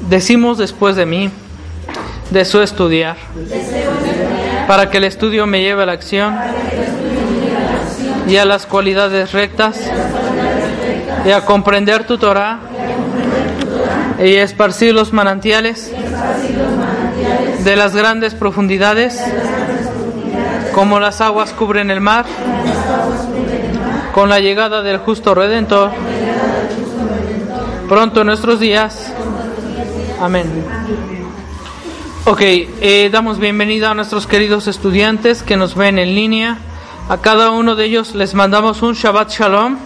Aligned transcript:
Decimos 0.00 0.58
después 0.58 0.94
de 0.94 1.06
mí, 1.06 1.30
deseo 2.30 2.62
estudiar, 2.62 3.16
para 4.68 4.90
que 4.90 4.98
el 4.98 5.04
estudio 5.04 5.46
me 5.46 5.60
lleve 5.60 5.82
a 5.82 5.86
la 5.86 5.92
acción 5.92 6.36
y 8.28 8.36
a 8.36 8.44
las 8.44 8.66
cualidades 8.66 9.32
rectas 9.32 9.80
y 11.24 11.30
a 11.30 11.44
comprender 11.44 12.04
tu 12.04 12.18
Torah 12.18 12.60
y 14.22 14.34
esparcir 14.34 14.94
los 14.94 15.12
manantiales 15.12 15.92
de 17.64 17.76
las 17.76 17.96
grandes 17.96 18.34
profundidades 18.34 19.20
como 20.72 21.00
las 21.00 21.20
aguas 21.20 21.52
cubren 21.52 21.90
el 21.90 22.00
mar 22.00 22.26
con 24.12 24.28
la 24.28 24.40
llegada 24.40 24.82
del 24.82 24.98
justo 24.98 25.34
redentor. 25.34 25.90
Pronto 27.88 28.20
en 28.20 28.26
nuestros 28.26 28.60
días 28.60 29.12
amén. 30.20 30.46
Ok 32.24 32.40
eh, 32.40 33.08
damos 33.12 33.38
bienvenida 33.38 33.90
a 33.90 33.94
nuestros 33.94 34.26
queridos 34.26 34.66
estudiantes 34.66 35.42
que 35.42 35.56
nos 35.56 35.74
ven 35.74 35.98
en 35.98 36.14
línea. 36.14 36.58
A 37.08 37.18
cada 37.18 37.50
uno 37.50 37.76
de 37.76 37.84
ellos 37.84 38.14
les 38.14 38.34
mandamos 38.34 38.82
un 38.82 38.94
Shabbat 38.94 39.30
Shalom. 39.30 39.78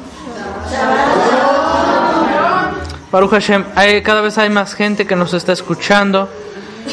Baruch 3.13 3.31
Hashem, 3.31 3.65
cada 4.05 4.21
vez 4.21 4.39
hay 4.39 4.51
más 4.51 4.75
gente 4.75 5.07
que 5.07 5.17
nos 5.17 5.35
está 5.35 5.53
escuchando. 5.53 6.29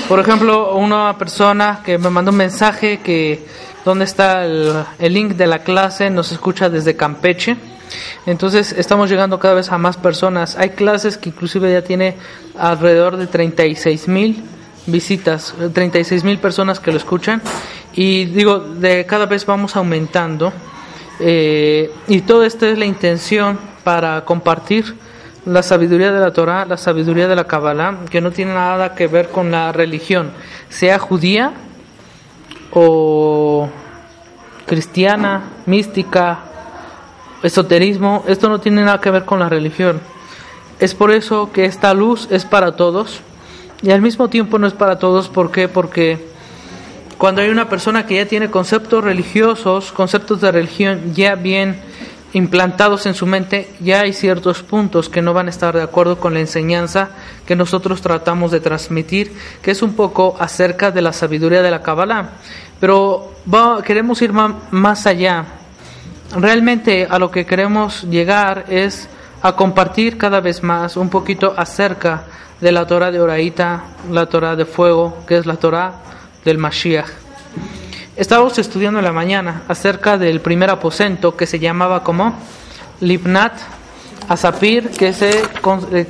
Por 0.10 0.20
ejemplo, 0.20 0.76
una 0.76 1.18
persona 1.18 1.82
que 1.86 1.98
me 1.98 2.10
mandó 2.10 2.32
un 2.32 2.38
mensaje 2.38 3.00
que 3.00 3.46
dónde 3.86 4.06
está 4.06 4.44
el, 4.46 4.86
link 5.00 5.34
de 5.34 5.48
la 5.48 5.60
clase, 5.60 6.10
nos 6.10 6.32
escucha 6.32 6.70
desde 6.70 6.96
Campeche. 6.96 7.56
Entonces 8.26 8.74
estamos 8.74 9.10
llegando 9.10 9.40
cada 9.40 9.54
vez 9.54 9.72
a 9.72 9.78
más 9.78 9.98
personas. 9.98 10.58
Hay 10.58 10.72
clases 10.72 11.18
que 11.18 11.30
inclusive 11.30 11.72
ya 11.72 11.82
tiene 11.82 12.16
alrededor 12.58 13.18
de 13.18 13.28
36 13.28 14.08
mil 14.08 14.44
visitas, 14.86 15.54
36 15.74 16.24
mil 16.24 16.40
personas 16.40 16.80
que 16.80 16.92
lo 16.92 16.98
escuchan. 16.98 17.42
Y 17.94 18.26
digo, 18.26 18.60
de 18.60 19.06
cada 19.06 19.26
vez 19.26 19.46
vamos 19.46 19.76
aumentando. 19.76 20.54
Eh, 21.20 21.92
y 22.08 22.22
todo 22.22 22.44
esto 22.44 22.66
es 22.66 22.78
la 22.78 22.86
intención 22.86 23.60
para 23.84 24.24
compartir 24.26 24.96
la 25.46 25.64
sabiduría 25.64 26.12
de 26.12 26.20
la 26.20 26.32
Torah, 26.32 26.66
la 26.66 26.78
sabiduría 26.78 27.28
de 27.28 27.36
la 27.36 27.46
Kabbalah, 27.46 28.00
que 28.10 28.20
no 28.20 28.32
tiene 28.32 28.54
nada 28.54 28.94
que 28.94 29.08
ver 29.08 29.30
con 29.30 29.50
la 29.50 29.72
religión, 29.72 30.32
sea 30.68 31.00
judía 31.00 31.54
o 32.72 33.70
cristiana, 34.66 35.44
mística, 35.66 36.40
esoterismo, 37.44 38.24
esto 38.28 38.50
no 38.50 38.60
tiene 38.60 38.84
nada 38.84 39.02
que 39.02 39.12
ver 39.12 39.26
con 39.26 39.40
la 39.40 39.50
religión. 39.50 40.02
Es 40.80 40.94
por 40.94 41.12
eso 41.12 41.52
que 41.52 41.66
esta 41.66 41.94
luz 41.94 42.28
es 42.32 42.46
para 42.46 42.76
todos 42.76 43.22
y 43.82 43.92
al 43.92 44.02
mismo 44.02 44.30
tiempo 44.30 44.60
no 44.60 44.68
es 44.68 44.74
para 44.74 45.00
todos, 45.00 45.30
¿por 45.30 45.52
qué? 45.52 45.68
Porque 45.68 46.20
cuando 47.18 47.42
hay 47.42 47.50
una 47.50 47.68
persona 47.68 48.06
que 48.06 48.16
ya 48.16 48.26
tiene 48.28 48.52
conceptos 48.52 49.04
religiosos, 49.04 49.92
conceptos 49.92 50.42
de 50.42 50.52
religión 50.52 51.14
ya 51.14 51.36
bien 51.36 51.80
implantados 52.34 53.06
en 53.06 53.16
su 53.16 53.26
mente, 53.26 53.72
ya 53.80 54.02
hay 54.02 54.14
ciertos 54.14 54.62
puntos 54.62 55.10
que 55.10 55.22
no 55.24 55.34
van 55.34 55.48
a 55.48 55.50
estar 55.50 55.76
de 55.76 55.82
acuerdo 55.82 56.20
con 56.20 56.36
la 56.36 56.42
enseñanza 56.42 57.10
que 57.48 57.56
nosotros 57.56 58.02
tratamos 58.02 58.52
de 58.52 58.60
transmitir, 58.60 59.34
que 59.62 59.72
es 59.72 59.82
un 59.82 59.96
poco 59.96 60.36
acerca 60.40 60.92
de 60.92 61.02
la 61.02 61.14
sabiduría 61.14 61.64
de 61.64 61.72
la 61.72 61.82
Kabbalah. 61.82 62.32
Pero 62.80 63.32
queremos 63.84 64.22
ir 64.22 64.34
más 64.34 65.08
allá. 65.08 65.57
Realmente 66.36 67.08
a 67.10 67.20
lo 67.20 67.32
que 67.32 67.46
queremos 67.46 68.04
llegar 68.04 68.66
es 68.68 69.08
a 69.42 69.56
compartir 69.56 70.18
cada 70.18 70.42
vez 70.42 70.62
más 70.62 70.98
un 70.98 71.10
poquito 71.10 71.54
acerca 71.56 72.24
de 72.60 72.72
la 72.72 72.86
Torah 72.86 73.12
de 73.12 73.20
Oraita, 73.20 73.84
la 74.12 74.26
Torah 74.26 74.56
de 74.56 74.66
fuego, 74.66 75.24
que 75.28 75.38
es 75.38 75.46
la 75.46 75.56
Torah 75.56 75.94
del 76.44 76.58
Mashiach. 76.58 77.08
Estábamos 78.16 78.58
estudiando 78.58 79.00
en 79.00 79.06
la 79.06 79.14
mañana 79.14 79.62
acerca 79.68 80.18
del 80.18 80.42
primer 80.42 80.70
aposento 80.70 81.38
que 81.38 81.46
se 81.46 81.60
llamaba 81.60 82.04
como 82.04 82.34
Libnat 83.00 83.54
Asapir, 84.28 84.90
que 84.90 85.14
se, 85.14 85.44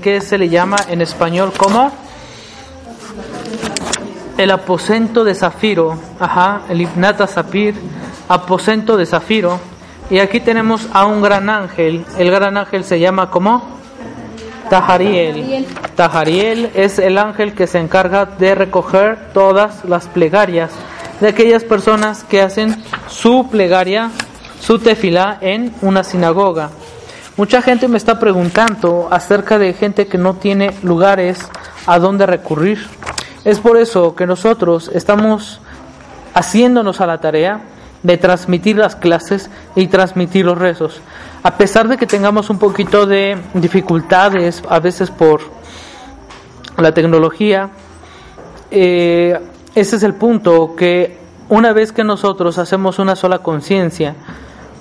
que 0.02 0.22
se 0.22 0.38
le 0.38 0.50
llama 0.50 0.78
en 0.88 1.02
español 1.02 1.52
como 1.56 1.91
el 4.38 4.52
aposento 4.52 5.24
de 5.24 5.36
Zafiro. 5.36 6.00
Ajá, 6.20 6.62
el 6.70 6.80
Libnat 6.80 7.22
Asapir, 7.22 7.75
aposento 8.30 8.97
de 8.97 9.06
Zafiro. 9.06 9.77
Y 10.09 10.19
aquí 10.19 10.40
tenemos 10.40 10.88
a 10.94 11.06
un 11.06 11.22
gran 11.22 11.50
ángel. 11.50 12.06
El 12.18 12.31
gran 12.31 12.57
ángel 12.57 12.84
se 12.84 13.00
llama 13.00 13.29
como 13.29 13.78
Tahariel. 14.69 15.66
Tahariel 15.95 16.72
es 16.75 17.00
el 17.00 17.18
ángel 17.18 17.53
que 17.53 17.68
se 17.68 17.79
encarga 17.79 18.25
de 18.25 18.56
recoger 18.56 19.34
todas 19.34 19.84
las 19.85 20.07
plegarias 20.07 20.72
de 21.19 21.29
aquellas 21.29 21.63
personas 21.63 22.23
que 22.23 22.41
hacen 22.41 22.84
su 23.07 23.50
plegaria, 23.50 24.12
su 24.62 24.79
tefilá 24.79 25.38
en 25.41 25.73
una 25.81 26.03
sinagoga. 26.03 26.69
Mucha 27.35 27.62
gente 27.62 27.88
me 27.88 27.97
está 27.97 28.19
preguntando 28.19 29.07
acerca 29.12 29.57
de 29.57 29.73
gente 29.73 30.07
que 30.07 30.17
no 30.17 30.35
tiene 30.35 30.73
lugares 30.84 31.50
a 31.85 32.00
donde 32.00 32.25
recurrir. 32.25 32.88
Es 33.46 33.59
por 33.59 33.78
eso 33.78 34.16
que 34.16 34.25
nosotros 34.25 34.90
estamos 34.94 35.59
haciéndonos 36.34 37.01
a 37.01 37.07
la 37.07 37.19
tarea 37.19 37.62
de 38.07 38.18
transmitir 38.18 38.78
las 38.78 38.95
clases 38.95 39.50
y 39.75 39.88
transmitir 39.88 40.45
los 40.45 40.57
rezos. 40.57 41.01
A 41.44 41.57
pesar 41.57 41.90
de 41.90 41.97
que 41.97 42.07
tengamos 42.07 42.50
un 42.50 42.57
poquito 42.57 43.06
de 43.06 43.38
dificultades, 43.53 44.63
a 44.69 44.79
veces 44.79 45.12
por 45.12 45.41
la 46.78 46.94
tecnología, 46.94 47.69
eh, 48.72 49.38
ese 49.75 49.97
es 49.97 50.03
el 50.03 50.13
punto, 50.13 50.73
que 50.78 51.17
una 51.50 51.73
vez 51.73 51.91
que 51.91 52.06
nosotros 52.06 52.57
hacemos 52.57 52.97
una 52.97 53.17
sola 53.17 53.40
conciencia, 53.40 54.16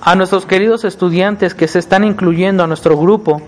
a 0.01 0.15
nuestros 0.15 0.45
queridos 0.45 0.85
estudiantes 0.85 1.53
que 1.53 1.67
se 1.67 1.79
están 1.79 2.05
incluyendo 2.05 2.63
a 2.63 2.67
nuestro 2.67 2.97
grupo, 2.97 3.41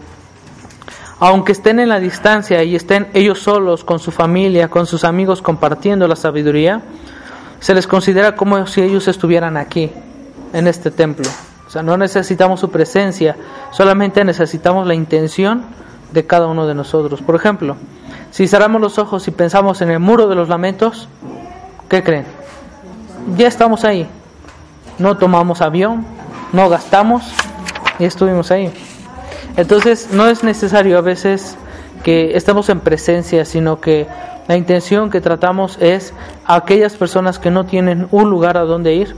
aunque 1.20 1.54
estén 1.54 1.80
en 1.80 1.88
la 1.88 2.02
distancia 2.02 2.64
y 2.64 2.76
estén 2.76 3.08
ellos 3.14 3.40
solos 3.40 3.86
con 3.86 4.00
su 4.00 4.12
familia, 4.12 4.68
con 4.68 4.86
sus 4.86 5.06
amigos 5.06 5.42
compartiendo 5.42 6.06
la 6.06 6.18
sabiduría, 6.18 6.82
se 7.60 7.74
les 7.74 7.88
considera 7.88 8.36
como 8.36 8.66
si 8.68 8.82
ellos 8.82 9.08
estuvieran 9.08 9.58
aquí, 9.58 9.92
en 10.54 10.68
este 10.68 10.92
templo. 10.92 11.30
O 11.68 11.70
sea, 11.70 11.84
no 11.84 11.98
necesitamos 11.98 12.60
su 12.60 12.72
presencia, 12.72 13.36
solamente 13.72 14.24
necesitamos 14.24 14.88
la 14.88 14.96
intención 14.96 15.64
de 16.12 16.26
cada 16.26 16.48
uno 16.48 16.66
de 16.66 16.74
nosotros. 16.74 17.22
Por 17.22 17.36
ejemplo, 17.36 17.76
si 18.32 18.48
cerramos 18.48 18.82
los 18.82 18.98
ojos 18.98 19.28
y 19.28 19.32
pensamos 19.32 19.82
en 19.82 19.92
el 19.92 20.00
muro 20.00 20.28
de 20.28 20.36
los 20.36 20.50
lamentos, 20.50 21.08
¿Qué 21.90 22.04
creen? 22.04 22.26
Ya 23.36 23.48
estamos 23.48 23.84
ahí. 23.84 24.08
No 25.00 25.18
tomamos 25.18 25.62
avión, 25.62 26.06
no 26.54 26.70
gastamos 26.70 27.24
y 27.98 28.06
estuvimos 28.06 28.52
ahí. 28.52 28.72
Entonces 29.58 30.10
no 30.12 30.30
es 30.30 30.44
necesario 30.44 31.00
a 31.00 31.02
veces 31.02 31.58
que 32.04 32.38
estemos 32.38 32.70
en 32.70 32.80
presencia, 32.80 33.44
sino 33.44 33.82
que 33.82 34.08
la 34.50 34.58
intención 34.58 35.12
que 35.12 35.22
tratamos 35.22 35.78
es 35.80 36.12
a 36.44 36.56
aquellas 36.56 36.96
personas 36.96 37.38
que 37.38 37.52
no 37.52 37.68
tienen 37.68 38.08
un 38.10 38.32
lugar 38.32 38.58
a 38.58 38.64
donde 38.64 38.96
ir, 38.96 39.16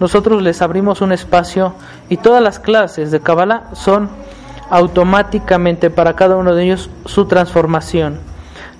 nosotros 0.00 0.42
les 0.42 0.60
abrimos 0.60 1.00
un 1.02 1.12
espacio 1.12 1.72
y 2.08 2.16
todas 2.16 2.42
las 2.42 2.58
clases 2.58 3.12
de 3.12 3.20
Kabbalah 3.20 3.70
son 3.74 4.10
automáticamente 4.70 5.88
para 5.88 6.16
cada 6.16 6.34
uno 6.34 6.56
de 6.56 6.64
ellos 6.64 6.90
su 7.06 7.26
transformación. 7.26 8.18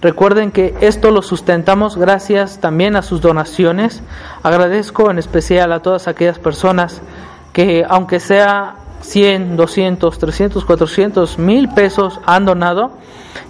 Recuerden 0.01 0.51
que 0.51 0.75
esto 0.81 1.13
lo 1.13 1.23
sustentamos 1.23 1.97
gracias 1.97 2.59
también 2.59 2.97
a 2.97 3.03
sus 3.03 3.21
donaciones. 3.21 4.03
Agradezco 4.43 5.09
en 5.09 5.21
especial 5.21 5.71
a 5.71 5.83
todas 5.83 6.09
aquellas 6.09 6.41
personas 6.41 7.01
que 7.53 7.87
aunque 7.89 8.19
sea 8.19 8.75
100, 9.03 9.57
200, 9.57 10.19
300, 10.19 10.65
400, 10.65 11.39
mil 11.39 11.69
pesos 11.69 12.21
han 12.25 12.45
donado 12.45 12.93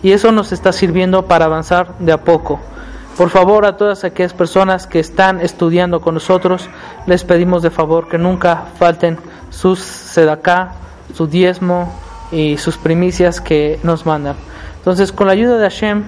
y 0.03 0.13
eso 0.13 0.33
nos 0.33 0.53
está 0.53 0.73
sirviendo 0.73 1.27
para 1.27 1.45
avanzar 1.45 1.99
de 1.99 2.13
a 2.13 2.25
poco. 2.25 2.61
Por 3.17 3.31
favor, 3.31 3.67
a 3.67 3.77
todas 3.77 4.05
aquellas 4.05 4.33
personas 4.33 4.87
que 4.87 4.99
están 4.99 5.41
estudiando 5.41 6.01
con 6.01 6.15
nosotros, 6.15 6.69
les 7.07 7.25
pedimos 7.25 7.63
de 7.63 7.71
favor 7.71 8.09
que 8.09 8.19
nunca 8.19 8.65
falten 8.79 9.19
sus 9.51 9.79
sedacá, 9.81 10.73
su 11.15 11.27
diezmo 11.27 11.93
y 12.31 12.57
sus 12.57 12.79
primicias 12.79 13.41
que 13.41 13.79
nos 13.83 14.07
mandan. 14.07 14.37
Entonces, 14.79 15.13
con 15.13 15.27
la 15.27 15.35
ayuda 15.35 15.59
de 15.59 15.65
Hashem, 15.65 16.05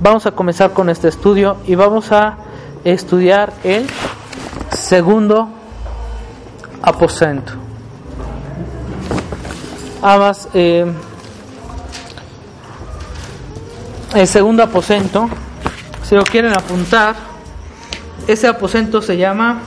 Vamos 0.00 0.26
a 0.26 0.32
comenzar 0.32 0.72
con 0.72 0.90
este 0.90 1.08
estudio 1.08 1.56
y 1.66 1.76
vamos 1.76 2.10
a 2.10 2.36
estudiar 2.84 3.52
el 3.62 3.86
segundo 4.70 5.48
aposento. 6.82 7.63
Además, 10.04 10.50
eh, 10.52 10.84
el 14.14 14.28
segundo 14.28 14.62
aposento, 14.62 15.30
si 16.02 16.14
lo 16.14 16.24
quieren 16.24 16.52
apuntar, 16.52 17.16
ese 18.28 18.46
aposento 18.46 19.00
se 19.00 19.16
llama 19.16 19.62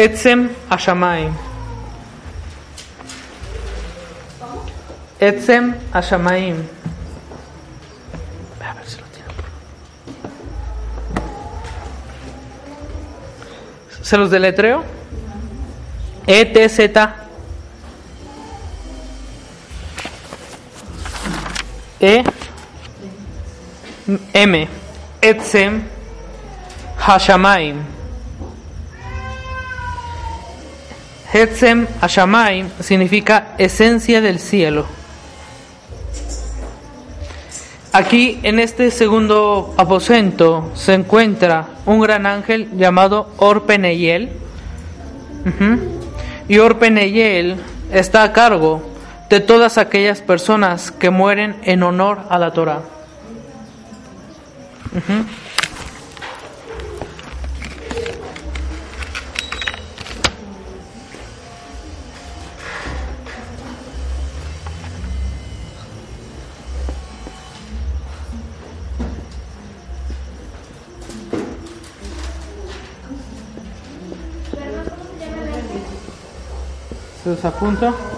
Etzem 0.00 0.48
Ashamaim. 0.70 1.36
Etzem 5.20 5.74
Ashamaim. 5.92 6.66
¿Se 14.00 14.16
los 14.16 14.30
deletreo? 14.30 14.82
E 16.26 16.50
E 22.00 22.24
M 24.32 24.68
Etzem 25.20 25.84
Hashamaim. 26.98 27.99
Etzem 31.32 31.86
Hashamaim 32.00 32.70
significa 32.80 33.54
esencia 33.56 34.20
del 34.20 34.40
cielo. 34.40 34.86
Aquí 37.92 38.40
en 38.42 38.58
este 38.58 38.90
segundo 38.90 39.74
aposento 39.76 40.70
se 40.74 40.94
encuentra 40.94 41.66
un 41.86 42.00
gran 42.00 42.26
ángel 42.26 42.68
llamado 42.76 43.30
Orpeneyel. 43.36 44.30
Y 46.48 46.58
Orpeneyel 46.58 47.56
está 47.92 48.24
a 48.24 48.32
cargo 48.32 48.82
de 49.28 49.40
todas 49.40 49.78
aquellas 49.78 50.20
personas 50.20 50.90
que 50.90 51.10
mueren 51.10 51.56
en 51.62 51.84
honor 51.84 52.20
a 52.28 52.38
la 52.38 52.52
Torah. 52.52 52.80
Os 77.30 77.44
apunta. 77.44 78.09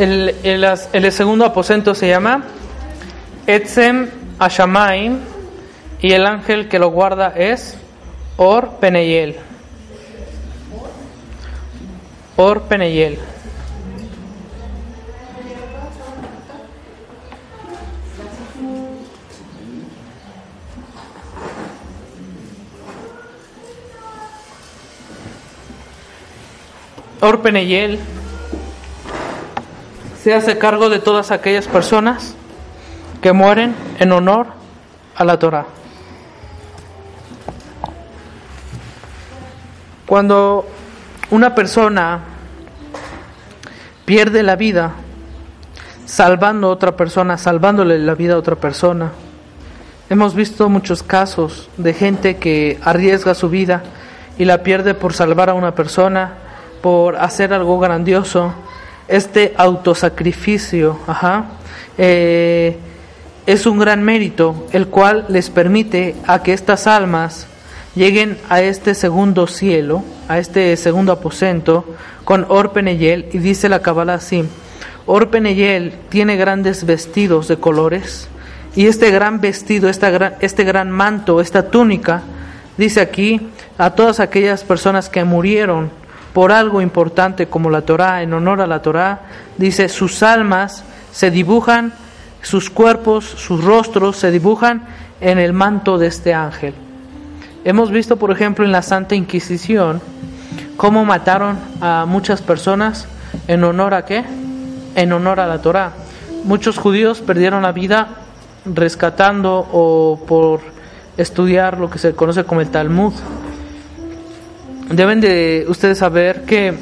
El, 0.00 1.12
segundo 1.12 1.44
aposento 1.44 1.94
se 1.94 2.08
llama 2.08 2.42
Etzem 3.46 4.08
Ashamaim 4.38 5.18
y 6.00 6.12
el 6.12 6.24
ángel 6.24 6.70
que 6.70 6.78
lo 6.78 6.88
guarda 6.88 7.34
es 7.36 7.76
Or 8.38 8.78
Peneyel. 8.80 9.36
Or 12.36 12.62
Peneyel. 12.62 13.18
Or 27.20 27.42
Peneyel 27.42 27.98
se 30.22 30.34
hace 30.34 30.58
cargo 30.58 30.90
de 30.90 30.98
todas 30.98 31.30
aquellas 31.30 31.66
personas 31.66 32.34
que 33.22 33.32
mueren 33.32 33.74
en 33.98 34.12
honor 34.12 34.48
a 35.16 35.24
la 35.24 35.38
Torah. 35.38 35.64
Cuando 40.04 40.66
una 41.30 41.54
persona 41.54 42.20
pierde 44.04 44.42
la 44.42 44.56
vida 44.56 44.92
salvando 46.04 46.66
a 46.66 46.70
otra 46.70 46.96
persona, 46.96 47.38
salvándole 47.38 47.98
la 47.98 48.14
vida 48.14 48.34
a 48.34 48.38
otra 48.38 48.56
persona, 48.56 49.12
hemos 50.10 50.34
visto 50.34 50.68
muchos 50.68 51.02
casos 51.02 51.70
de 51.78 51.94
gente 51.94 52.36
que 52.36 52.78
arriesga 52.82 53.34
su 53.34 53.48
vida 53.48 53.84
y 54.36 54.44
la 54.44 54.62
pierde 54.62 54.92
por 54.92 55.14
salvar 55.14 55.48
a 55.48 55.54
una 55.54 55.74
persona, 55.74 56.34
por 56.82 57.16
hacer 57.16 57.54
algo 57.54 57.78
grandioso, 57.78 58.52
este 59.10 59.54
autosacrificio 59.56 60.98
eh, 61.98 62.76
es 63.46 63.66
un 63.66 63.78
gran 63.78 64.02
mérito, 64.02 64.66
el 64.72 64.86
cual 64.86 65.26
les 65.28 65.50
permite 65.50 66.14
a 66.26 66.42
que 66.42 66.52
estas 66.52 66.86
almas 66.86 67.46
lleguen 67.94 68.38
a 68.48 68.62
este 68.62 68.94
segundo 68.94 69.46
cielo, 69.46 70.04
a 70.28 70.38
este 70.38 70.76
segundo 70.76 71.12
aposento, 71.12 71.84
con 72.24 72.46
Orpeneyel, 72.48 73.26
y 73.32 73.38
dice 73.38 73.68
la 73.68 73.80
Kabbalah 73.80 74.14
así, 74.14 74.44
Orpeneyel 75.06 75.94
tiene 76.08 76.36
grandes 76.36 76.86
vestidos 76.86 77.48
de 77.48 77.56
colores, 77.56 78.28
y 78.76 78.86
este 78.86 79.10
gran 79.10 79.40
vestido, 79.40 79.88
esta 79.88 80.36
este 80.40 80.62
gran 80.62 80.90
manto, 80.90 81.40
esta 81.40 81.70
túnica, 81.70 82.22
dice 82.76 83.00
aquí, 83.00 83.40
a 83.76 83.90
todas 83.90 84.20
aquellas 84.20 84.62
personas 84.62 85.08
que 85.08 85.24
murieron 85.24 85.90
por 86.32 86.52
algo 86.52 86.80
importante 86.80 87.46
como 87.46 87.70
la 87.70 87.82
Torá, 87.82 88.22
en 88.22 88.32
honor 88.32 88.60
a 88.60 88.66
la 88.66 88.82
Torá, 88.82 89.20
dice, 89.56 89.88
sus 89.88 90.22
almas 90.22 90.84
se 91.12 91.30
dibujan, 91.30 91.92
sus 92.42 92.70
cuerpos, 92.70 93.24
sus 93.24 93.64
rostros 93.64 94.16
se 94.16 94.30
dibujan 94.30 94.82
en 95.20 95.38
el 95.38 95.52
manto 95.52 95.98
de 95.98 96.06
este 96.06 96.34
ángel. 96.34 96.74
Hemos 97.64 97.90
visto, 97.90 98.16
por 98.16 98.30
ejemplo, 98.30 98.64
en 98.64 98.72
la 98.72 98.82
Santa 98.82 99.14
Inquisición, 99.14 100.00
cómo 100.76 101.04
mataron 101.04 101.58
a 101.80 102.06
muchas 102.06 102.40
personas 102.40 103.06
en 103.48 103.64
honor 103.64 103.94
a 103.94 104.04
qué? 104.04 104.24
En 104.94 105.12
honor 105.12 105.40
a 105.40 105.46
la 105.46 105.60
Torá. 105.60 105.92
Muchos 106.44 106.78
judíos 106.78 107.20
perdieron 107.20 107.62
la 107.62 107.72
vida 107.72 108.08
rescatando 108.64 109.68
o 109.72 110.20
por 110.26 110.60
estudiar 111.16 111.78
lo 111.78 111.90
que 111.90 111.98
se 111.98 112.14
conoce 112.14 112.44
como 112.44 112.60
el 112.62 112.70
Talmud, 112.70 113.12
deben 114.90 115.20
de 115.20 115.64
ustedes 115.68 115.98
saber 115.98 116.42
que 116.42 116.74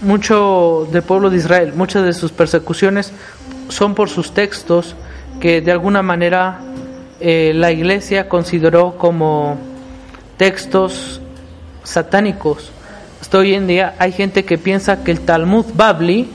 mucho 0.00 0.88
del 0.92 1.02
pueblo 1.02 1.28
de 1.30 1.38
Israel, 1.38 1.72
muchas 1.74 2.04
de 2.04 2.12
sus 2.12 2.32
persecuciones 2.32 3.12
son 3.68 3.94
por 3.94 4.08
sus 4.08 4.32
textos 4.32 4.94
que 5.40 5.60
de 5.60 5.72
alguna 5.72 6.02
manera 6.02 6.60
eh, 7.20 7.52
la 7.54 7.72
iglesia 7.72 8.28
consideró 8.28 8.96
como 8.96 9.58
textos 10.36 11.20
satánicos. 11.82 12.72
Hoy 13.32 13.54
en 13.54 13.66
día 13.66 13.96
hay 13.98 14.12
gente 14.12 14.46
que 14.46 14.56
piensa 14.56 15.04
que 15.04 15.10
el 15.10 15.20
Talmud 15.20 15.66
Babli 15.74 16.30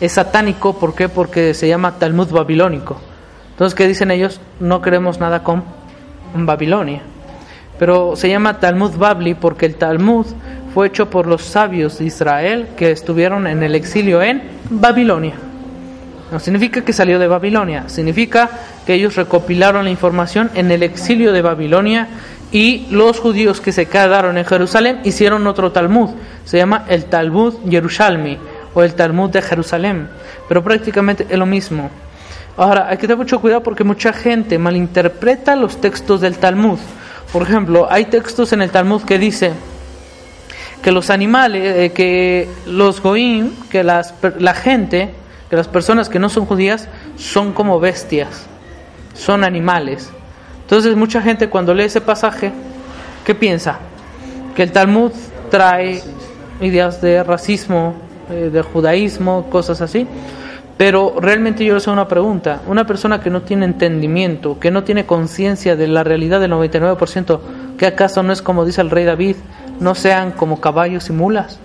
es 0.00 0.12
satánico, 0.12 0.78
¿por 0.78 0.94
qué? 0.94 1.08
Porque 1.08 1.54
se 1.54 1.66
llama 1.66 1.98
Talmud 1.98 2.28
babilónico. 2.28 3.00
Entonces, 3.50 3.74
¿qué 3.74 3.88
dicen 3.88 4.12
ellos? 4.12 4.40
No 4.60 4.80
queremos 4.80 5.18
nada 5.18 5.42
con 5.42 5.64
Babilonia 6.34 7.02
pero 7.80 8.14
se 8.14 8.28
llama 8.28 8.60
Talmud 8.60 8.94
Babli 8.98 9.32
porque 9.32 9.64
el 9.64 9.76
Talmud 9.76 10.26
fue 10.74 10.88
hecho 10.88 11.08
por 11.08 11.26
los 11.26 11.40
sabios 11.40 11.98
de 11.98 12.04
Israel 12.04 12.68
que 12.76 12.90
estuvieron 12.90 13.46
en 13.46 13.62
el 13.62 13.74
exilio 13.74 14.22
en 14.22 14.42
Babilonia. 14.68 15.32
No 16.30 16.38
significa 16.38 16.82
que 16.82 16.92
salió 16.92 17.18
de 17.18 17.26
Babilonia, 17.26 17.88
significa 17.88 18.50
que 18.84 18.92
ellos 18.92 19.16
recopilaron 19.16 19.86
la 19.86 19.90
información 19.90 20.50
en 20.54 20.70
el 20.70 20.82
exilio 20.82 21.32
de 21.32 21.40
Babilonia 21.40 22.08
y 22.52 22.86
los 22.90 23.18
judíos 23.18 23.62
que 23.62 23.72
se 23.72 23.86
quedaron 23.86 24.36
en 24.36 24.44
Jerusalén 24.44 25.00
hicieron 25.04 25.46
otro 25.46 25.72
Talmud, 25.72 26.10
se 26.44 26.58
llama 26.58 26.84
el 26.86 27.06
Talmud 27.06 27.54
Yerushalmi 27.64 28.36
o 28.74 28.82
el 28.82 28.92
Talmud 28.92 29.30
de 29.30 29.40
Jerusalén, 29.40 30.06
pero 30.48 30.62
prácticamente 30.62 31.26
es 31.30 31.38
lo 31.38 31.46
mismo. 31.46 31.88
Ahora, 32.58 32.88
hay 32.90 32.98
que 32.98 33.06
tener 33.06 33.16
mucho 33.16 33.40
cuidado 33.40 33.62
porque 33.62 33.84
mucha 33.84 34.12
gente 34.12 34.58
malinterpreta 34.58 35.56
los 35.56 35.80
textos 35.80 36.20
del 36.20 36.36
Talmud. 36.36 36.78
Por 37.32 37.42
ejemplo, 37.42 37.86
hay 37.90 38.06
textos 38.06 38.52
en 38.52 38.62
el 38.62 38.70
Talmud 38.70 39.02
que 39.02 39.18
dice 39.18 39.52
que 40.82 40.90
los 40.90 41.10
animales, 41.10 41.76
eh, 41.76 41.92
que 41.92 42.48
los 42.66 43.00
goim, 43.00 43.50
que 43.70 43.84
las, 43.84 44.14
la 44.38 44.54
gente, 44.54 45.10
que 45.48 45.56
las 45.56 45.68
personas 45.68 46.08
que 46.08 46.18
no 46.18 46.28
son 46.28 46.46
judías 46.46 46.88
son 47.16 47.52
como 47.52 47.78
bestias, 47.78 48.46
son 49.14 49.44
animales. 49.44 50.10
Entonces 50.62 50.96
mucha 50.96 51.22
gente 51.22 51.48
cuando 51.48 51.74
lee 51.74 51.84
ese 51.84 52.00
pasaje, 52.00 52.52
¿qué 53.24 53.34
piensa? 53.34 53.78
Que 54.56 54.62
el 54.62 54.72
Talmud 54.72 55.12
trae 55.50 56.02
ideas 56.60 57.00
de 57.00 57.22
racismo, 57.22 57.94
eh, 58.30 58.50
de 58.52 58.62
judaísmo, 58.62 59.48
cosas 59.50 59.80
así. 59.80 60.06
Pero 60.80 61.16
realmente 61.20 61.62
yo 61.62 61.74
les 61.74 61.86
hago 61.86 61.92
una 61.92 62.08
pregunta. 62.08 62.62
Una 62.66 62.86
persona 62.86 63.20
que 63.20 63.28
no 63.28 63.42
tiene 63.42 63.66
entendimiento, 63.66 64.58
que 64.58 64.70
no 64.70 64.82
tiene 64.82 65.04
conciencia 65.04 65.76
de 65.76 65.86
la 65.86 66.04
realidad 66.04 66.40
del 66.40 66.52
99%, 66.52 67.40
¿qué 67.76 67.86
acaso 67.86 68.22
no 68.22 68.32
es 68.32 68.40
como 68.40 68.64
dice 68.64 68.80
el 68.80 68.88
rey 68.88 69.04
David? 69.04 69.36
No 69.78 69.94
sean 69.94 70.30
como 70.30 70.58
caballos 70.62 71.10
y 71.10 71.12
mulas. 71.12 71.60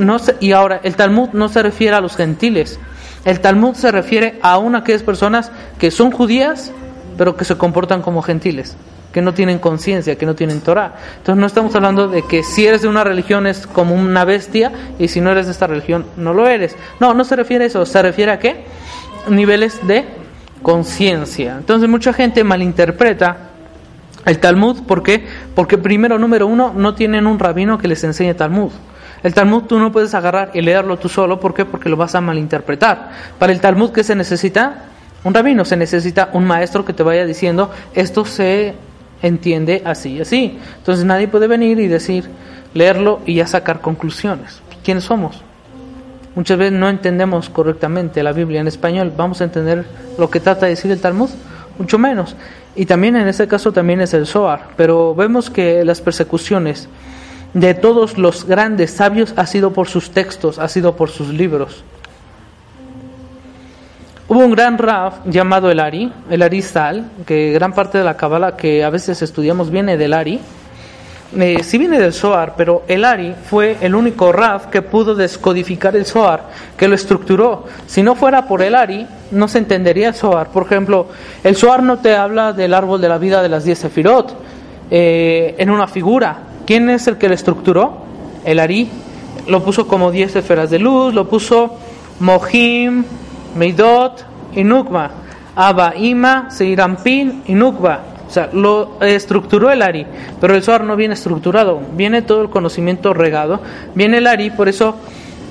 no 0.00 0.16
y 0.40 0.50
ahora, 0.50 0.80
el 0.82 0.96
Talmud 0.96 1.28
no 1.34 1.48
se 1.48 1.62
refiere 1.62 1.94
a 1.94 2.00
los 2.00 2.16
gentiles. 2.16 2.80
El 3.24 3.38
Talmud 3.38 3.76
se 3.76 3.92
refiere 3.92 4.40
a 4.42 4.58
una 4.58 4.78
aquellas 4.78 5.04
personas 5.04 5.52
que 5.78 5.92
son 5.92 6.10
judías, 6.10 6.72
pero 7.16 7.36
que 7.36 7.44
se 7.44 7.56
comportan 7.56 8.02
como 8.02 8.22
gentiles 8.22 8.76
que 9.12 9.22
no 9.22 9.34
tienen 9.34 9.58
conciencia, 9.58 10.16
que 10.16 10.26
no 10.26 10.34
tienen 10.34 10.60
Torah. 10.60 10.94
Entonces 11.18 11.40
no 11.40 11.46
estamos 11.46 11.74
hablando 11.74 12.08
de 12.08 12.22
que 12.22 12.42
si 12.42 12.66
eres 12.66 12.82
de 12.82 12.88
una 12.88 13.04
religión 13.04 13.46
es 13.46 13.66
como 13.66 13.94
una 13.94 14.24
bestia 14.24 14.72
y 14.98 15.08
si 15.08 15.20
no 15.20 15.30
eres 15.30 15.46
de 15.46 15.52
esta 15.52 15.66
religión 15.66 16.06
no 16.16 16.32
lo 16.32 16.48
eres. 16.48 16.76
No, 16.98 17.14
no 17.14 17.24
se 17.24 17.36
refiere 17.36 17.64
a 17.64 17.66
eso, 17.66 17.84
se 17.84 18.02
refiere 18.02 18.32
a 18.32 18.38
qué? 18.38 18.64
Niveles 19.28 19.86
de 19.86 20.06
conciencia. 20.62 21.56
Entonces 21.58 21.88
mucha 21.88 22.12
gente 22.12 22.42
malinterpreta 22.42 23.50
el 24.24 24.38
Talmud, 24.38 24.84
¿por 24.84 25.02
qué? 25.02 25.26
Porque 25.54 25.78
primero, 25.78 26.18
número 26.18 26.46
uno, 26.46 26.72
no 26.74 26.94
tienen 26.94 27.26
un 27.26 27.38
rabino 27.38 27.78
que 27.78 27.88
les 27.88 28.02
enseñe 28.04 28.34
Talmud. 28.34 28.70
El 29.22 29.34
Talmud 29.34 29.64
tú 29.64 29.78
no 29.78 29.92
puedes 29.92 30.14
agarrar 30.14 30.50
y 30.54 30.60
leerlo 30.62 30.96
tú 30.96 31.08
solo, 31.08 31.38
¿por 31.40 31.54
qué? 31.54 31.64
Porque 31.64 31.88
lo 31.88 31.96
vas 31.96 32.14
a 32.14 32.20
malinterpretar. 32.20 33.10
Para 33.38 33.52
el 33.52 33.60
Talmud, 33.60 33.90
¿qué 33.90 34.04
se 34.04 34.14
necesita? 34.14 34.84
Un 35.24 35.34
rabino, 35.34 35.64
se 35.64 35.76
necesita 35.76 36.30
un 36.32 36.44
maestro 36.44 36.84
que 36.84 36.92
te 36.92 37.02
vaya 37.02 37.24
diciendo, 37.24 37.70
esto 37.94 38.24
se 38.24 38.74
entiende 39.22 39.82
así 39.84 40.14
y 40.14 40.20
así. 40.20 40.58
Entonces 40.78 41.04
nadie 41.04 41.28
puede 41.28 41.46
venir 41.46 41.78
y 41.80 41.88
decir, 41.88 42.28
leerlo 42.74 43.20
y 43.24 43.34
ya 43.34 43.46
sacar 43.46 43.80
conclusiones. 43.80 44.60
¿Quiénes 44.84 45.04
somos? 45.04 45.42
Muchas 46.34 46.58
veces 46.58 46.78
no 46.78 46.88
entendemos 46.88 47.50
correctamente 47.50 48.22
la 48.22 48.32
Biblia 48.32 48.60
en 48.60 48.68
español. 48.68 49.12
¿Vamos 49.16 49.40
a 49.40 49.44
entender 49.44 49.84
lo 50.18 50.30
que 50.30 50.40
trata 50.40 50.66
de 50.66 50.70
decir 50.70 50.90
el 50.90 51.00
Talmud? 51.00 51.30
Mucho 51.78 51.98
menos. 51.98 52.36
Y 52.74 52.86
también 52.86 53.16
en 53.16 53.28
este 53.28 53.46
caso 53.46 53.72
también 53.72 54.00
es 54.00 54.14
el 54.14 54.26
Zohar. 54.26 54.68
Pero 54.76 55.14
vemos 55.14 55.50
que 55.50 55.84
las 55.84 56.00
persecuciones 56.00 56.88
de 57.52 57.74
todos 57.74 58.16
los 58.16 58.46
grandes 58.46 58.92
sabios 58.92 59.34
ha 59.36 59.46
sido 59.46 59.72
por 59.74 59.88
sus 59.88 60.10
textos, 60.10 60.58
ha 60.58 60.68
sido 60.68 60.96
por 60.96 61.10
sus 61.10 61.28
libros. 61.28 61.84
Hubo 64.32 64.46
un 64.46 64.52
gran 64.52 64.78
Raf 64.78 65.16
llamado 65.26 65.70
el 65.70 65.78
Ari, 65.78 66.10
el 66.30 66.40
Arizal, 66.40 67.04
que 67.26 67.52
gran 67.52 67.74
parte 67.74 67.98
de 67.98 68.04
la 68.04 68.16
Kabbalah 68.16 68.56
que 68.56 68.82
a 68.82 68.88
veces 68.88 69.20
estudiamos 69.20 69.70
viene 69.70 69.98
del 69.98 70.14
Ari. 70.14 70.40
Eh, 71.38 71.62
sí 71.62 71.76
viene 71.76 72.00
del 72.00 72.14
Zohar, 72.14 72.54
pero 72.56 72.82
el 72.88 73.04
Ari 73.04 73.34
fue 73.50 73.76
el 73.82 73.94
único 73.94 74.32
Raf 74.32 74.68
que 74.68 74.80
pudo 74.80 75.14
descodificar 75.14 75.94
el 75.96 76.06
Zohar, 76.06 76.44
que 76.78 76.88
lo 76.88 76.94
estructuró. 76.94 77.66
Si 77.86 78.02
no 78.02 78.14
fuera 78.14 78.48
por 78.48 78.62
el 78.62 78.74
Ari, 78.74 79.06
no 79.32 79.48
se 79.48 79.58
entendería 79.58 80.08
el 80.08 80.14
Zohar. 80.14 80.48
Por 80.48 80.62
ejemplo, 80.62 81.08
el 81.44 81.54
Zohar 81.54 81.82
no 81.82 81.98
te 81.98 82.16
habla 82.16 82.54
del 82.54 82.72
árbol 82.72 83.02
de 83.02 83.10
la 83.10 83.18
vida 83.18 83.42
de 83.42 83.50
las 83.50 83.64
diez 83.64 83.80
Sefirot 83.80 84.34
eh, 84.90 85.56
en 85.58 85.68
una 85.68 85.88
figura. 85.88 86.38
¿Quién 86.64 86.88
es 86.88 87.06
el 87.06 87.18
que 87.18 87.28
lo 87.28 87.34
estructuró? 87.34 87.98
El 88.46 88.60
Ari. 88.60 88.88
Lo 89.46 89.62
puso 89.62 89.86
como 89.86 90.10
diez 90.10 90.34
esferas 90.34 90.70
de 90.70 90.78
luz, 90.78 91.12
lo 91.12 91.28
puso 91.28 91.76
Mohim, 92.18 93.04
Meidot 93.56 94.24
y 94.54 94.64
Nukma. 94.64 95.10
Abba, 95.54 95.94
Ima, 95.96 96.50
Seirampin 96.50 97.42
y 97.46 97.54
Nukba. 97.54 98.00
O 98.28 98.30
sea, 98.32 98.48
lo 98.52 98.96
estructuró 99.02 99.70
el 99.70 99.82
Ari, 99.82 100.06
pero 100.40 100.54
el 100.54 100.62
Zohar 100.62 100.84
no 100.84 100.96
viene 100.96 101.12
estructurado, 101.12 101.82
viene 101.94 102.22
todo 102.22 102.40
el 102.40 102.48
conocimiento 102.48 103.12
regado, 103.12 103.60
viene 103.94 104.18
el 104.18 104.26
Ari, 104.26 104.48
por 104.48 104.70
eso 104.70 104.96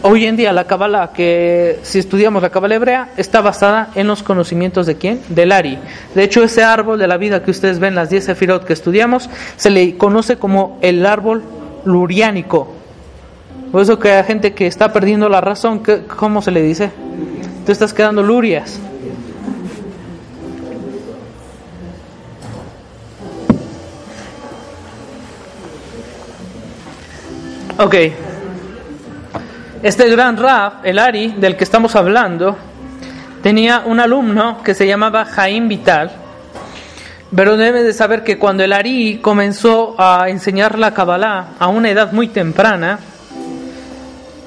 hoy 0.01 0.25
en 0.25 0.36
día 0.36 0.51
la 0.51 0.65
Kabbalah, 0.65 1.12
que 1.13 1.79
si 1.84 2.00
estudiamos 2.00 2.41
la 2.41 2.50
Kabbalah 2.50 2.75
hebrea, 2.75 3.10
está 3.17 3.41
basada 3.41 3.89
en 3.93 4.08
los 4.08 4.24
conocimientos 4.24 4.88
de 4.88 4.96
quién? 4.96 5.22
Del 5.29 5.51
Ari. 5.51 5.77
De 6.15 6.24
hecho, 6.24 6.43
ese 6.43 6.63
árbol 6.63 6.98
de 6.98 7.08
la 7.08 7.17
vida 7.17 7.43
que 7.43 7.51
ustedes 7.51 7.79
ven, 7.79 7.93
las 7.93 8.10
10 8.10 8.25
sefirot 8.25 8.65
que 8.65 8.74
estudiamos, 8.74 9.29
se 9.58 9.70
le 9.70 9.96
conoce 9.98 10.38
como 10.38 10.79
el 10.81 11.05
árbol 11.05 11.43
luriánico. 11.86 12.74
Por 13.72 13.81
eso 13.81 14.00
que 14.00 14.12
hay 14.12 14.24
gente 14.24 14.53
que 14.53 14.67
está 14.67 14.91
perdiendo 14.91 15.29
la 15.29 15.39
razón, 15.39 15.84
¿cómo 16.17 16.41
se 16.41 16.51
le 16.51 16.62
dice? 16.62 16.91
Tú 17.65 17.71
estás 17.71 17.93
quedando 17.93 18.23
lurias. 18.23 18.79
Ok. 27.77 27.95
Este 29.83 30.09
gran 30.09 30.37
Raf, 30.37 30.73
el 30.83 30.99
Ari, 30.99 31.29
del 31.37 31.55
que 31.55 31.63
estamos 31.63 31.95
hablando, 31.95 32.57
tenía 33.41 33.83
un 33.85 33.99
alumno 33.99 34.61
que 34.63 34.75
se 34.75 34.85
llamaba 34.85 35.25
Jaime 35.25 35.67
Vital. 35.67 36.11
Pero 37.35 37.57
debe 37.57 37.81
de 37.83 37.93
saber 37.93 38.23
que 38.23 38.37
cuando 38.37 38.63
el 38.63 38.73
Ari 38.73 39.19
comenzó 39.21 39.95
a 39.97 40.29
enseñar 40.29 40.77
la 40.77 40.93
Kabbalah 40.93 41.53
a 41.57 41.67
una 41.67 41.89
edad 41.89 42.11
muy 42.11 42.27
temprana, 42.27 42.99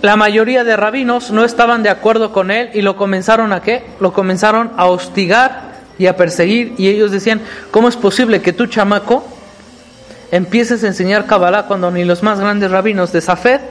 la 0.05 0.17
mayoría 0.17 0.65
de 0.65 0.77
rabinos 0.77 1.31
no 1.31 1.47
estaban 1.47 1.83
de 1.83 1.89
acuerdo 1.89 2.31
con 2.31 2.51
él 2.51 2.69
y 2.75 2.83
lo 2.83 2.95
comenzaron 2.95 3.55
a 3.55 3.63
qué? 3.63 3.83
Lo 4.01 4.13
comenzaron 4.13 4.71
a 4.77 4.85
hostigar 4.85 5.63
y 5.97 6.09
a 6.09 6.15
perseguir 6.15 6.75
y 6.77 6.89
ellos 6.89 7.11
decían, 7.11 7.41
¿cómo 7.71 7.89
es 7.89 7.97
posible 7.97 8.43
que 8.43 8.53
tú 8.53 8.67
chamaco 8.67 9.27
empieces 10.31 10.85
a 10.85 10.89
enseñar 10.89 11.25
Kabbalah 11.25 11.63
cuando 11.63 11.91
ni 11.91 12.05
los 12.05 12.23
más 12.23 12.39
grandes 12.39 12.71
rabinos 12.71 13.13
de 13.13 13.23
Safed 13.23 13.63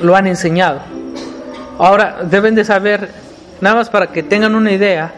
lo 0.00 0.16
han 0.16 0.26
enseñado? 0.26 0.80
Ahora 1.78 2.20
deben 2.22 2.54
de 2.54 2.64
saber, 2.64 3.10
nada 3.60 3.76
más 3.76 3.90
para 3.90 4.06
que 4.06 4.22
tengan 4.22 4.54
una 4.54 4.72
idea, 4.72 5.12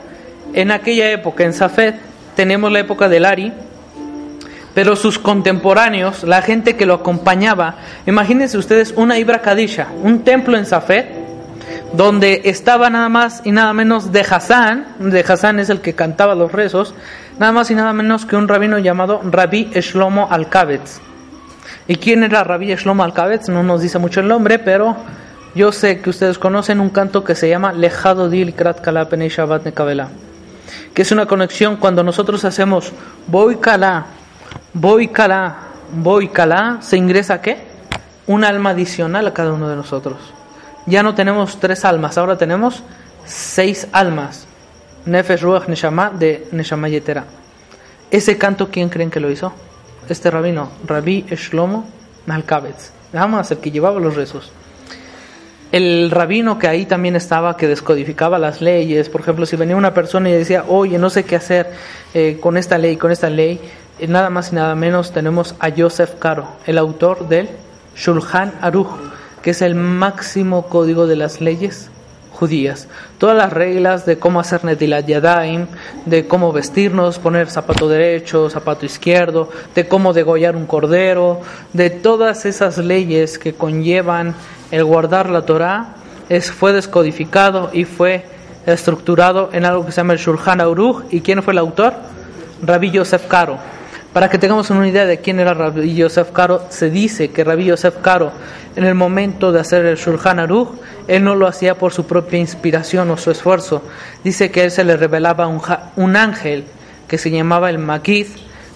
en 0.55 0.73
aquella 0.73 1.09
época 1.13 1.45
en 1.45 1.53
Safed 1.53 1.95
tenemos 2.35 2.73
la 2.73 2.81
época 2.81 3.09
del 3.09 3.27
Ari, 3.27 3.53
pero 4.79 4.95
sus 4.95 5.19
contemporáneos, 5.19 6.23
la 6.23 6.41
gente 6.41 6.77
que 6.77 6.87
lo 6.87 6.95
acompañaba, 6.95 7.75
imagínense 8.07 8.57
ustedes 8.57 8.95
una 8.95 9.19
Ibra 9.19 9.41
Kadisha, 9.41 9.89
un 10.05 10.23
templo 10.23 10.57
en 10.57 10.67
Safed, 10.67 11.05
donde 11.95 12.43
estaba 12.45 12.89
nada 12.89 13.09
más 13.09 13.43
y 13.45 13.51
nada 13.51 13.73
menos 13.73 14.13
de 14.13 14.21
Hassan, 14.21 14.87
de 15.01 15.25
Hassan 15.27 15.59
es 15.59 15.69
el 15.69 15.81
que 15.81 15.95
cantaba 15.95 16.37
los 16.37 16.53
rezos, 16.53 16.95
nada 17.41 17.51
más 17.51 17.73
y 17.73 17.75
nada 17.75 17.93
menos 17.93 18.25
que 18.25 18.37
un 18.37 18.47
rabino 18.47 18.79
llamado 18.79 19.21
Rabbi 19.25 19.73
Shlomo 19.75 20.29
Alkabetz. 20.31 21.01
¿Y 21.89 21.97
quién 21.97 22.23
era 22.23 22.45
Rabbi 22.45 22.73
Shlomo 22.77 23.03
Alkabetz? 23.03 23.49
No 23.49 23.65
nos 23.65 23.83
dice 23.83 23.99
mucho 23.99 24.21
el 24.21 24.29
nombre, 24.29 24.61
pero 24.61 24.97
yo 25.57 25.73
sé 25.73 26.01
que 26.01 26.11
ustedes 26.11 26.39
conocen 26.39 26.79
un 26.79 26.91
canto 26.91 27.25
que 27.25 27.35
se 27.35 27.49
llama 27.49 27.73
Lejado 27.73 28.31
Dil 28.31 28.55
Krat 28.55 28.81
Kalapen 28.81 29.27
Shabbat 29.27 29.65
Nekavela, 29.65 30.07
que 30.95 31.03
es 31.03 31.11
una 31.11 31.27
conexión 31.27 31.79
cuando 31.79 32.05
nosotros 32.05 32.45
hacemos 32.45 32.93
Boy 33.27 33.57
Kala 33.57 34.18
voy 34.75 35.09
Kala 35.09 36.79
se 36.81 36.97
ingresa 36.97 37.41
qué? 37.41 37.59
Un 38.27 38.45
alma 38.45 38.71
adicional 38.71 39.27
a 39.27 39.35
cada 39.35 39.53
uno 39.53 39.69
de 39.69 39.77
nosotros. 39.77 40.19
Ya 40.87 41.03
no 41.03 41.15
tenemos 41.15 41.61
tres 41.61 41.85
almas, 41.85 42.19
ahora 42.19 42.37
tenemos 42.37 42.83
seis 43.25 43.89
almas. 43.93 44.47
Nefesh 45.07 45.41
Ruach 45.41 45.69
Neshama 45.69 46.11
de 46.11 46.47
Neshama 46.53 46.89
Yetera. 46.89 47.25
Ese 48.11 48.39
canto, 48.39 48.71
¿quién 48.71 48.89
creen 48.89 49.11
que 49.11 49.21
lo 49.21 49.31
hizo? 49.31 49.53
Este 50.09 50.31
rabino, 50.31 50.71
Rabbi 50.87 51.27
Shlomo 51.31 51.87
Malkabetz. 52.27 52.93
Vamos, 53.13 53.51
el 53.51 53.59
que 53.59 53.71
llevaba 53.71 54.01
los 54.01 54.17
rezos. 54.17 54.53
El 55.71 56.11
rabino 56.11 56.59
que 56.59 56.67
ahí 56.67 56.87
también 56.87 57.17
estaba, 57.17 57.57
que 57.57 57.69
descodificaba 57.69 58.39
las 58.39 58.63
leyes, 58.63 59.11
por 59.11 59.21
ejemplo, 59.21 59.45
si 59.45 59.57
venía 59.57 59.77
una 59.77 59.93
persona 59.93 60.31
y 60.31 60.33
decía, 60.33 60.65
oye, 60.67 60.99
no 60.99 61.11
sé 61.11 61.25
qué 61.25 61.37
hacer 61.37 61.71
eh, 62.15 62.39
con 62.41 62.57
esta 62.57 62.79
ley, 62.79 62.97
con 62.97 63.13
esta 63.13 63.29
ley, 63.29 63.61
nada 64.07 64.31
más 64.31 64.53
y 64.53 64.55
nada 64.55 64.75
menos 64.75 65.13
tenemos 65.13 65.55
a 65.59 65.71
Joseph 65.77 66.15
Caro, 66.19 66.47
el 66.67 66.79
autor 66.79 67.29
del 67.29 67.49
Shulchan 67.97 68.53
Aruch, 68.61 68.89
que 69.43 69.51
es 69.51 69.63
el 69.63 69.75
máximo 69.75 70.67
código 70.67 71.07
de 71.07 71.17
las 71.17 71.41
leyes 71.41 71.91
judías. 72.39 72.87
Todas 73.19 73.37
las 73.37 73.53
reglas 73.53 74.07
de 74.07 74.19
cómo 74.19 74.39
hacer 74.39 74.65
Netilat 74.65 75.07
Yadaim, 75.07 75.67
de 76.07 76.29
cómo 76.29 76.53
vestirnos, 76.53 77.19
poner 77.19 77.51
zapato 77.51 77.89
derecho, 77.89 78.49
zapato 78.49 78.87
izquierdo, 78.87 79.51
de 79.75 79.89
cómo 79.89 80.13
degollar 80.13 80.55
un 80.55 80.67
cordero, 80.67 81.41
de 81.73 81.91
todas 81.91 82.47
esas 82.47 82.79
leyes 82.79 83.39
que 83.39 83.55
conllevan 83.55 84.37
el 84.71 84.85
guardar 84.85 85.29
la 85.31 85.43
Torah, 85.43 85.95
es, 86.29 86.53
fue 86.53 86.73
descodificado 86.73 87.71
y 87.73 87.85
fue 87.85 88.25
estructurado 88.67 89.51
en 89.53 89.65
algo 89.65 89.85
que 89.85 89.93
se 89.93 89.97
llama 89.97 90.13
el 90.13 90.19
Shulchan 90.21 90.61
Aruch. 90.61 91.05
¿Y 91.11 91.23
quién 91.23 91.43
fue 91.43 91.55
el 91.55 91.59
autor? 91.59 91.95
Rabbi 92.63 92.97
Joseph 92.97 93.27
Caro. 93.27 93.59
Para 94.13 94.31
que 94.31 94.39
tengamos 94.39 94.71
una 94.71 94.89
idea 94.89 95.05
de 95.05 95.19
quién 95.19 95.39
era 95.39 95.53
Rabbi 95.53 95.95
Yosef 95.95 96.33
Karo, 96.33 96.63
se 96.71 96.91
dice 96.91 97.31
que 97.31 97.45
Rabbi 97.45 97.67
Yosef 97.67 97.97
Karo, 98.01 98.33
en 98.75 98.85
el 98.85 98.95
momento 98.95 99.53
de 99.53 99.61
hacer 99.61 99.85
el 99.85 99.97
Shulchan 99.97 100.39
Aruch, 100.39 100.71
él 101.07 101.23
no 101.25 101.35
lo 101.35 101.47
hacía 101.47 101.77
por 101.77 101.93
su 101.93 102.07
propia 102.07 102.39
inspiración 102.39 103.11
o 103.11 103.17
su 103.19 103.31
esfuerzo. 103.31 103.83
Dice 104.25 104.51
que 104.51 104.65
él 104.65 104.71
se 104.71 104.85
le 104.85 104.97
revelaba 104.97 105.47
un, 105.47 105.61
un 105.97 106.17
ángel 106.17 106.65
que 107.07 107.19
se 107.19 107.31
llamaba 107.31 107.69
el 107.69 107.79
Magid, 107.79 108.27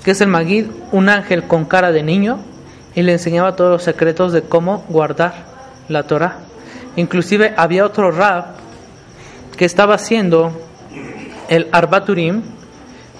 que 0.04 0.10
es 0.10 0.20
el 0.20 0.28
Magid, 0.28 0.66
un 0.92 1.08
ángel 1.08 1.44
con 1.44 1.64
cara 1.64 1.92
de 1.92 2.02
niño, 2.02 2.38
y 2.94 3.02
le 3.02 3.12
enseñaba 3.12 3.56
todos 3.56 3.70
los 3.70 3.82
secretos 3.82 4.32
de 4.32 4.42
cómo 4.42 4.84
guardar 4.88 5.46
la 5.88 6.02
Torah. 6.02 6.38
Inclusive 6.96 7.54
había 7.56 7.86
otro 7.86 8.10
rab 8.10 8.48
que 9.56 9.64
estaba 9.64 9.94
haciendo 9.94 10.52
el 11.48 11.68
Arbaturim, 11.72 12.42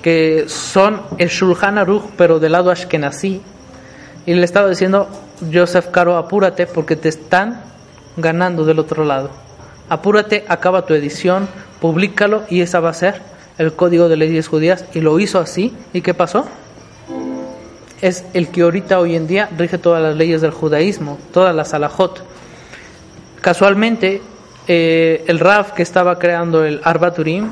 que 0.03 0.45
son 0.49 1.01
el 1.19 1.29
Shulchan 1.29 1.79
Aruch, 1.79 2.03
pero 2.17 2.39
del 2.39 2.53
lado 2.53 2.71
Ashkenazi, 2.71 3.41
y 4.27 4.35
le 4.35 4.45
estaba 4.45 4.69
diciendo, 4.69 5.09
Joseph 5.53 5.89
Caro, 5.91 6.17
apúrate 6.17 6.67
porque 6.67 6.97
te 6.97 7.09
están 7.09 7.63
ganando 8.17 8.65
del 8.65 8.79
otro 8.79 9.05
lado. 9.05 9.31
Apúrate, 9.89 10.45
acaba 10.49 10.87
tu 10.87 10.95
edición, 10.95 11.49
públicalo 11.81 12.45
y 12.49 12.61
esa 12.61 12.81
va 12.81 12.91
a 12.91 12.95
ser 12.95 13.21
el 13.59 13.73
código 13.73 14.09
de 14.09 14.17
leyes 14.17 14.49
judías. 14.49 14.85
Y 14.95 15.01
lo 15.01 15.19
hizo 15.19 15.39
así. 15.39 15.75
¿Y 15.93 16.01
qué 16.01 16.15
pasó? 16.15 16.47
Es 18.01 18.25
el 18.33 18.49
que 18.49 18.63
ahorita, 18.63 18.99
hoy 18.99 19.17
en 19.17 19.27
día, 19.27 19.49
rige 19.57 19.79
todas 19.79 20.03
las 20.03 20.17
leyes 20.17 20.41
del 20.41 20.51
judaísmo, 20.51 21.19
todas 21.33 21.55
las 21.55 21.75
alajot. 21.75 22.23
Casualmente, 23.41 24.23
eh, 24.67 25.25
el 25.27 25.39
Raf 25.41 25.73
que 25.73 25.83
estaba 25.83 26.19
creando 26.19 26.65
el 26.65 26.81
Arbaturim, 26.85 27.51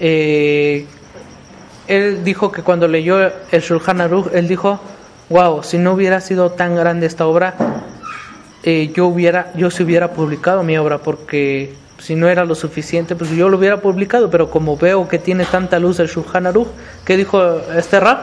eh, 0.00 0.86
él 1.88 2.22
dijo 2.22 2.52
que 2.52 2.62
cuando 2.62 2.86
leyó 2.86 3.18
el 3.20 3.60
Shulchan 3.62 4.02
Aruch, 4.02 4.26
él 4.34 4.46
dijo, 4.46 4.78
wow, 5.30 5.62
si 5.62 5.78
no 5.78 5.94
hubiera 5.94 6.20
sido 6.20 6.50
tan 6.50 6.76
grande 6.76 7.06
esta 7.06 7.26
obra, 7.26 7.54
eh, 8.62 8.92
yo 8.94 9.06
hubiera, 9.06 9.50
yo 9.54 9.70
se 9.70 9.82
hubiera 9.82 10.12
publicado 10.12 10.62
mi 10.62 10.76
obra, 10.76 10.98
porque 10.98 11.74
si 11.98 12.14
no 12.14 12.28
era 12.28 12.44
lo 12.44 12.54
suficiente, 12.54 13.16
pues 13.16 13.30
yo 13.30 13.48
lo 13.48 13.56
hubiera 13.56 13.78
publicado, 13.78 14.30
pero 14.30 14.50
como 14.50 14.76
veo 14.76 15.08
que 15.08 15.18
tiene 15.18 15.46
tanta 15.46 15.78
luz 15.78 15.98
el 15.98 16.08
Shulchan 16.08 16.46
Aruch, 16.46 16.68
¿qué 17.06 17.16
dijo 17.16 17.58
este 17.74 17.98
Raf? 17.98 18.18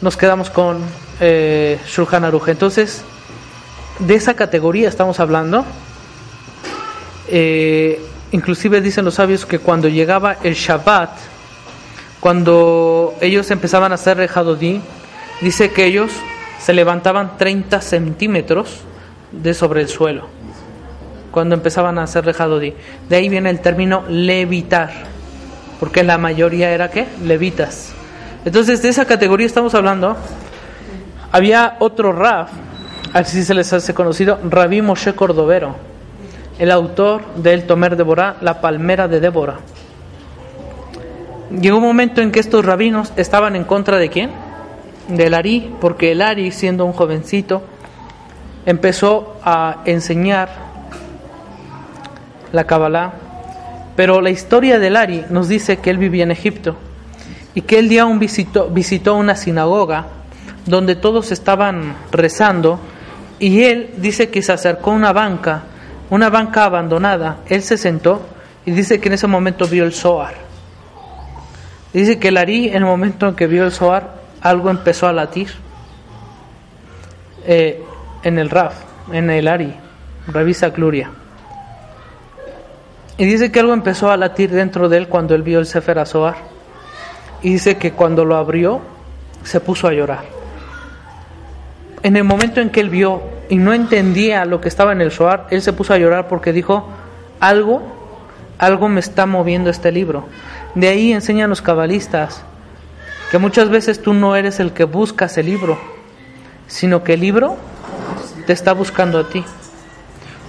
Nos 0.00 0.16
quedamos 0.16 0.50
con 0.50 0.78
eh, 1.20 1.78
Shulchan 1.86 2.24
Aruch. 2.24 2.48
Entonces, 2.48 3.02
de 4.00 4.14
esa 4.16 4.34
categoría 4.34 4.88
estamos 4.88 5.20
hablando. 5.20 5.64
Eh, 7.28 8.00
inclusive 8.32 8.80
dicen 8.80 9.04
los 9.04 9.14
sabios 9.14 9.46
que 9.46 9.58
cuando 9.58 9.88
llegaba 9.88 10.36
el 10.42 10.54
Shabbat, 10.54 11.10
cuando 12.20 13.14
ellos 13.20 13.50
empezaban 13.50 13.92
a 13.92 13.94
hacer 13.94 14.16
rejadodí, 14.16 14.80
dice 15.40 15.70
que 15.70 15.86
ellos 15.86 16.10
se 16.58 16.72
levantaban 16.72 17.36
30 17.38 17.80
centímetros 17.80 18.80
de 19.30 19.54
sobre 19.54 19.82
el 19.82 19.88
suelo. 19.88 20.26
Cuando 21.30 21.54
empezaban 21.54 21.98
a 21.98 22.04
hacer 22.04 22.24
rejadodí. 22.24 22.74
De 23.08 23.16
ahí 23.16 23.28
viene 23.28 23.50
el 23.50 23.60
término 23.60 24.02
levitar, 24.08 24.90
porque 25.78 26.02
la 26.02 26.18
mayoría 26.18 26.70
era 26.70 26.90
que 26.90 27.06
levitas. 27.24 27.92
Entonces, 28.44 28.82
de 28.82 28.88
esa 28.88 29.04
categoría 29.04 29.46
estamos 29.46 29.74
hablando. 29.74 30.16
Había 31.30 31.76
otro 31.78 32.12
Raf, 32.12 32.50
así 33.12 33.44
se 33.44 33.54
les 33.54 33.72
hace 33.72 33.94
conocido, 33.94 34.40
Rabí 34.48 34.82
Moshe 34.82 35.14
Cordovero, 35.14 35.76
el 36.58 36.70
autor 36.70 37.22
del 37.36 37.64
Tomer 37.64 37.96
de 37.96 38.02
Borá, 38.02 38.36
la 38.40 38.60
palmera 38.60 39.06
de 39.06 39.20
Débora. 39.20 39.58
Llegó 41.50 41.78
un 41.78 41.82
momento 41.84 42.20
en 42.20 42.30
que 42.30 42.40
estos 42.40 42.62
rabinos 42.62 43.12
estaban 43.16 43.56
en 43.56 43.64
contra 43.64 43.96
de 43.96 44.10
quién? 44.10 44.30
Del 45.08 45.32
Ari, 45.32 45.74
porque 45.80 46.12
el 46.12 46.20
Ari, 46.20 46.52
siendo 46.52 46.84
un 46.84 46.92
jovencito, 46.92 47.62
empezó 48.66 49.38
a 49.42 49.78
enseñar 49.86 50.50
la 52.52 52.64
Kabbalah. 52.64 53.14
Pero 53.96 54.20
la 54.20 54.28
historia 54.28 54.78
del 54.78 54.96
Ari 54.96 55.24
nos 55.30 55.48
dice 55.48 55.78
que 55.78 55.88
él 55.88 55.96
vivía 55.96 56.24
en 56.24 56.32
Egipto 56.32 56.76
y 57.54 57.62
que 57.62 57.78
él 57.78 57.88
día 57.88 58.04
un 58.04 58.18
visitó, 58.18 58.68
visitó 58.68 59.14
una 59.14 59.34
sinagoga 59.34 60.06
donde 60.66 60.96
todos 60.96 61.32
estaban 61.32 61.96
rezando 62.12 62.78
y 63.38 63.62
él 63.62 63.94
dice 63.96 64.28
que 64.28 64.42
se 64.42 64.52
acercó 64.52 64.90
a 64.90 64.94
una 64.94 65.14
banca, 65.14 65.62
una 66.10 66.28
banca 66.28 66.66
abandonada. 66.66 67.38
Él 67.48 67.62
se 67.62 67.78
sentó 67.78 68.20
y 68.66 68.72
dice 68.72 69.00
que 69.00 69.08
en 69.08 69.14
ese 69.14 69.26
momento 69.26 69.66
vio 69.66 69.84
el 69.84 69.94
Zohar 69.94 70.47
Dice 71.92 72.18
que 72.18 72.28
el 72.28 72.36
Ari, 72.36 72.68
en 72.68 72.76
el 72.76 72.84
momento 72.84 73.28
en 73.28 73.34
que 73.34 73.46
vio 73.46 73.64
el 73.64 73.72
Zohar, 73.72 74.14
algo 74.40 74.70
empezó 74.70 75.06
a 75.08 75.12
latir 75.12 75.48
eh, 77.46 77.82
en 78.22 78.38
el 78.38 78.50
Raf, 78.50 78.74
en 79.12 79.30
el 79.30 79.48
Ari, 79.48 79.74
revisa 80.26 80.72
Cluria. 80.72 81.10
Y 83.16 83.24
dice 83.24 83.50
que 83.50 83.58
algo 83.58 83.72
empezó 83.72 84.10
a 84.10 84.16
latir 84.16 84.50
dentro 84.50 84.88
de 84.88 84.98
él 84.98 85.08
cuando 85.08 85.34
él 85.34 85.42
vio 85.42 85.58
el 85.58 85.66
Sefer 85.66 86.06
Zohar. 86.06 86.36
Y 87.42 87.52
dice 87.52 87.76
que 87.76 87.92
cuando 87.92 88.24
lo 88.24 88.36
abrió, 88.36 88.80
se 89.42 89.60
puso 89.60 89.88
a 89.88 89.92
llorar. 89.92 90.24
En 92.02 92.16
el 92.16 92.24
momento 92.24 92.60
en 92.60 92.70
que 92.70 92.80
él 92.80 92.90
vio 92.90 93.22
y 93.48 93.56
no 93.56 93.72
entendía 93.72 94.44
lo 94.44 94.60
que 94.60 94.68
estaba 94.68 94.92
en 94.92 95.00
el 95.00 95.10
Zohar, 95.10 95.46
él 95.50 95.62
se 95.62 95.72
puso 95.72 95.94
a 95.94 95.98
llorar 95.98 96.28
porque 96.28 96.52
dijo, 96.52 96.88
algo, 97.40 97.82
algo 98.58 98.88
me 98.88 99.00
está 99.00 99.26
moviendo 99.26 99.70
este 99.70 99.90
libro. 99.90 100.28
De 100.74 100.88
ahí 100.88 101.12
enseñan 101.12 101.50
los 101.50 101.62
cabalistas 101.62 102.42
que 103.30 103.38
muchas 103.38 103.68
veces 103.68 104.00
tú 104.00 104.14
no 104.14 104.36
eres 104.36 104.60
el 104.60 104.72
que 104.72 104.84
buscas 104.84 105.36
el 105.38 105.46
libro, 105.46 105.78
sino 106.66 107.04
que 107.04 107.14
el 107.14 107.20
libro 107.20 107.56
te 108.46 108.52
está 108.52 108.72
buscando 108.72 109.18
a 109.18 109.28
ti. 109.28 109.44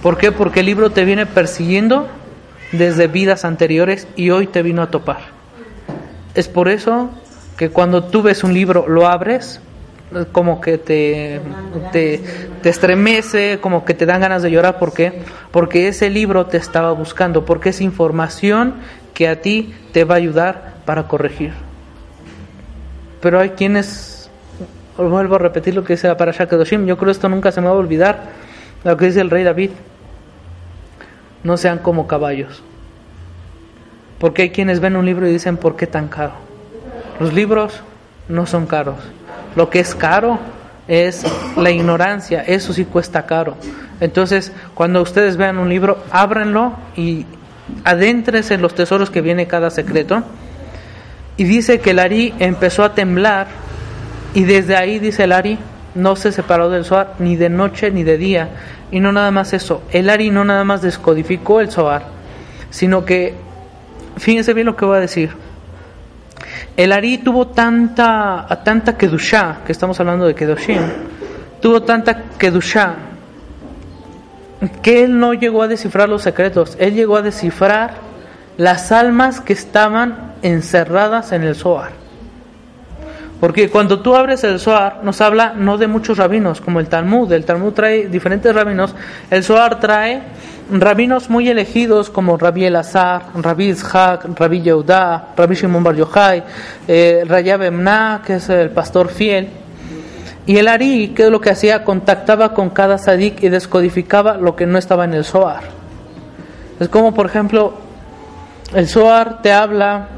¿Por 0.02 0.16
qué? 0.16 0.32
Porque 0.32 0.60
el 0.60 0.66
libro 0.66 0.90
te 0.90 1.04
viene 1.04 1.26
persiguiendo 1.26 2.08
desde 2.72 3.06
vidas 3.06 3.44
anteriores 3.44 4.08
y 4.16 4.30
hoy 4.30 4.46
te 4.46 4.62
vino 4.62 4.82
a 4.82 4.90
topar. 4.90 5.20
Es 6.34 6.48
por 6.48 6.68
eso 6.68 7.10
que 7.58 7.70
cuando 7.70 8.04
tú 8.04 8.22
ves 8.22 8.44
un 8.44 8.54
libro, 8.54 8.86
lo 8.88 9.06
abres, 9.08 9.60
como 10.32 10.60
que 10.60 10.78
te, 10.78 11.40
te, 11.92 12.20
te, 12.62 12.68
estremece, 12.68 13.58
como 13.60 13.84
que 13.84 13.94
te 13.94 14.06
dan 14.06 14.20
ganas 14.20 14.42
de 14.42 14.50
llorar. 14.50 14.78
¿Por 14.78 14.92
qué? 14.92 15.22
Porque 15.50 15.88
ese 15.88 16.10
libro 16.10 16.46
te 16.46 16.56
estaba 16.56 16.92
buscando, 16.92 17.44
porque 17.44 17.68
es 17.68 17.80
información 17.80 18.76
que 19.20 19.28
a 19.28 19.42
ti 19.42 19.74
te 19.92 20.04
va 20.04 20.14
a 20.14 20.16
ayudar 20.16 20.76
para 20.86 21.06
corregir. 21.06 21.52
Pero 23.20 23.38
hay 23.38 23.50
quienes, 23.50 24.30
vuelvo 24.96 25.34
a 25.34 25.38
repetir 25.38 25.74
lo 25.74 25.84
que 25.84 25.92
dice 25.92 26.08
la 26.08 26.16
Parashat 26.16 26.48
Kedoshim, 26.48 26.86
yo 26.86 26.96
creo 26.96 27.12
esto 27.12 27.28
nunca 27.28 27.52
se 27.52 27.60
me 27.60 27.66
va 27.66 27.74
a 27.74 27.76
olvidar, 27.76 28.30
lo 28.82 28.96
que 28.96 29.04
dice 29.04 29.20
el 29.20 29.28
rey 29.28 29.44
David, 29.44 29.72
no 31.44 31.58
sean 31.58 31.80
como 31.80 32.06
caballos. 32.06 32.62
Porque 34.18 34.40
hay 34.40 34.50
quienes 34.52 34.80
ven 34.80 34.96
un 34.96 35.04
libro 35.04 35.28
y 35.28 35.32
dicen, 35.32 35.58
¿por 35.58 35.76
qué 35.76 35.86
tan 35.86 36.08
caro? 36.08 36.32
Los 37.18 37.34
libros 37.34 37.82
no 38.26 38.46
son 38.46 38.64
caros. 38.64 39.00
Lo 39.54 39.68
que 39.68 39.80
es 39.80 39.94
caro 39.94 40.38
es 40.88 41.26
la 41.58 41.70
ignorancia, 41.70 42.40
eso 42.40 42.72
sí 42.72 42.86
cuesta 42.86 43.26
caro. 43.26 43.58
Entonces, 44.00 44.50
cuando 44.72 45.02
ustedes 45.02 45.36
vean 45.36 45.58
un 45.58 45.68
libro, 45.68 45.98
ábranlo 46.10 46.72
y 46.96 47.26
adéntrense 47.84 48.54
en 48.54 48.62
los 48.62 48.74
tesoros 48.74 49.10
que 49.10 49.20
viene 49.20 49.46
cada 49.46 49.70
secreto. 49.70 50.22
Y 51.36 51.44
dice 51.44 51.80
que 51.80 51.90
el 51.90 51.98
Ari 51.98 52.34
empezó 52.38 52.84
a 52.84 52.94
temblar 52.94 53.48
y 54.34 54.44
desde 54.44 54.76
ahí, 54.76 54.98
dice 54.98 55.24
el 55.24 55.32
Ari, 55.32 55.58
no 55.94 56.14
se 56.16 56.32
separó 56.32 56.70
del 56.70 56.84
Zohar 56.84 57.14
ni 57.18 57.36
de 57.36 57.48
noche 57.48 57.90
ni 57.90 58.04
de 58.04 58.16
día. 58.16 58.50
Y 58.90 59.00
no 59.00 59.12
nada 59.12 59.30
más 59.30 59.52
eso, 59.52 59.82
el 59.92 60.10
Ari 60.10 60.30
no 60.30 60.44
nada 60.44 60.64
más 60.64 60.82
descodificó 60.82 61.60
el 61.60 61.70
Zohar, 61.70 62.04
sino 62.70 63.04
que, 63.04 63.34
fíjense 64.16 64.52
bien 64.52 64.66
lo 64.66 64.76
que 64.76 64.84
voy 64.84 64.98
a 64.98 65.00
decir, 65.00 65.30
el 66.76 66.92
Ari 66.92 67.18
tuvo 67.18 67.48
tanta, 67.48 68.46
tanta 68.64 68.96
Kedushá, 68.96 69.58
que 69.64 69.72
estamos 69.72 69.98
hablando 70.00 70.26
de 70.26 70.34
Kedoshim, 70.34 70.80
tuvo 71.60 71.82
tanta 71.82 72.22
Kedushá 72.38 73.09
que 74.82 75.04
él 75.04 75.18
no 75.18 75.34
llegó 75.34 75.62
a 75.62 75.68
descifrar 75.68 76.08
los 76.08 76.22
secretos, 76.22 76.76
él 76.78 76.94
llegó 76.94 77.16
a 77.16 77.22
descifrar 77.22 77.94
las 78.56 78.92
almas 78.92 79.40
que 79.40 79.52
estaban 79.52 80.34
encerradas 80.42 81.32
en 81.32 81.44
el 81.44 81.54
Zohar. 81.54 81.92
Porque 83.40 83.70
cuando 83.70 84.00
tú 84.00 84.14
abres 84.14 84.44
el 84.44 84.60
Zohar, 84.60 85.00
nos 85.02 85.22
habla 85.22 85.54
no 85.56 85.78
de 85.78 85.86
muchos 85.86 86.18
rabinos, 86.18 86.60
como 86.60 86.78
el 86.78 86.88
Talmud. 86.88 87.32
El 87.32 87.46
Talmud 87.46 87.72
trae 87.72 88.06
diferentes 88.06 88.54
rabinos. 88.54 88.94
El 89.30 89.42
Zohar 89.44 89.80
trae 89.80 90.20
rabinos 90.70 91.30
muy 91.30 91.48
elegidos, 91.48 92.10
como 92.10 92.36
Rabbi 92.36 92.66
Elazar, 92.66 93.22
Rabbi 93.34 93.70
Ishaq, 93.70 94.38
Rabbi 94.38 94.60
Yehuda, 94.60 95.28
Rabbi 95.34 95.54
Shimon 95.54 95.82
Bar 95.82 95.96
Yochai, 95.96 96.42
eh, 96.86 97.24
Rayab 97.26 97.62
Emna, 97.62 98.20
que 98.24 98.34
es 98.34 98.48
el 98.50 98.70
pastor 98.70 99.08
fiel. 99.08 99.48
Y 100.50 100.58
el 100.58 100.66
Ari, 100.66 101.12
¿qué 101.14 101.26
es 101.26 101.30
lo 101.30 101.40
que 101.40 101.50
hacía? 101.50 101.84
Contactaba 101.84 102.54
con 102.54 102.70
cada 102.70 102.98
sadik 102.98 103.40
y 103.44 103.50
descodificaba 103.50 104.36
lo 104.36 104.56
que 104.56 104.66
no 104.66 104.78
estaba 104.78 105.04
en 105.04 105.14
el 105.14 105.24
Zohar. 105.24 105.62
Es 106.80 106.88
como, 106.88 107.14
por 107.14 107.26
ejemplo, 107.26 107.74
el 108.74 108.88
Zohar 108.88 109.42
te 109.42 109.52
habla 109.52 110.08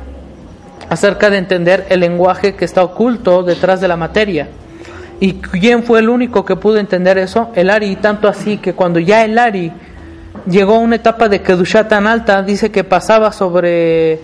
acerca 0.88 1.28
de 1.28 1.36
entender 1.36 1.84
el 1.90 2.00
lenguaje 2.00 2.54
que 2.54 2.64
está 2.64 2.82
oculto 2.82 3.42
detrás 3.42 3.82
de 3.82 3.88
la 3.88 3.98
materia. 3.98 4.48
¿Y 5.20 5.34
quién 5.34 5.82
fue 5.82 5.98
el 5.98 6.08
único 6.08 6.46
que 6.46 6.56
pudo 6.56 6.78
entender 6.78 7.18
eso? 7.18 7.50
El 7.54 7.68
Ari, 7.68 7.96
tanto 7.96 8.26
así 8.26 8.56
que 8.56 8.72
cuando 8.72 9.00
ya 9.00 9.26
el 9.26 9.38
Ari 9.38 9.70
llegó 10.46 10.76
a 10.76 10.78
una 10.78 10.96
etapa 10.96 11.28
de 11.28 11.42
Kedushá 11.42 11.88
tan 11.88 12.06
alta, 12.06 12.42
dice 12.42 12.70
que 12.70 12.84
pasaba 12.84 13.32
sobre 13.32 14.18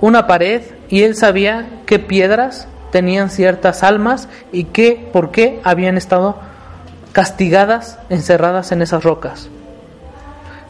una 0.00 0.26
pared 0.26 0.62
y 0.88 1.02
él 1.02 1.16
sabía 1.16 1.66
qué 1.84 1.98
piedras 1.98 2.66
tenían 2.90 3.30
ciertas 3.30 3.82
almas 3.82 4.28
y 4.52 4.64
que, 4.64 5.08
por 5.12 5.30
qué 5.30 5.60
habían 5.64 5.96
estado 5.96 6.38
castigadas, 7.12 7.98
encerradas 8.08 8.72
en 8.72 8.82
esas 8.82 9.02
rocas. 9.04 9.48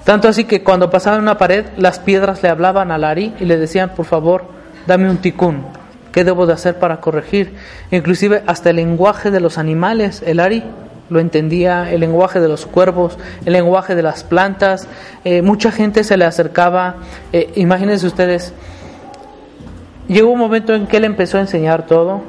Tanto 0.04 0.28
así 0.28 0.44
que 0.44 0.62
cuando 0.62 0.90
pasaban 0.90 1.20
una 1.20 1.38
pared, 1.38 1.66
las 1.76 1.98
piedras 1.98 2.42
le 2.42 2.48
hablaban 2.48 2.90
al 2.90 3.04
Ari 3.04 3.34
y 3.38 3.44
le 3.44 3.58
decían, 3.58 3.90
por 3.90 4.06
favor, 4.06 4.44
dame 4.86 5.10
un 5.10 5.18
ticún, 5.18 5.66
¿qué 6.12 6.24
debo 6.24 6.46
de 6.46 6.54
hacer 6.54 6.78
para 6.78 7.00
corregir? 7.00 7.54
Inclusive 7.90 8.42
hasta 8.46 8.70
el 8.70 8.76
lenguaje 8.76 9.30
de 9.30 9.40
los 9.40 9.58
animales, 9.58 10.22
el 10.26 10.40
Ari 10.40 10.64
lo 11.10 11.20
entendía, 11.20 11.92
el 11.92 12.00
lenguaje 12.00 12.40
de 12.40 12.48
los 12.48 12.66
cuervos, 12.66 13.18
el 13.44 13.52
lenguaje 13.52 13.94
de 13.94 14.02
las 14.02 14.24
plantas, 14.24 14.86
eh, 15.24 15.42
mucha 15.42 15.70
gente 15.70 16.02
se 16.04 16.16
le 16.16 16.24
acercaba, 16.24 16.96
eh, 17.32 17.52
imagínense 17.56 18.06
ustedes, 18.06 18.54
llegó 20.14 20.30
un 20.30 20.38
momento 20.38 20.74
en 20.74 20.86
que 20.86 20.98
él 20.98 21.04
empezó 21.04 21.38
a 21.38 21.40
enseñar 21.40 21.86
todo, 21.86 22.22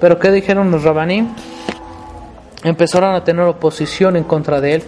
pero 0.00 0.18
¿qué 0.18 0.30
dijeron 0.30 0.70
los 0.70 0.84
rabaní? 0.84 1.28
Empezaron 2.62 3.14
a 3.14 3.24
tener 3.24 3.44
oposición 3.44 4.16
en 4.16 4.24
contra 4.24 4.60
de 4.60 4.74
él 4.74 4.84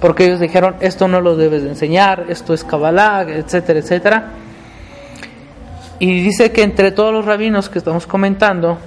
porque 0.00 0.24
ellos 0.24 0.40
dijeron, 0.40 0.76
esto 0.80 1.08
no 1.08 1.20
lo 1.20 1.36
debes 1.36 1.62
de 1.62 1.68
enseñar, 1.68 2.24
esto 2.28 2.54
es 2.54 2.64
Kabbalah, 2.64 3.22
etcétera, 3.28 3.80
etcétera. 3.80 4.30
Y 5.98 6.22
dice 6.22 6.50
que 6.52 6.62
entre 6.62 6.90
todos 6.90 7.12
los 7.12 7.26
rabinos 7.26 7.68
que 7.68 7.78
estamos 7.78 8.06
comentando, 8.06 8.78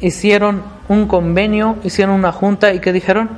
hicieron 0.00 0.64
un 0.88 1.06
convenio, 1.06 1.76
hicieron 1.84 2.16
una 2.16 2.32
junta 2.32 2.74
y 2.74 2.80
que 2.80 2.92
dijeron, 2.92 3.30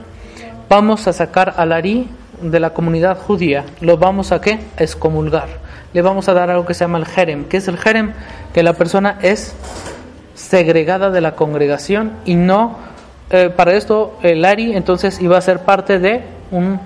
vamos 0.71 1.07
a 1.07 1.13
sacar 1.13 1.55
al 1.59 1.73
Ari 1.73 2.09
de 2.41 2.61
la 2.61 2.71
comunidad 2.71 3.19
judía, 3.19 3.65
lo 3.81 3.97
vamos 3.97 4.33
a 4.33 4.41
qué? 4.41 4.61
Excomulgar. 4.77 5.49
Le 5.93 6.03
vamos 6.03 6.29
a 6.29 6.35
dar 6.35 6.51
algo 6.51 6.67
que 6.67 6.75
se 6.75 6.85
llama 6.85 6.99
el 6.99 7.07
jerem. 7.07 7.45
¿Qué 7.45 7.59
es 7.59 7.69
el 7.69 7.79
jerem? 7.79 8.13
Que 8.53 8.63
la 8.63 8.75
persona 8.75 9.19
es 9.23 9.55
segregada 10.35 11.11
de 11.11 11.21
la 11.21 11.33
congregación 11.35 12.13
y 12.25 12.35
no, 12.35 12.77
eh, 13.31 13.51
para 13.55 13.75
esto 13.75 14.19
el 14.23 14.45
Ari 14.45 14.75
entonces 14.75 15.21
iba 15.21 15.37
a 15.37 15.41
ser 15.41 15.61
parte 15.61 15.99
de 15.99 16.23
un 16.51 16.81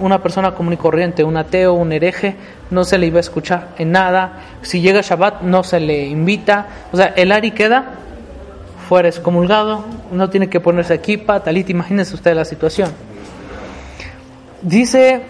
una 0.00 0.20
persona 0.20 0.52
común 0.52 0.72
y 0.72 0.76
corriente, 0.76 1.24
un 1.24 1.36
ateo, 1.36 1.74
un 1.74 1.92
hereje, 1.92 2.34
no 2.70 2.84
se 2.84 2.98
le 2.98 3.06
iba 3.06 3.18
a 3.18 3.20
escuchar 3.20 3.68
en 3.78 3.92
nada. 3.92 4.40
Si 4.62 4.80
llega 4.80 5.00
Shabbat, 5.00 5.42
no 5.42 5.62
se 5.62 5.80
le 5.80 6.06
invita. 6.06 6.66
O 6.92 6.96
sea, 6.96 7.12
el 7.16 7.30
Ari 7.30 7.52
queda 7.52 7.92
fuera 8.88 9.08
excomulgado, 9.08 9.84
no 10.10 10.28
tiene 10.28 10.48
que 10.48 10.60
ponerse 10.60 10.94
equipa, 10.94 11.40
talit. 11.40 11.70
Imagínense 11.70 12.14
usted 12.14 12.34
la 12.34 12.44
situación. 12.44 12.90
Dice 14.62 15.22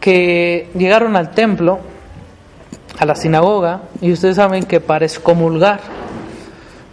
que 0.00 0.70
llegaron 0.74 1.16
al 1.16 1.32
templo, 1.32 1.80
a 2.96 3.04
la 3.04 3.16
sinagoga, 3.16 3.82
y 4.00 4.12
ustedes 4.12 4.36
saben 4.36 4.64
que 4.64 4.80
para 4.80 5.04
excomulgar 5.04 5.80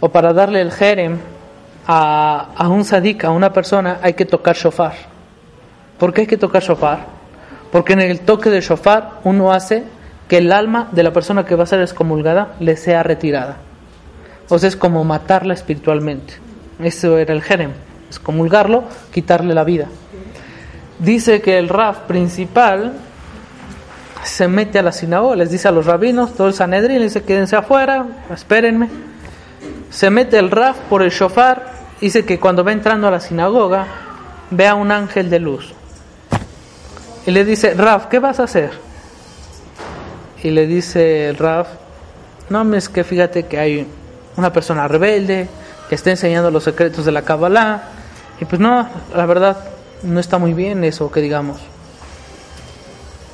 o 0.00 0.08
para 0.08 0.32
darle 0.32 0.60
el 0.60 0.72
jerem 0.72 1.18
a, 1.86 2.48
a 2.56 2.68
un 2.68 2.84
sadik, 2.84 3.24
a 3.24 3.30
una 3.30 3.52
persona, 3.52 3.98
hay 4.02 4.14
que 4.14 4.24
tocar 4.24 4.56
shofar. 4.56 4.94
¿Por 5.96 6.12
qué 6.12 6.22
hay 6.22 6.26
que 6.26 6.36
tocar 6.36 6.62
shofar? 6.62 7.06
Porque 7.70 7.92
en 7.92 8.00
el 8.00 8.20
toque 8.20 8.50
de 8.50 8.60
shofar 8.60 9.20
uno 9.22 9.52
hace 9.52 9.84
que 10.26 10.38
el 10.38 10.52
alma 10.52 10.88
de 10.90 11.04
la 11.04 11.12
persona 11.12 11.44
que 11.44 11.54
va 11.54 11.64
a 11.64 11.66
ser 11.66 11.80
excomulgada 11.80 12.54
le 12.58 12.76
sea 12.76 13.04
retirada. 13.04 13.58
O 14.48 14.58
sea, 14.58 14.68
es 14.68 14.76
como 14.76 15.04
matarla 15.04 15.54
espiritualmente. 15.54 16.34
Eso 16.82 17.16
era 17.18 17.32
el 17.32 17.42
jerem, 17.42 17.70
excomulgarlo, 18.08 18.84
quitarle 19.12 19.54
la 19.54 19.62
vida. 19.62 19.86
Dice 21.00 21.42
que 21.42 21.58
el 21.58 21.68
raf 21.68 21.98
principal 22.00 22.92
se 24.22 24.46
mete 24.48 24.78
a 24.78 24.82
la 24.82 24.92
sinagoga, 24.92 25.36
les 25.36 25.50
dice 25.50 25.66
a 25.66 25.72
los 25.72 25.86
rabinos, 25.86 26.34
todo 26.34 26.46
el 26.46 26.54
Sanedrín, 26.54 27.00
les 27.00 27.14
dice 27.14 27.26
quédense 27.26 27.56
afuera, 27.56 28.06
espérenme. 28.32 28.88
Se 29.90 30.10
mete 30.10 30.38
el 30.38 30.50
raf 30.50 30.76
por 30.88 31.02
el 31.02 31.10
shofar, 31.10 31.72
dice 32.00 32.24
que 32.24 32.38
cuando 32.38 32.62
va 32.62 32.72
entrando 32.72 33.08
a 33.08 33.10
la 33.10 33.20
sinagoga, 33.20 33.86
ve 34.50 34.68
a 34.68 34.74
un 34.74 34.92
ángel 34.92 35.30
de 35.30 35.40
luz 35.40 35.74
y 37.26 37.30
le 37.30 37.44
dice, 37.44 37.74
Raf, 37.74 38.06
¿qué 38.06 38.18
vas 38.18 38.40
a 38.40 38.44
hacer? 38.44 38.70
Y 40.42 40.50
le 40.50 40.66
dice 40.66 41.34
Raf, 41.38 41.68
no, 42.48 42.74
es 42.74 42.88
que 42.88 43.04
fíjate 43.04 43.44
que 43.44 43.58
hay 43.58 43.86
una 44.36 44.52
persona 44.52 44.88
rebelde 44.88 45.48
que 45.88 45.94
está 45.94 46.10
enseñando 46.10 46.50
los 46.50 46.64
secretos 46.64 47.04
de 47.04 47.12
la 47.12 47.22
Kabbalah. 47.22 47.82
Y 48.40 48.46
pues 48.46 48.60
no, 48.60 48.88
la 49.14 49.26
verdad, 49.26 49.58
no 50.02 50.20
está 50.20 50.38
muy 50.38 50.54
bien 50.54 50.84
eso 50.84 51.10
que 51.10 51.20
digamos. 51.20 51.58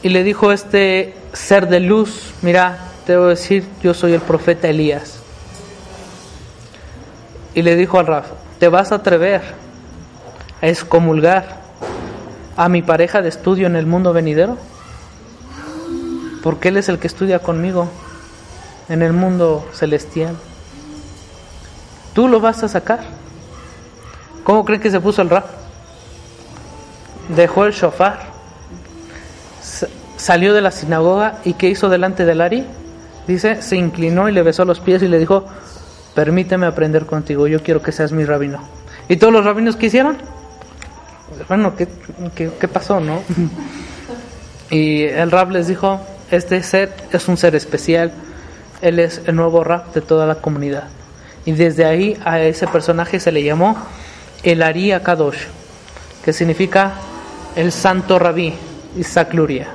Y 0.02 0.08
le 0.10 0.22
dijo 0.22 0.52
este 0.52 1.14
ser 1.32 1.68
de 1.68 1.80
luz, 1.80 2.32
mira, 2.42 2.78
te 3.06 3.12
debo 3.12 3.26
decir, 3.26 3.64
yo 3.82 3.94
soy 3.94 4.12
el 4.12 4.20
profeta 4.20 4.68
Elías. 4.68 5.20
Y 7.54 7.62
le 7.62 7.76
dijo 7.76 7.98
al 7.98 8.06
Raf, 8.06 8.26
te 8.58 8.68
vas 8.68 8.92
a 8.92 8.96
atrever 8.96 9.42
a 10.60 10.68
excomulgar 10.68 11.60
a 12.56 12.68
mi 12.68 12.82
pareja 12.82 13.22
de 13.22 13.28
estudio 13.28 13.66
en 13.66 13.76
el 13.76 13.86
mundo 13.86 14.12
venidero? 14.12 14.56
Porque 16.42 16.68
Él 16.68 16.76
es 16.76 16.88
el 16.88 16.98
que 16.98 17.06
estudia 17.06 17.40
conmigo 17.40 17.88
en 18.88 19.02
el 19.02 19.12
mundo 19.12 19.68
celestial. 19.72 20.36
¿Tú 22.14 22.28
lo 22.28 22.40
vas 22.40 22.62
a 22.62 22.68
sacar? 22.68 23.00
¿Cómo 24.44 24.64
creen 24.64 24.80
que 24.80 24.90
se 24.90 25.00
puso 25.00 25.22
el 25.22 25.30
rap? 25.30 25.65
Dejó 27.28 27.64
el 27.64 27.72
shofar, 27.72 28.20
salió 30.16 30.54
de 30.54 30.60
la 30.60 30.70
sinagoga 30.70 31.38
y 31.44 31.54
¿qué 31.54 31.68
hizo 31.68 31.88
delante 31.88 32.24
del 32.24 32.40
Ari? 32.40 32.64
Dice, 33.26 33.62
se 33.62 33.76
inclinó 33.76 34.28
y 34.28 34.32
le 34.32 34.42
besó 34.42 34.64
los 34.64 34.80
pies 34.80 35.02
y 35.02 35.08
le 35.08 35.18
dijo, 35.18 35.44
permíteme 36.14 36.66
aprender 36.66 37.06
contigo, 37.06 37.46
yo 37.46 37.62
quiero 37.62 37.82
que 37.82 37.92
seas 37.92 38.12
mi 38.12 38.24
rabino. 38.24 38.60
¿Y 39.08 39.16
todos 39.16 39.32
los 39.32 39.44
rabinos 39.44 39.76
qué 39.76 39.86
hicieron? 39.86 40.16
bueno, 41.48 41.74
¿qué, 41.76 41.88
qué, 42.34 42.68
pasó, 42.68 43.00
no? 43.00 43.22
Y 44.70 45.04
el 45.04 45.30
rap 45.30 45.50
les 45.52 45.68
dijo, 45.68 46.00
este 46.30 46.60
ser 46.64 46.92
es 47.12 47.28
un 47.28 47.36
ser 47.36 47.54
especial, 47.54 48.10
él 48.82 48.98
es 48.98 49.22
el 49.26 49.36
nuevo 49.36 49.62
rap 49.62 49.94
de 49.94 50.00
toda 50.00 50.26
la 50.26 50.36
comunidad. 50.36 50.88
Y 51.44 51.52
desde 51.52 51.84
ahí 51.84 52.18
a 52.24 52.40
ese 52.40 52.66
personaje 52.66 53.20
se 53.20 53.30
le 53.30 53.44
llamó 53.44 53.76
el 54.42 54.64
Ari 54.64 54.92
Kadosh, 55.04 55.38
que 56.24 56.32
significa 56.32 56.94
el 57.56 57.72
santo 57.72 58.18
rabí, 58.18 58.54
Isaac 58.96 59.34
Luria. 59.34 59.68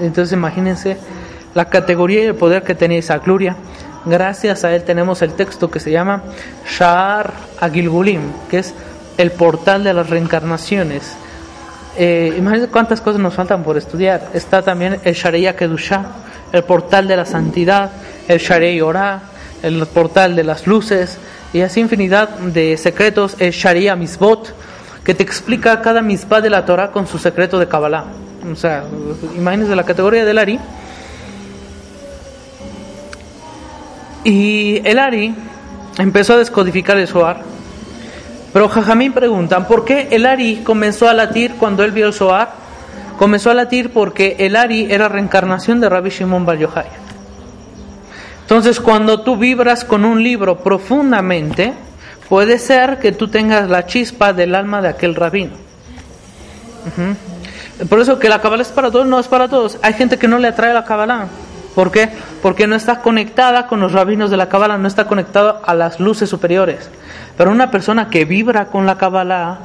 Entonces 0.00 0.32
imagínense 0.32 0.96
la 1.54 1.66
categoría 1.66 2.22
y 2.22 2.26
el 2.26 2.34
poder 2.34 2.62
que 2.62 2.74
tenía 2.74 2.98
Isaac 2.98 3.26
Luria. 3.26 3.56
Gracias 4.04 4.64
a 4.64 4.74
él 4.74 4.84
tenemos 4.84 5.20
el 5.22 5.32
texto 5.32 5.70
que 5.70 5.80
se 5.80 5.90
llama 5.90 6.22
Sha'ar 6.78 7.32
Agilgulim, 7.60 8.20
que 8.48 8.60
es 8.60 8.74
el 9.18 9.32
portal 9.32 9.82
de 9.82 9.92
las 9.92 10.08
reencarnaciones. 10.08 11.16
Eh, 11.98 12.34
imagínense 12.36 12.70
cuántas 12.70 13.00
cosas 13.00 13.20
nos 13.20 13.34
faltan 13.34 13.64
por 13.64 13.76
estudiar. 13.76 14.30
Está 14.32 14.62
también 14.62 15.00
el 15.02 15.14
Sharia 15.14 15.56
Kedusha, 15.56 16.04
el 16.52 16.62
portal 16.62 17.08
de 17.08 17.16
la 17.16 17.24
santidad, 17.24 17.90
el 18.28 18.38
Sharia 18.38 18.72
Yorah, 18.72 19.22
el 19.62 19.84
portal 19.86 20.36
de 20.36 20.44
las 20.44 20.66
luces, 20.66 21.18
y 21.52 21.62
así 21.62 21.80
infinidad 21.80 22.28
de 22.28 22.76
secretos, 22.76 23.36
el 23.38 23.52
Sharia 23.52 23.96
Misbot, 23.96 24.54
que 25.06 25.14
te 25.14 25.22
explica 25.22 25.80
cada 25.80 26.02
misbah 26.02 26.40
de 26.40 26.50
la 26.50 26.66
Torah 26.66 26.90
con 26.90 27.06
su 27.06 27.18
secreto 27.18 27.58
de 27.58 27.68
Kabbalah. 27.68 28.04
O 28.52 28.56
sea, 28.56 28.84
imagínense 29.36 29.76
la 29.76 29.84
categoría 29.84 30.24
del 30.24 30.36
Ari. 30.36 30.58
Y 34.24 34.82
el 34.84 34.98
Ari 34.98 35.34
empezó 35.98 36.34
a 36.34 36.38
descodificar 36.38 36.98
el 36.98 37.06
Zohar 37.06 37.56
pero 38.56 38.70
Jajamín 38.70 39.12
preguntan, 39.12 39.66
¿por 39.66 39.84
qué 39.84 40.08
el 40.12 40.24
Ari 40.24 40.62
comenzó 40.64 41.10
a 41.10 41.12
latir 41.12 41.56
cuando 41.56 41.84
él 41.84 41.92
vio 41.92 42.06
el 42.06 42.14
Zohar? 42.14 42.54
Comenzó 43.18 43.50
a 43.50 43.54
latir 43.54 43.92
porque 43.92 44.36
el 44.38 44.56
Ari 44.56 44.90
era 44.90 45.10
reencarnación 45.10 45.78
de 45.78 45.90
Rabbi 45.90 46.08
Shimon 46.08 46.46
Bar 46.46 46.56
Yochai. 46.56 46.86
Entonces, 48.40 48.80
cuando 48.80 49.20
tú 49.20 49.36
vibras 49.36 49.84
con 49.84 50.06
un 50.06 50.22
libro 50.22 50.56
profundamente, 50.56 51.74
puede 52.28 52.58
ser 52.58 52.98
que 52.98 53.12
tú 53.12 53.28
tengas 53.28 53.68
la 53.68 53.86
chispa 53.86 54.32
del 54.32 54.54
alma 54.54 54.82
de 54.82 54.88
aquel 54.88 55.14
rabino. 55.14 55.52
Por 57.88 58.00
eso 58.00 58.18
que 58.18 58.28
la 58.28 58.40
Kabbalah 58.40 58.62
es 58.62 58.68
para 58.68 58.90
todos, 58.90 59.06
no 59.06 59.18
es 59.18 59.28
para 59.28 59.48
todos. 59.48 59.78
Hay 59.82 59.94
gente 59.94 60.18
que 60.18 60.28
no 60.28 60.38
le 60.38 60.48
atrae 60.48 60.72
la 60.72 60.84
Kabbalah. 60.84 61.26
¿Por 61.74 61.90
qué? 61.90 62.08
Porque 62.40 62.66
no 62.66 62.74
está 62.74 63.00
conectada 63.00 63.66
con 63.66 63.80
los 63.80 63.92
rabinos 63.92 64.30
de 64.30 64.38
la 64.38 64.48
Kabbalah, 64.48 64.78
no 64.78 64.88
está 64.88 65.06
conectada 65.06 65.60
a 65.62 65.74
las 65.74 66.00
luces 66.00 66.30
superiores. 66.30 66.88
Pero 67.36 67.50
una 67.50 67.70
persona 67.70 68.08
que 68.08 68.24
vibra 68.24 68.66
con 68.66 68.86
la 68.86 68.96
Kabbalah, 68.96 69.58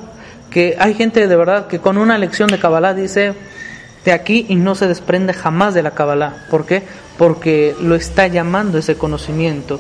que 0.50 0.76
hay 0.78 0.94
gente 0.94 1.26
de 1.26 1.36
verdad 1.38 1.68
que 1.68 1.80
con 1.80 1.98
una 1.98 2.18
lección 2.18 2.50
de 2.50 2.60
Kabbalah 2.60 2.94
dice 2.94 3.34
de 4.04 4.12
aquí 4.12 4.46
y 4.50 4.56
no 4.56 4.76
se 4.76 4.88
desprende 4.88 5.34
jamás 5.34 5.74
de 5.74 5.84
la 5.84 5.92
Kabbalah. 5.92 6.48
¿Por 6.50 6.66
qué? 6.66 6.84
Porque 7.18 7.76
lo 7.82 7.96
está 7.96 8.28
llamando 8.28 8.78
ese 8.78 8.98
conocimiento. 8.98 9.80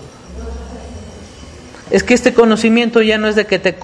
Es 1.92 2.04
que 2.04 2.14
este 2.14 2.34
conocimiento 2.34 3.02
ya 3.02 3.18
no 3.18 3.28
es 3.28 3.36
de 3.36 3.46
que 3.46 3.60
te 3.60 3.78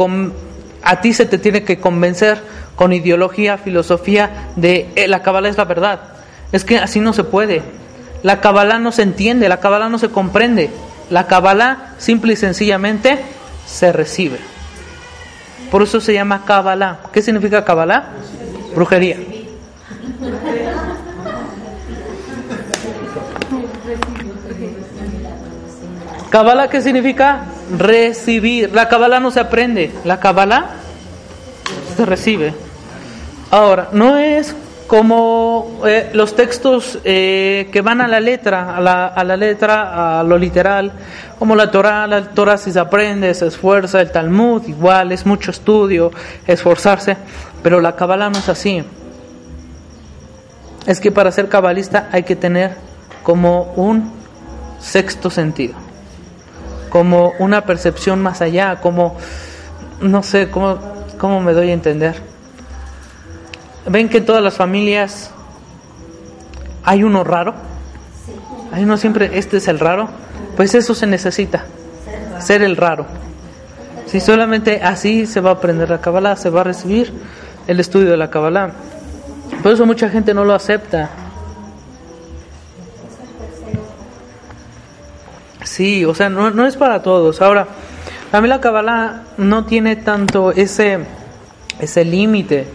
a 0.83 1.01
ti 1.01 1.13
se 1.13 1.25
te 1.25 1.37
tiene 1.37 1.63
que 1.63 1.79
convencer 1.79 2.41
con 2.75 2.93
ideología, 2.93 3.57
filosofía 3.57 4.49
de 4.55 4.89
eh, 4.95 5.07
la 5.07 5.21
Kabbalah 5.21 5.49
es 5.49 5.57
la 5.57 5.65
verdad. 5.65 5.99
Es 6.51 6.63
que 6.63 6.77
así 6.77 6.99
no 6.99 7.11
se 7.11 7.23
puede. 7.23 7.61
La 8.23 8.39
Kabbalah 8.39 8.79
no 8.79 8.91
se 8.91 9.01
entiende, 9.01 9.49
la 9.49 9.59
Kabbalah 9.59 9.89
no 9.89 9.99
se 9.99 10.09
comprende. 10.09 10.69
La 11.09 11.27
Kabbalah 11.27 11.93
simple 11.97 12.33
y 12.33 12.35
sencillamente 12.35 13.19
se 13.65 13.91
recibe. 13.91 14.37
Por 15.69 15.83
eso 15.83 15.99
se 15.99 16.13
llama 16.13 16.45
Kabbalah. 16.45 16.99
¿Qué 17.11 17.21
significa 17.21 17.65
Kabbalah? 17.65 18.09
Brujería. 18.73 19.17
Kabbalah, 26.29 26.69
¿qué 26.69 26.81
significa? 26.81 27.45
Recibir. 27.77 28.73
La 28.73 28.89
Kabbalah 28.89 29.19
no 29.19 29.31
se 29.31 29.39
aprende, 29.39 29.91
la 30.03 30.19
Kabbalah 30.19 30.71
se 31.95 32.05
recibe. 32.05 32.53
Ahora, 33.49 33.89
no 33.93 34.17
es 34.17 34.53
como 34.87 35.81
eh, 35.85 36.09
los 36.13 36.35
textos 36.35 36.99
eh, 37.03 37.69
que 37.71 37.81
van 37.81 38.01
a 38.01 38.07
la 38.07 38.19
letra, 38.19 38.75
a 38.75 38.81
la, 38.81 39.37
letra, 39.37 40.19
a 40.19 40.23
lo 40.23 40.37
literal, 40.37 40.91
como 41.39 41.55
la 41.55 41.71
Torah, 41.71 42.07
la 42.07 42.23
Torah 42.23 42.57
si 42.57 42.71
se 42.71 42.79
aprende, 42.79 43.33
se 43.33 43.47
esfuerza, 43.47 44.01
el 44.01 44.11
Talmud 44.11 44.67
igual, 44.67 45.13
es 45.13 45.25
mucho 45.25 45.51
estudio, 45.51 46.11
esforzarse, 46.45 47.15
pero 47.63 47.79
la 47.79 47.95
Kabbalah 47.95 48.29
no 48.29 48.37
es 48.37 48.49
así. 48.49 48.83
Es 50.85 50.99
que 50.99 51.11
para 51.11 51.31
ser 51.31 51.47
cabalista 51.47 52.09
hay 52.11 52.23
que 52.23 52.35
tener 52.35 52.75
como 53.23 53.73
un 53.75 54.11
sexto 54.79 55.29
sentido 55.29 55.87
como 56.89 57.34
una 57.39 57.65
percepción 57.65 58.21
más 58.21 58.41
allá, 58.41 58.78
como, 58.82 59.17
no 60.02 60.23
sé, 60.23 60.50
cómo, 60.50 60.80
cómo 61.17 61.41
me 61.41 61.54
doy 61.54 61.69
a 61.69 61.73
entender. 61.73 62.21
¿Ven 63.86 64.10
que 64.10 64.17
en 64.17 64.26
todas 64.26 64.43
las 64.43 64.56
familias 64.56 65.32
hay 66.84 67.04
uno 67.04 67.23
raro? 67.23 67.54
Hay 68.71 68.84
uno 68.84 68.97
siempre, 68.97 69.38
este 69.38 69.58
es 69.58 69.67
el 69.67 69.80
raro. 69.80 70.10
Pues 70.56 70.73
eso 70.76 70.95
se 70.95 71.08
necesita, 71.08 71.65
ser 72.39 72.63
el 72.63 72.76
raro. 72.76 73.06
Si 74.08 74.19
solamente 74.19 74.82
así 74.82 75.26
se 75.26 75.41
va 75.41 75.52
a 75.52 75.54
aprender 75.54 75.89
la 75.89 76.02
Kabbalah, 76.02 76.36
se 76.36 76.50
va 76.50 76.62
a 76.62 76.63
recibir 76.63 77.13
el 77.67 77.80
estudio 77.80 78.10
de 78.10 78.17
la 78.17 78.30
Kabbalah. 78.30 78.71
Por 79.62 79.73
eso 79.73 79.86
mucha 79.86 80.10
gente 80.10 80.34
no 80.34 80.45
lo 80.45 80.54
acepta. 80.54 81.10
Sí, 85.77 86.05
o 86.05 86.15
sea, 86.15 86.27
no, 86.27 86.49
no 86.49 86.65
es 86.65 86.75
para 86.75 87.03
todos. 87.03 87.39
Ahora, 87.39 87.67
mí 88.41 88.47
la 88.47 88.59
Kabbalah 88.59 89.25
no 89.37 89.65
tiene 89.65 89.95
tanto 89.95 90.51
ese, 90.51 90.97
ese 91.79 92.03
límite 92.03 92.65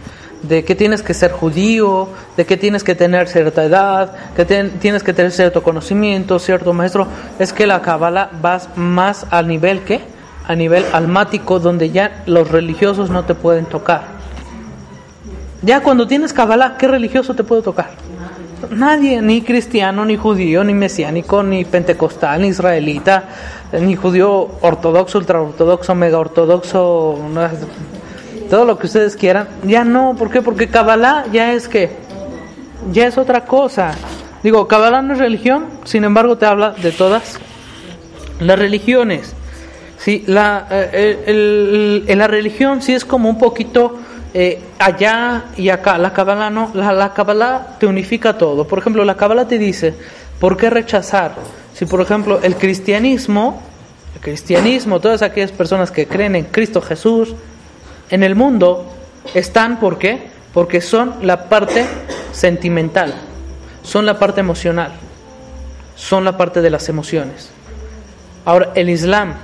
de 0.41 0.63
que 0.63 0.73
tienes 0.73 1.01
que 1.01 1.13
ser 1.13 1.33
judío, 1.33 2.07
de 2.37 2.45
que 2.45 2.55
tienes 2.55 2.81
que 2.85 2.95
tener 2.95 3.27
cierta 3.27 3.65
edad, 3.65 4.13
que 4.37 4.45
tienes 4.45 5.03
que 5.03 5.11
tener 5.11 5.33
cierto 5.33 5.63
conocimiento, 5.63 6.39
cierto 6.39 6.71
maestro. 6.71 7.05
Es 7.39 7.51
que 7.51 7.67
la 7.67 7.81
Kabbalah 7.81 8.29
va 8.43 8.61
más 8.77 9.25
al 9.31 9.49
nivel 9.49 9.81
que 9.81 9.99
a 10.47 10.55
nivel 10.55 10.85
almático, 10.93 11.59
donde 11.59 11.91
ya 11.91 12.23
los 12.25 12.49
religiosos 12.49 13.09
no 13.09 13.25
te 13.25 13.35
pueden 13.35 13.65
tocar. 13.65 14.03
Ya 15.61 15.81
cuando 15.81 16.07
tienes 16.07 16.31
Kabbalah, 16.31 16.77
¿qué 16.77 16.87
religioso 16.87 17.33
te 17.33 17.43
puede 17.43 17.63
tocar? 17.63 17.91
Nadie, 18.69 19.21
ni 19.21 19.41
cristiano, 19.41 20.05
ni 20.05 20.17
judío, 20.17 20.63
ni 20.63 20.73
mesiánico, 20.73 21.43
ni 21.43 21.65
pentecostal, 21.65 22.41
ni 22.41 22.47
israelita, 22.47 23.23
ni 23.81 23.95
judío 23.95 24.49
ortodoxo, 24.61 25.17
ultraortodoxo, 25.17 25.95
mega 25.95 26.19
ortodoxo, 26.19 27.19
todo 28.49 28.65
lo 28.65 28.77
que 28.77 28.87
ustedes 28.87 29.15
quieran. 29.15 29.47
Ya 29.63 29.83
no, 29.83 30.15
¿por 30.17 30.29
qué? 30.29 30.41
Porque 30.41 30.67
Kabbalah 30.67 31.25
ya 31.31 31.53
es 31.53 31.67
que, 31.67 31.91
ya 32.91 33.07
es 33.07 33.17
otra 33.17 33.45
cosa. 33.45 33.93
Digo, 34.43 34.67
Kabbalah 34.67 35.01
no 35.01 35.13
es 35.13 35.19
religión, 35.19 35.65
sin 35.85 36.03
embargo 36.03 36.37
te 36.37 36.45
habla 36.45 36.71
de 36.71 36.91
todas 36.91 37.39
las 38.39 38.59
religiones. 38.59 39.35
Sí, 39.97 40.23
la, 40.27 40.67
eh, 40.69 42.03
la 42.15 42.27
religión 42.27 42.81
sí 42.81 42.93
es 42.93 43.05
como 43.05 43.29
un 43.29 43.37
poquito 43.37 43.99
eh, 44.33 44.59
allá 44.79 45.45
y 45.55 45.69
acá. 45.69 45.97
La 45.97 46.11
Kabbalah 46.11 46.49
no, 46.49 46.71
la, 46.73 46.91
la 46.93 47.77
te 47.79 47.85
unifica 47.85 48.37
todo. 48.37 48.67
Por 48.67 48.79
ejemplo, 48.79 49.05
la 49.05 49.15
Kabbalah 49.15 49.47
te 49.47 49.57
dice, 49.57 49.93
¿por 50.39 50.57
qué 50.57 50.69
rechazar? 50.69 51.35
Si, 51.73 51.85
por 51.85 52.01
ejemplo, 52.01 52.39
el 52.41 52.55
cristianismo, 52.55 53.61
el 54.15 54.21
cristianismo, 54.21 54.99
todas 54.99 55.21
aquellas 55.21 55.51
personas 55.51 55.91
que 55.91 56.07
creen 56.07 56.35
en 56.35 56.45
Cristo 56.45 56.81
Jesús, 56.81 57.35
en 58.09 58.23
el 58.23 58.35
mundo, 58.35 58.91
están, 59.33 59.79
¿por 59.79 59.97
qué? 59.97 60.27
Porque 60.53 60.81
son 60.81 61.15
la 61.21 61.49
parte 61.49 61.85
sentimental, 62.31 63.13
son 63.83 64.05
la 64.05 64.19
parte 64.19 64.39
emocional, 64.39 64.91
son 65.95 66.25
la 66.25 66.37
parte 66.37 66.61
de 66.61 66.69
las 66.69 66.89
emociones. 66.89 67.49
Ahora, 68.45 68.71
el 68.75 68.89
Islam, 68.89 69.35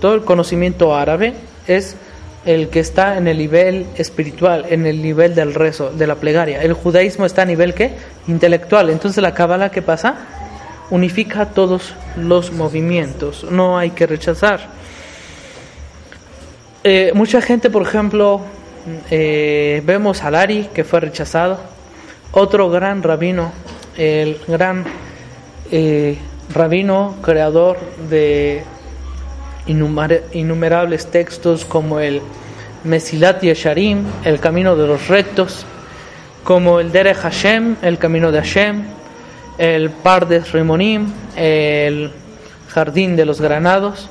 todo 0.00 0.14
el 0.14 0.24
conocimiento 0.24 0.94
árabe 0.94 1.34
es 1.66 1.96
el 2.44 2.68
que 2.68 2.80
está 2.80 3.16
en 3.16 3.28
el 3.28 3.38
nivel 3.38 3.86
espiritual, 3.96 4.66
en 4.68 4.86
el 4.86 5.00
nivel 5.00 5.34
del 5.34 5.54
rezo, 5.54 5.90
de 5.90 6.06
la 6.06 6.16
plegaria. 6.16 6.62
El 6.62 6.72
judaísmo 6.72 7.24
está 7.24 7.42
a 7.42 7.44
nivel 7.44 7.74
¿qué? 7.74 7.92
intelectual. 8.26 8.90
Entonces 8.90 9.22
la 9.22 9.34
cábala 9.34 9.70
¿qué 9.70 9.82
pasa? 9.82 10.16
Unifica 10.90 11.46
todos 11.46 11.94
los 12.16 12.52
movimientos. 12.52 13.46
No 13.50 13.78
hay 13.78 13.90
que 13.90 14.06
rechazar. 14.06 14.60
Eh, 16.84 17.12
mucha 17.14 17.40
gente, 17.40 17.70
por 17.70 17.82
ejemplo, 17.82 18.40
eh, 19.10 19.80
vemos 19.84 20.24
a 20.24 20.30
Lari 20.30 20.68
que 20.74 20.82
fue 20.82 21.00
rechazado. 21.00 21.60
Otro 22.32 22.70
gran 22.70 23.02
rabino, 23.02 23.52
el 23.96 24.40
gran 24.48 24.84
eh, 25.70 26.18
rabino 26.52 27.16
creador 27.22 27.78
de 28.10 28.64
innumerables 29.66 31.06
textos 31.06 31.64
como 31.64 32.00
el 32.00 32.20
Mesilat 32.84 33.42
Yesharim, 33.42 34.04
el 34.24 34.40
camino 34.40 34.76
de 34.76 34.86
los 34.86 35.08
rectos, 35.08 35.64
como 36.44 36.80
el 36.80 36.90
Derech 36.90 37.16
Hashem, 37.18 37.76
el 37.82 37.98
camino 37.98 38.32
de 38.32 38.38
Hashem, 38.38 38.82
el 39.58 39.90
Pardes 39.90 40.52
Rimonim, 40.52 41.12
el 41.36 42.10
Jardín 42.68 43.14
de 43.16 43.24
los 43.24 43.40
Granados. 43.40 44.08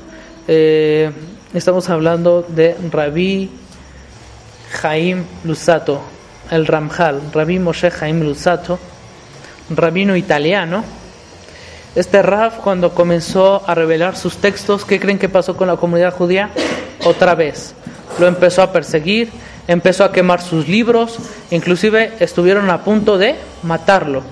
Eh, 0.48 1.12
estamos 1.54 1.90
hablando 1.90 2.46
de 2.48 2.76
Rabbi 2.90 3.50
Jaim 4.72 5.24
Lusato, 5.44 6.02
el 6.50 6.66
Ramjal, 6.66 7.22
Rabbi 7.34 7.60
Moshe 7.60 7.92
Jaim 7.92 8.22
Lusato, 8.22 8.80
rabino 9.76 10.16
italiano 10.16 10.84
este 11.94 12.22
Raf, 12.22 12.60
cuando 12.60 12.96
comenzó 12.96 13.64
a 13.68 13.76
revelar 13.76 14.16
sus 14.16 14.38
textos, 14.38 14.86
¿qué 14.86 14.98
creen 15.00 15.20
que 15.20 15.28
pasó 15.28 15.58
con 15.58 15.68
la 15.68 15.76
comunidad 15.76 16.14
judía? 16.14 16.50
Otra 17.04 17.36
vez. 17.36 17.74
Lo 18.18 18.28
empezó 18.28 18.62
a 18.62 18.72
perseguir, 18.72 19.30
empezó 19.68 20.06
a 20.06 20.12
quemar 20.14 20.42
sus 20.42 20.70
libros, 20.70 21.18
inclusive 21.50 22.14
estuvieron 22.22 22.70
a 22.70 22.84
punto 22.84 23.18
de 23.18 23.36
matarlo. 23.64 24.24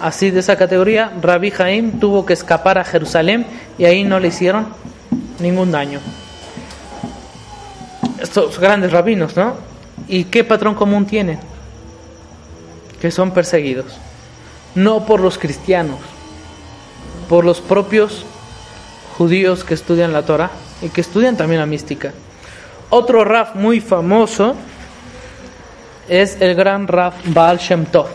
Así 0.00 0.30
de 0.30 0.40
esa 0.40 0.56
categoría, 0.56 1.12
Rabbi 1.20 1.50
Jaim 1.50 2.00
tuvo 2.00 2.24
que 2.24 2.32
escapar 2.32 2.78
a 2.78 2.84
Jerusalén 2.84 3.46
y 3.76 3.84
ahí 3.84 4.02
no 4.02 4.18
le 4.18 4.28
hicieron 4.28 4.68
ningún 5.40 5.70
daño. 5.70 6.00
Estos 8.18 8.58
grandes 8.58 8.92
rabinos, 8.92 9.36
¿no? 9.36 9.56
¿Y 10.08 10.24
qué 10.24 10.44
patrón 10.44 10.74
común 10.74 11.06
tienen? 11.06 11.38
Que 13.00 13.10
son 13.10 13.30
perseguidos. 13.30 13.98
No 14.74 15.04
por 15.06 15.20
los 15.20 15.38
cristianos, 15.38 15.98
por 17.30 17.44
los 17.44 17.60
propios 17.60 18.26
judíos 19.16 19.62
que 19.62 19.74
estudian 19.74 20.12
la 20.12 20.22
Torah 20.22 20.50
y 20.82 20.88
que 20.88 21.00
estudian 21.00 21.36
también 21.36 21.60
la 21.60 21.66
mística. 21.66 22.12
Otro 22.90 23.24
Raf 23.24 23.54
muy 23.54 23.80
famoso 23.80 24.56
es 26.08 26.38
el 26.40 26.56
gran 26.56 26.88
Raf 26.88 27.14
Baal 27.26 27.58
Shem 27.58 27.86
Tov. 27.86 28.08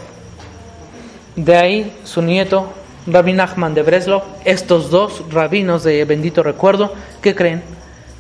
De 1.38 1.56
ahí 1.56 1.98
su 2.04 2.22
nieto, 2.22 2.74
Rabbi 3.08 3.32
Nachman 3.32 3.74
de 3.74 3.84
Breslov, 3.84 4.24
estos 4.44 4.90
dos 4.90 5.24
rabinos 5.32 5.86
de 5.86 6.04
bendito 6.04 6.44
recuerdo, 6.44 6.94
¿qué 7.22 7.34
creen? 7.34 7.64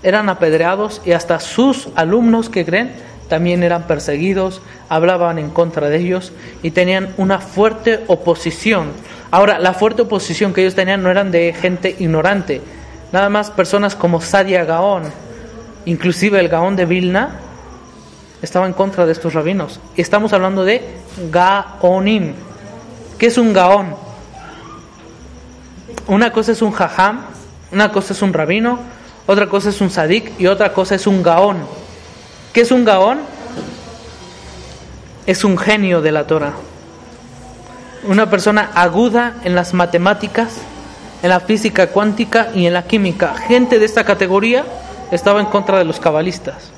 Eran 0.01 0.29
apedreados 0.29 1.01
y 1.03 1.11
hasta 1.11 1.41
sus 1.41 1.89
alumnos, 1.95 2.47
que 2.47 2.63
creen? 2.63 2.93
También 3.27 3.63
eran 3.63 3.83
perseguidos, 3.83 4.61
hablaban 4.87 5.39
en 5.39 5.49
contra 5.49 5.89
de 5.89 5.97
ellos 5.97 6.31
y 6.63 6.71
tenían 6.71 7.13
una 7.17 7.39
fuerte 7.39 8.05
oposición 8.07 8.91
Ahora, 9.35 9.59
la 9.59 9.73
fuerte 9.73 10.03
oposición 10.03 10.53
que 10.53 10.61
ellos 10.61 10.75
tenían 10.75 11.03
no 11.03 11.11
eran 11.11 11.29
de 11.29 11.51
gente 11.51 11.93
ignorante, 11.99 12.61
nada 13.11 13.27
más 13.27 13.51
personas 13.51 13.93
como 13.93 14.21
Sadia 14.21 14.63
Gaón, 14.63 15.11
inclusive 15.83 16.39
el 16.39 16.47
Gaón 16.47 16.77
de 16.77 16.85
Vilna, 16.85 17.41
estaba 18.41 18.65
en 18.65 18.71
contra 18.71 19.05
de 19.05 19.11
estos 19.11 19.33
rabinos. 19.33 19.81
Y 19.97 19.99
estamos 19.99 20.31
hablando 20.31 20.63
de 20.63 20.87
Gaonim. 21.33 22.31
¿Qué 23.17 23.25
es 23.25 23.37
un 23.37 23.51
Gaón? 23.51 23.97
Una 26.07 26.31
cosa 26.31 26.53
es 26.53 26.61
un 26.61 26.71
Jajam, 26.71 27.25
una 27.73 27.91
cosa 27.91 28.13
es 28.13 28.21
un 28.21 28.31
rabino, 28.31 28.79
otra 29.27 29.47
cosa 29.47 29.67
es 29.67 29.81
un 29.81 29.89
Sadik 29.89 30.39
y 30.39 30.47
otra 30.47 30.71
cosa 30.71 30.95
es 30.95 31.07
un 31.07 31.21
Gaón. 31.21 31.57
¿Qué 32.53 32.61
es 32.61 32.71
un 32.71 32.85
Gaón? 32.85 33.19
Es 35.25 35.43
un 35.43 35.57
genio 35.57 36.01
de 36.01 36.13
la 36.13 36.25
Torah 36.25 36.53
una 38.07 38.29
persona 38.29 38.71
aguda 38.73 39.35
en 39.43 39.55
las 39.55 39.73
matemáticas, 39.73 40.53
en 41.23 41.29
la 41.29 41.39
física 41.39 41.87
cuántica 41.87 42.49
y 42.53 42.65
en 42.67 42.73
la 42.73 42.83
química. 42.83 43.35
Gente 43.47 43.79
de 43.79 43.85
esta 43.85 44.03
categoría 44.03 44.65
estaba 45.11 45.39
en 45.39 45.47
contra 45.47 45.77
de 45.77 45.85
los 45.85 45.99
cabalistas. 45.99 46.71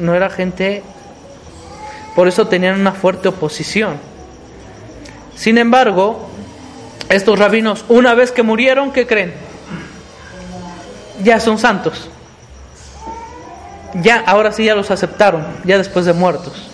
No 0.00 0.14
era 0.14 0.30
gente, 0.30 0.82
por 2.14 2.28
eso 2.28 2.46
tenían 2.46 2.80
una 2.80 2.92
fuerte 2.92 3.28
oposición. 3.28 3.96
Sin 5.36 5.58
embargo, 5.58 6.28
estos 7.08 7.38
rabinos, 7.38 7.84
una 7.88 8.14
vez 8.14 8.32
que 8.32 8.42
murieron, 8.42 8.92
¿qué 8.92 9.06
creen? 9.06 9.34
Ya 11.22 11.40
son 11.40 11.58
santos. 11.58 12.10
Ya, 13.94 14.22
ahora 14.26 14.52
sí 14.52 14.64
ya 14.64 14.74
los 14.74 14.90
aceptaron, 14.90 15.46
ya 15.64 15.78
después 15.78 16.04
de 16.04 16.12
muertos. 16.12 16.68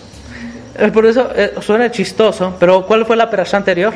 Eh, 0.77 0.89
por 0.89 1.07
eso 1.07 1.31
eh, 1.35 1.55
suena 1.61 1.91
chistoso, 1.91 2.55
pero 2.59 2.85
¿cuál 2.87 3.07
fue 3.07 3.17
la 3.17 3.31
perashá 3.31 3.57
anterior? 3.57 3.95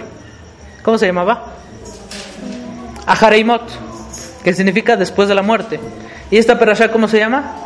¿Cómo 0.83 0.97
se 0.97 1.07
llamaba? 1.07 1.45
Ahareimot, 3.07 3.63
que 4.45 4.53
significa 4.55 4.97
después 4.97 5.29
de 5.29 5.35
la 5.35 5.43
muerte. 5.43 5.81
¿Y 6.31 6.37
esta 6.37 6.59
perashá 6.59 6.91
cómo 6.91 7.09
se 7.09 7.19
llama? 7.19 7.57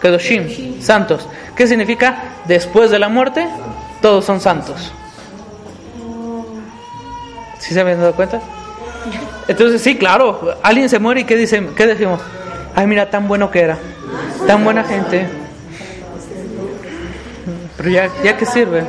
Kedoshim, 0.00 0.80
santos. 0.80 1.28
¿Qué 1.54 1.66
significa? 1.66 2.22
Después 2.46 2.90
de 2.90 2.98
la 2.98 3.08
muerte, 3.08 3.46
todos 4.00 4.24
son 4.24 4.40
santos. 4.40 4.92
¿Sí 7.58 7.74
se 7.74 7.80
habían 7.80 8.00
dado 8.00 8.14
cuenta? 8.14 8.40
Entonces, 9.48 9.82
sí, 9.82 9.96
claro, 9.96 10.56
alguien 10.62 10.88
se 10.88 10.98
muere 10.98 11.20
y 11.20 11.24
¿qué, 11.24 11.36
dice, 11.36 11.68
qué 11.76 11.86
decimos? 11.86 12.20
Ay, 12.74 12.86
mira, 12.86 13.10
tan 13.10 13.28
bueno 13.28 13.50
que 13.50 13.60
era, 13.60 13.78
tan 14.46 14.64
buena 14.64 14.82
gente. 14.82 15.41
Ya, 17.90 18.08
ya 18.22 18.36
que 18.36 18.46
sirve, 18.46 18.84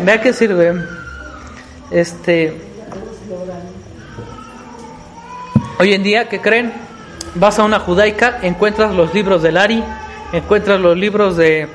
vea 0.00 0.20
que 0.20 0.32
sirve. 0.32 0.74
Este, 1.90 2.52
hoy 5.78 5.94
en 5.94 6.02
día, 6.02 6.28
¿qué 6.28 6.40
creen? 6.40 6.72
Vas 7.36 7.60
a 7.60 7.64
una 7.64 7.78
judaica, 7.78 8.40
encuentras 8.42 8.92
los 8.92 9.14
libros 9.14 9.42
de 9.42 9.52
Lari, 9.52 9.84
encuentras 10.32 10.80
los 10.80 10.96
libros 10.96 11.36
de, 11.36 11.68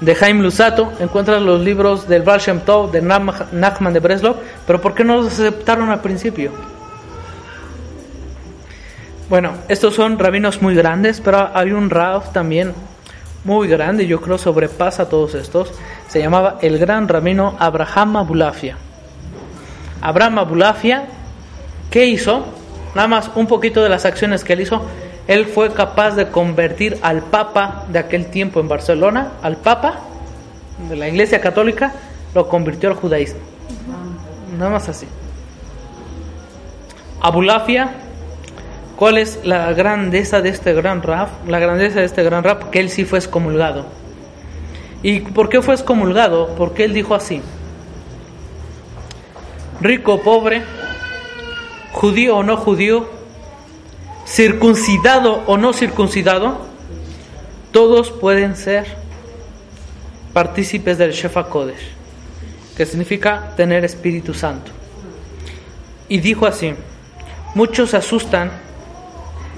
de 0.00 0.14
Jaime 0.14 0.42
Lusato, 0.42 0.92
encuentras 0.98 1.42
los 1.42 1.60
libros 1.60 2.08
del 2.08 2.22
Baal 2.22 2.40
Tov, 2.64 2.90
de 2.90 3.02
Nachman 3.02 3.92
de 3.92 4.00
Breslov, 4.00 4.36
pero 4.66 4.80
¿por 4.80 4.94
qué 4.94 5.04
no 5.04 5.18
los 5.18 5.26
aceptaron 5.26 5.90
al 5.90 6.00
principio? 6.00 6.52
Bueno, 9.28 9.52
estos 9.68 9.94
son 9.94 10.18
rabinos 10.18 10.62
muy 10.62 10.74
grandes, 10.74 11.20
pero 11.20 11.50
hay 11.52 11.72
un 11.72 11.90
Rav 11.90 12.32
también 12.32 12.72
muy 13.44 13.68
grande, 13.68 14.06
yo 14.06 14.20
creo 14.20 14.38
sobrepasa 14.38 15.04
a 15.04 15.08
todos 15.08 15.34
estos. 15.34 15.72
Se 16.08 16.20
llamaba 16.20 16.58
el 16.62 16.78
gran 16.78 17.08
rabino 17.08 17.56
Abraham 17.58 18.16
Abulafia. 18.16 18.76
Abraham 20.00 20.38
Abulafia, 20.38 21.06
¿qué 21.90 22.06
hizo? 22.06 22.44
Nada 22.94 23.08
más 23.08 23.30
un 23.34 23.46
poquito 23.46 23.82
de 23.82 23.88
las 23.88 24.04
acciones 24.06 24.44
que 24.44 24.54
él 24.54 24.62
hizo. 24.62 24.82
Él 25.26 25.46
fue 25.46 25.72
capaz 25.72 26.12
de 26.12 26.28
convertir 26.28 26.98
al 27.02 27.22
Papa 27.22 27.84
de 27.88 27.98
aquel 27.98 28.26
tiempo 28.26 28.60
en 28.60 28.68
Barcelona, 28.68 29.32
al 29.42 29.56
Papa 29.56 30.00
de 30.88 30.96
la 30.96 31.08
Iglesia 31.08 31.40
Católica, 31.40 31.94
lo 32.34 32.48
convirtió 32.48 32.90
al 32.90 32.96
judaísmo. 32.96 33.40
Nada 34.58 34.70
más 34.70 34.88
así. 34.88 35.06
Abulafia 37.20 38.03
¿Cuál 38.96 39.18
es 39.18 39.40
la 39.44 39.72
grandeza 39.72 40.40
de 40.40 40.50
este 40.50 40.72
gran 40.72 41.02
rap? 41.02 41.48
La 41.48 41.58
grandeza 41.58 41.98
de 41.98 42.06
este 42.06 42.22
gran 42.22 42.44
rap, 42.44 42.70
que 42.70 42.78
él 42.78 42.90
sí 42.90 43.04
fue 43.04 43.18
excomulgado. 43.18 43.86
¿Y 45.02 45.20
por 45.20 45.48
qué 45.48 45.60
fue 45.62 45.74
excomulgado? 45.74 46.54
Porque 46.56 46.84
él 46.84 46.94
dijo 46.94 47.14
así, 47.14 47.42
rico 49.80 50.14
o 50.14 50.22
pobre, 50.22 50.62
judío 51.92 52.38
o 52.38 52.42
no 52.42 52.56
judío, 52.56 53.08
circuncidado 54.26 55.42
o 55.46 55.58
no 55.58 55.72
circuncidado, 55.72 56.58
todos 57.72 58.12
pueden 58.12 58.56
ser 58.56 58.86
partícipes 60.32 60.98
del 60.98 61.12
Shefa 61.12 61.48
Kodesh, 61.48 61.90
que 62.76 62.86
significa 62.86 63.52
tener 63.56 63.84
Espíritu 63.84 64.32
Santo. 64.32 64.70
Y 66.08 66.20
dijo 66.20 66.46
así, 66.46 66.74
muchos 67.54 67.90
se 67.90 67.96
asustan 67.96 68.63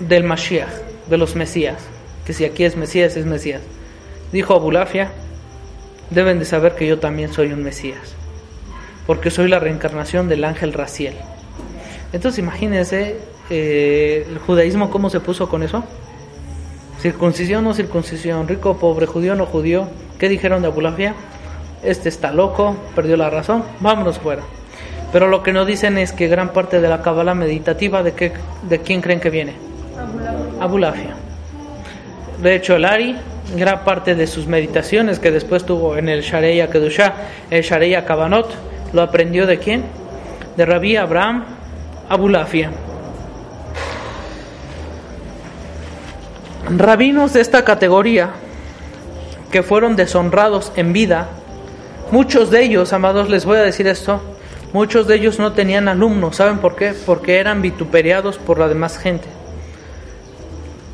del 0.00 0.24
Mashiach, 0.24 0.72
de 1.08 1.16
los 1.16 1.36
Mesías, 1.36 1.76
que 2.24 2.32
si 2.32 2.44
aquí 2.44 2.64
es 2.64 2.76
Mesías, 2.76 3.16
es 3.16 3.26
Mesías. 3.26 3.62
Dijo 4.32 4.54
Abulafia, 4.54 5.10
deben 6.10 6.38
de 6.38 6.44
saber 6.44 6.74
que 6.74 6.86
yo 6.86 6.98
también 6.98 7.32
soy 7.32 7.52
un 7.52 7.62
Mesías, 7.62 8.14
porque 9.06 9.30
soy 9.30 9.48
la 9.48 9.58
reencarnación 9.58 10.28
del 10.28 10.44
ángel 10.44 10.72
Raciel. 10.72 11.14
Entonces 12.12 12.38
imagínense 12.38 13.16
eh, 13.50 14.26
el 14.28 14.38
judaísmo 14.38 14.90
cómo 14.90 15.10
se 15.10 15.20
puso 15.20 15.48
con 15.48 15.62
eso. 15.62 15.84
Circuncisión 17.00 17.64
o 17.64 17.68
no 17.68 17.74
circuncisión, 17.74 18.48
rico 18.48 18.70
o 18.70 18.76
pobre, 18.78 19.06
judío 19.06 19.34
o 19.34 19.36
no 19.36 19.46
judío. 19.46 19.88
¿Qué 20.18 20.28
dijeron 20.28 20.62
de 20.62 20.68
Abulafia? 20.68 21.14
Este 21.82 22.08
está 22.08 22.32
loco, 22.32 22.76
perdió 22.94 23.16
la 23.16 23.30
razón, 23.30 23.64
vámonos 23.80 24.18
fuera. 24.18 24.42
Pero 25.12 25.28
lo 25.28 25.42
que 25.42 25.52
no 25.52 25.64
dicen 25.64 25.98
es 25.98 26.12
que 26.12 26.26
gran 26.26 26.52
parte 26.52 26.80
de 26.80 26.88
la 26.88 27.02
cábala 27.02 27.34
meditativa, 27.34 28.02
¿de, 28.02 28.12
qué, 28.12 28.32
¿de 28.68 28.80
quién 28.80 29.02
creen 29.02 29.20
que 29.20 29.30
viene? 29.30 29.52
Abulafia. 30.60 31.14
De 32.42 32.54
hecho, 32.54 32.76
el 32.76 32.84
Ari, 32.84 33.16
gran 33.56 33.84
parte 33.84 34.14
de 34.14 34.26
sus 34.26 34.46
meditaciones 34.46 35.18
que 35.18 35.30
después 35.30 35.64
tuvo 35.64 35.96
en 35.96 36.08
el 36.08 36.22
Shareya 36.22 36.68
Kedusha, 36.68 37.14
el 37.50 37.62
Shareya 37.62 38.04
Kabanot, 38.04 38.54
lo 38.92 39.02
aprendió 39.02 39.46
de 39.46 39.58
quién? 39.58 39.84
De 40.56 40.66
Rabbi 40.66 40.96
Abraham 40.96 41.44
Abulafia. 42.08 42.70
Rabinos 46.68 47.32
de 47.32 47.40
esta 47.40 47.64
categoría 47.64 48.30
que 49.52 49.62
fueron 49.62 49.94
deshonrados 49.94 50.72
en 50.76 50.92
vida, 50.92 51.28
muchos 52.10 52.50
de 52.50 52.62
ellos, 52.62 52.92
amados, 52.92 53.30
les 53.30 53.44
voy 53.44 53.58
a 53.58 53.62
decir 53.62 53.86
esto, 53.86 54.20
muchos 54.72 55.06
de 55.06 55.14
ellos 55.14 55.38
no 55.38 55.52
tenían 55.52 55.86
alumnos, 55.86 56.36
¿saben 56.36 56.58
por 56.58 56.74
qué? 56.74 56.92
Porque 57.06 57.38
eran 57.38 57.62
vituperiados 57.62 58.38
por 58.38 58.58
la 58.58 58.66
demás 58.68 58.98
gente 58.98 59.35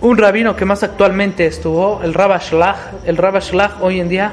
un 0.02 0.18
rabino 0.18 0.56
que 0.56 0.64
más 0.64 0.82
actualmente 0.82 1.46
estuvo, 1.46 2.00
el 2.02 2.12
Rabba 2.12 2.40
El 3.06 3.16
Rabba 3.16 3.40
hoy 3.80 4.00
en 4.00 4.08
día 4.08 4.32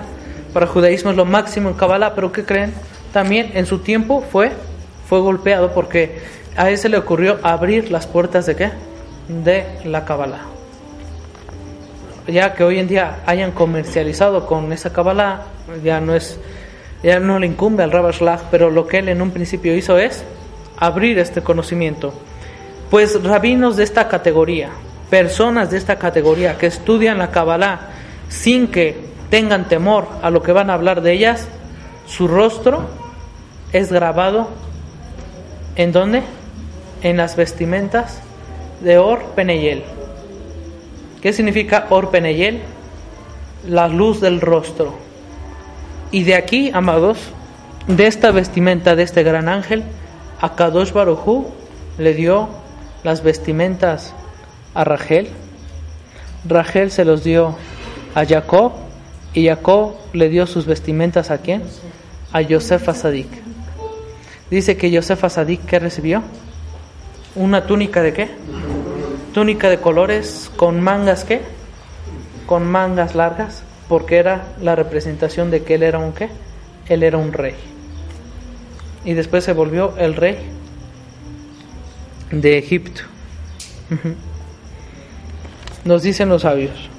para 0.52 0.66
judaísmo 0.66 1.12
es 1.12 1.18
lo 1.18 1.26
máximo 1.26 1.70
en 1.70 1.76
Kabbalah, 1.76 2.16
pero 2.16 2.32
¿qué 2.32 2.44
creen? 2.44 2.74
También 3.14 3.52
en 3.54 3.68
su 3.68 3.78
tiempo 3.78 4.26
fue, 4.32 4.52
fue 5.08 5.20
golpeado 5.20 5.72
porque 5.72 6.22
a 6.58 6.72
él 6.72 6.78
se 6.80 6.90
le 6.90 6.98
ocurrió 6.98 7.38
abrir 7.44 7.92
las 7.92 8.08
puertas 8.08 8.48
de 8.48 8.56
qué? 8.56 8.72
De 9.28 9.66
la 9.86 10.06
Kabbalah. 10.06 10.42
Ya 12.28 12.56
que 12.56 12.64
hoy 12.64 12.80
en 12.80 12.88
día 12.88 13.20
hayan 13.28 13.52
comercializado 13.52 14.48
con 14.48 14.74
esa 14.74 14.92
Kabbalah, 14.92 15.44
ya 15.84 16.02
no 16.02 16.16
es 16.16 16.40
ya 17.04 17.20
no 17.20 17.40
le 17.40 17.46
incumbe 17.46 17.84
al 17.84 17.92
Rabba 17.92 18.12
pero 18.52 18.72
lo 18.72 18.88
que 18.88 18.98
él 18.98 19.08
en 19.08 19.22
un 19.22 19.32
principio 19.32 19.76
hizo 19.76 20.00
es 20.00 20.24
abrir 20.78 21.20
este 21.20 21.42
conocimiento. 21.42 22.12
Pues 22.90 23.24
rabinos 23.24 23.78
de 23.78 23.84
esta 23.84 24.10
categoría, 24.10 24.70
personas 25.10 25.72
de 25.72 25.78
esta 25.78 25.98
categoría 25.98 26.58
que 26.58 26.68
estudian 26.68 27.18
la 27.18 27.32
Kabbalah 27.32 27.80
sin 28.30 28.68
que 28.68 28.96
tengan 29.30 29.68
temor 29.68 30.08
a 30.22 30.30
lo 30.30 30.42
que 30.42 30.52
van 30.52 30.70
a 30.70 30.74
hablar 30.74 31.02
de 31.02 31.14
ellas, 31.14 31.48
su 32.08 32.28
rostro 32.28 32.90
es 33.74 33.92
grabado 33.92 34.50
en 35.76 35.92
dónde? 35.92 36.24
En 37.02 37.18
las 37.18 37.36
vestimentas 37.36 38.22
de 38.82 38.98
Or 38.98 39.24
Peneyel. 39.36 39.84
¿Qué 41.22 41.34
significa 41.34 41.88
Or 41.90 42.10
Peneyel? 42.10 42.62
La 43.68 43.88
luz 43.88 44.22
del 44.22 44.42
rostro. 44.42 44.96
Y 46.12 46.24
de 46.24 46.36
aquí, 46.36 46.72
amados, 46.74 47.18
de 47.88 48.08
esta 48.08 48.32
vestimenta 48.32 48.96
de 48.96 49.04
este 49.04 49.24
gran 49.24 49.50
ángel, 49.50 49.84
a 50.42 50.56
Kadosh 50.56 50.92
Barujú 50.92 51.48
le 51.98 52.14
dio 52.14 52.50
las 53.04 53.24
vestimentas 53.24 54.14
a 54.74 54.84
Rachel. 54.84 55.30
Rachel 56.48 56.92
se 56.92 57.06
los 57.06 57.24
dio 57.24 57.56
a 58.16 58.26
Jacob 58.26 58.74
y 59.34 59.48
Jacob 59.48 59.94
le 60.14 60.30
dio 60.30 60.48
sus 60.48 60.66
vestimentas 60.66 61.32
a 61.32 61.40
quién? 61.40 61.64
A 62.32 62.42
Yosef 62.42 62.90
Asadik. 62.90 63.28
Dice 64.50 64.78
que 64.78 64.90
Yosef 64.90 65.24
Asadik, 65.24 65.66
¿qué 65.66 65.80
recibió? 65.80 66.24
Una 67.36 67.68
túnica 67.68 68.02
de 68.02 68.14
qué? 68.14 68.30
Túnica 69.34 69.70
de 69.70 69.80
colores 69.80 70.50
con 70.56 70.82
mangas 70.82 71.24
qué? 71.24 71.42
Con 72.48 72.66
mangas 72.66 73.14
largas, 73.14 73.64
porque 73.88 74.18
era 74.18 74.48
la 74.60 74.76
representación 74.76 75.52
de 75.52 75.64
que 75.64 75.76
él 75.76 75.84
era 75.84 76.00
un 76.00 76.14
qué? 76.14 76.30
Él 76.88 77.04
era 77.04 77.18
un 77.18 77.32
rey. 77.32 77.56
Y 79.06 79.14
después 79.14 79.44
se 79.44 79.54
volvió 79.54 79.96
el 79.98 80.16
rey 80.16 80.38
de 82.32 82.58
Egipto. 82.58 83.02
Nos 85.86 86.04
dicen 86.04 86.30
los 86.30 86.42
sabios. 86.44 86.90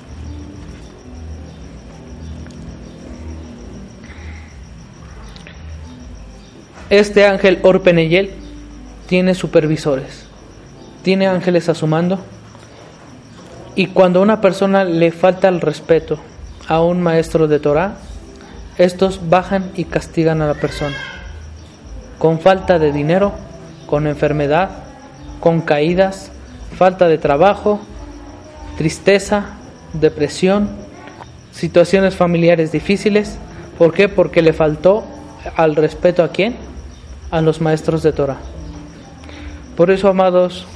Este 6.89 7.25
ángel 7.25 7.61
Orpeneyel 7.63 8.33
tiene 9.07 9.35
supervisores, 9.35 10.25
tiene 11.03 11.29
ángeles 11.29 11.69
a 11.69 11.75
su 11.75 11.87
mando 11.87 12.19
Y 13.77 13.87
cuando 13.87 14.19
a 14.19 14.23
una 14.23 14.41
persona 14.41 14.85
le 14.85 15.13
falta 15.13 15.49
el 15.49 15.61
respeto 15.61 16.19
a 16.67 16.83
un 16.83 17.01
maestro 17.01 17.47
de 17.47 17.61
Torah, 17.61 17.97
estos 18.77 19.29
bajan 19.29 19.71
y 19.77 19.85
castigan 19.85 20.43
a 20.43 20.47
la 20.47 20.55
persona. 20.55 20.97
Con 22.19 22.41
falta 22.41 22.79
de 22.79 22.93
dinero, 22.93 23.33
con 23.87 24.07
enfermedad, 24.07 24.71
con 25.39 25.61
caídas, 25.61 26.33
falta 26.77 27.07
de 27.09 27.19
trabajo, 27.19 27.81
tristeza, 28.81 29.45
depresión, 29.93 30.71
situaciones 31.53 32.17
familiares 32.17 32.73
difíciles. 32.73 33.37
¿Por 33.77 33.93
qué? 33.93 34.09
Porque 34.09 34.41
le 34.41 34.55
faltó 34.55 35.05
al 35.55 35.77
respeto 35.77 36.25
a 36.25 36.29
quién? 36.29 36.57
A 37.31 37.43
los 37.43 37.61
maestros 37.61 38.03
de 38.03 38.13
Torah. 38.13 38.39
Por 39.77 39.91
eso, 39.91 40.09
amados, 40.09 40.67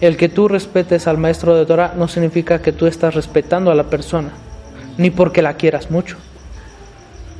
el 0.00 0.16
que 0.16 0.28
tú 0.28 0.46
respetes 0.46 1.08
al 1.08 1.18
maestro 1.18 1.56
de 1.56 1.66
Torah 1.66 1.94
no 1.96 2.06
significa 2.06 2.62
que 2.62 2.70
tú 2.70 2.86
estás 2.86 3.16
respetando 3.16 3.72
a 3.72 3.74
la 3.74 3.90
persona, 3.90 4.30
ni 4.96 5.10
porque 5.10 5.42
la 5.42 5.54
quieras 5.54 5.90
mucho, 5.90 6.18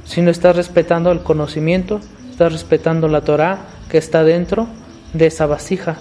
sino 0.05 0.33
estás 0.33 0.57
respetando 0.57 1.13
el 1.13 1.21
conocimiento, 1.21 2.01
estás 2.33 2.51
respetando 2.51 3.07
la 3.07 3.21
Torah 3.21 3.59
que 3.89 3.99
está 3.99 4.25
dentro 4.25 4.67
de 5.13 5.29
esa 5.29 5.47
vasija. 5.47 5.99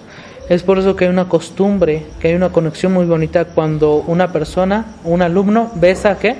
Es 0.50 0.62
por 0.64 0.78
eso 0.78 0.96
que 0.96 1.06
hay 1.06 1.12
una 1.12 1.30
costumbre, 1.30 2.06
que 2.20 2.30
hay 2.30 2.36
una 2.36 2.50
conexión 2.50 2.94
muy 2.94 3.06
bonita 3.06 3.46
cuando 3.46 3.96
una 3.96 4.32
persona, 4.32 4.86
un 5.04 5.22
alumno, 5.22 5.72
besa 5.76 6.20
¿qué? 6.20 6.36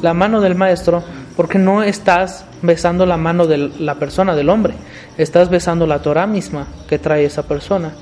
la 0.00 0.14
mano 0.14 0.40
del 0.40 0.54
maestro, 0.54 1.02
porque 1.36 1.58
no 1.58 1.82
estás 1.82 2.44
besando 2.62 3.04
la 3.04 3.16
mano 3.16 3.46
de 3.46 3.58
la 3.78 3.96
persona, 3.96 4.36
del 4.36 4.48
hombre, 4.48 4.74
estás 5.18 5.50
besando 5.50 5.86
la 5.86 6.00
Torah 6.00 6.26
misma 6.26 6.66
que 6.88 6.98
trae 6.98 7.24
esa 7.24 7.42
persona. 7.42 7.92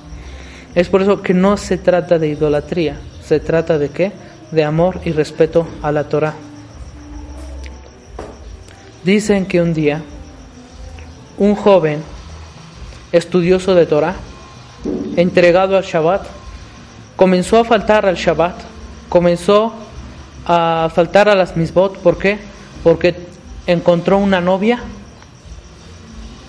Es 0.74 0.88
por 0.88 1.03
eso 1.03 1.22
que 1.22 1.34
no 1.34 1.57
se 1.57 1.78
trata 1.78 2.18
de 2.18 2.28
idolatría, 2.28 2.97
se 3.24 3.41
trata 3.41 3.78
de 3.78 3.88
qué? 3.88 4.12
De 4.51 4.62
amor 4.62 5.01
y 5.05 5.12
respeto 5.12 5.66
a 5.82 5.91
la 5.91 6.05
Torah. 6.05 6.34
Dicen 9.05 9.47
que 9.47 9.62
un 9.62 9.72
día 9.72 10.03
un 11.38 11.55
joven 11.55 12.03
estudioso 13.12 13.74
de 13.74 13.86
Torah, 13.86 14.14
entregado 15.20 15.76
al 15.76 15.84
Shabbat, 15.84 16.22
comenzó 17.16 17.58
a 17.58 17.64
faltar 17.64 18.06
al 18.06 18.16
Shabbat, 18.16 18.54
comenzó 19.08 19.74
a 20.46 20.90
faltar 20.94 21.28
a 21.28 21.34
las 21.34 21.56
misbot, 21.56 21.98
¿por 21.98 22.18
qué? 22.18 22.38
Porque 22.82 23.14
encontró 23.66 24.18
una 24.18 24.40
novia, 24.40 24.80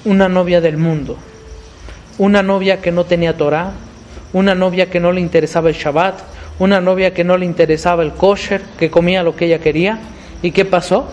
una 0.05 0.29
novia 0.29 0.61
del 0.61 0.77
mundo, 0.77 1.17
una 2.17 2.41
novia 2.41 2.81
que 2.81 2.91
no 2.91 3.03
tenía 3.03 3.37
Torah, 3.37 3.71
una 4.33 4.55
novia 4.55 4.89
que 4.89 4.99
no 4.99 5.11
le 5.11 5.21
interesaba 5.21 5.69
el 5.69 5.75
Shabbat, 5.75 6.19
una 6.59 6.79
novia 6.79 7.13
que 7.13 7.23
no 7.23 7.37
le 7.37 7.45
interesaba 7.45 8.03
el 8.03 8.13
kosher, 8.13 8.61
que 8.77 8.89
comía 8.89 9.23
lo 9.23 9.35
que 9.35 9.45
ella 9.45 9.59
quería. 9.59 9.99
¿Y 10.41 10.51
qué 10.51 10.63
pasó? 10.63 11.09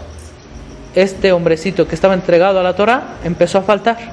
Este 0.94 1.32
hombrecito 1.32 1.88
que 1.88 1.94
estaba 1.94 2.14
entregado 2.14 2.60
a 2.60 2.62
la 2.62 2.76
Torah 2.76 3.16
empezó 3.24 3.58
a 3.58 3.62
faltar. 3.62 4.12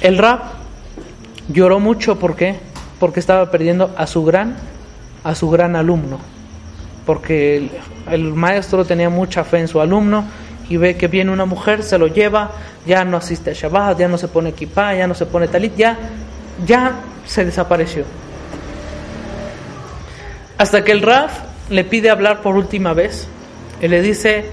El 0.00 0.18
rab 0.18 0.59
lloró 1.52 1.80
mucho, 1.80 2.18
¿por 2.18 2.36
qué? 2.36 2.56
Porque 2.98 3.20
estaba 3.20 3.50
perdiendo 3.50 3.94
a 3.96 4.06
su 4.06 4.24
gran, 4.24 4.56
a 5.24 5.34
su 5.34 5.50
gran 5.50 5.76
alumno. 5.76 6.18
Porque 7.06 7.56
el, 7.56 7.70
el 8.10 8.34
maestro 8.34 8.84
tenía 8.84 9.10
mucha 9.10 9.44
fe 9.44 9.58
en 9.58 9.68
su 9.68 9.80
alumno 9.80 10.24
y 10.68 10.76
ve 10.76 10.96
que 10.96 11.08
viene 11.08 11.32
una 11.32 11.46
mujer, 11.46 11.82
se 11.82 11.98
lo 11.98 12.06
lleva, 12.06 12.52
ya 12.86 13.04
no 13.04 13.16
asiste 13.16 13.50
a 13.50 13.54
Shabbat, 13.54 13.98
ya 13.98 14.08
no 14.08 14.16
se 14.16 14.28
pone 14.28 14.50
equipa, 14.50 14.94
ya 14.94 15.06
no 15.06 15.14
se 15.14 15.26
pone 15.26 15.48
talit, 15.48 15.74
ya, 15.76 15.98
ya 16.64 17.00
se 17.26 17.44
desapareció. 17.44 18.04
Hasta 20.58 20.84
que 20.84 20.92
el 20.92 21.02
Raf 21.02 21.32
le 21.70 21.84
pide 21.84 22.10
hablar 22.10 22.42
por 22.42 22.54
última 22.56 22.92
vez 22.92 23.26
y 23.80 23.88
le 23.88 24.02
dice, 24.02 24.44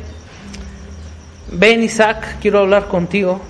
ven 1.52 1.84
Isaac, 1.84 2.38
quiero 2.42 2.60
hablar 2.60 2.88
contigo. 2.88 3.42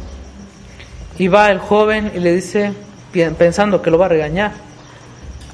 Y 1.19 1.27
va 1.27 1.51
el 1.51 1.59
joven 1.59 2.11
y 2.15 2.19
le 2.19 2.33
dice, 2.33 2.73
pensando 3.11 3.81
que 3.81 3.91
lo 3.91 3.97
va 3.97 4.05
a 4.05 4.09
regañar, 4.09 4.51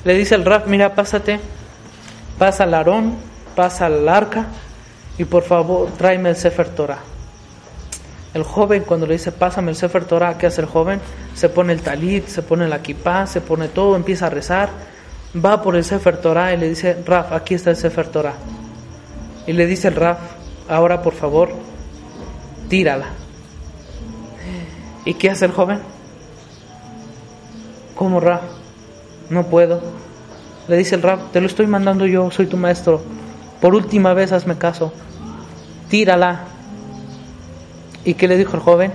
le 0.03 0.13
dice 0.15 0.35
el 0.35 0.45
Raf, 0.45 0.67
mira, 0.67 0.95
pásate, 0.95 1.39
pasa 2.37 2.63
al 2.63 2.73
Aarón, 2.73 3.15
pasa 3.55 3.85
al 3.85 4.07
arca 4.09 4.47
y 5.17 5.25
por 5.25 5.43
favor 5.43 5.89
tráeme 5.97 6.29
el 6.29 6.35
Sefer 6.35 6.69
Torah. 6.69 6.99
El 8.33 8.43
joven 8.43 8.83
cuando 8.83 9.05
le 9.05 9.13
dice, 9.13 9.31
pásame 9.31 9.71
el 9.71 9.77
Sefer 9.77 10.05
Torah, 10.05 10.37
¿qué 10.37 10.47
hace 10.47 10.61
el 10.61 10.67
joven? 10.67 10.99
Se 11.35 11.49
pone 11.49 11.71
el 11.71 11.81
talit, 11.81 12.27
se 12.27 12.41
pone 12.41 12.67
la 12.67 12.81
kippah, 12.81 13.27
se 13.27 13.41
pone 13.41 13.67
todo, 13.67 13.95
empieza 13.95 14.27
a 14.27 14.29
rezar, 14.29 14.69
va 15.33 15.61
por 15.61 15.75
el 15.75 15.83
Sefer 15.83 16.17
Torah 16.17 16.53
y 16.53 16.57
le 16.57 16.69
dice, 16.69 17.01
Raf, 17.05 17.31
aquí 17.31 17.53
está 17.53 17.69
el 17.69 17.77
Sefer 17.77 18.07
Torah. 18.07 18.33
Y 19.45 19.53
le 19.53 19.67
dice 19.67 19.89
el 19.89 19.95
Raf, 19.95 20.17
ahora 20.67 21.01
por 21.01 21.13
favor, 21.13 21.49
tírala. 22.69 23.07
¿Y 25.05 25.13
qué 25.13 25.29
hace 25.29 25.45
el 25.45 25.51
joven? 25.51 25.92
¿Cómo 27.95 28.19
Raf? 28.19 28.41
No 29.29 29.45
puedo. 29.45 29.81
Le 30.67 30.77
dice 30.77 30.95
el 30.95 31.01
Raf, 31.01 31.31
te 31.31 31.41
lo 31.41 31.47
estoy 31.47 31.67
mandando 31.67 32.05
yo, 32.05 32.31
soy 32.31 32.47
tu 32.47 32.57
maestro. 32.57 33.01
Por 33.61 33.75
última 33.75 34.13
vez 34.13 34.31
hazme 34.31 34.57
caso. 34.57 34.93
Tírala. 35.89 36.41
¿Y 38.05 38.15
qué 38.15 38.27
le 38.27 38.37
dijo 38.37 38.55
el 38.55 38.61
joven? 38.61 38.91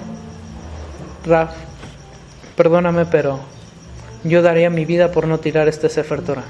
Raf, 1.24 1.50
perdóname, 2.56 3.06
pero 3.06 3.40
yo 4.24 4.42
daría 4.42 4.70
mi 4.70 4.84
vida 4.84 5.12
por 5.12 5.26
no 5.26 5.38
tirar 5.38 5.68
este 5.68 5.88
Sefer 5.88 6.22
Torah. 6.22 6.44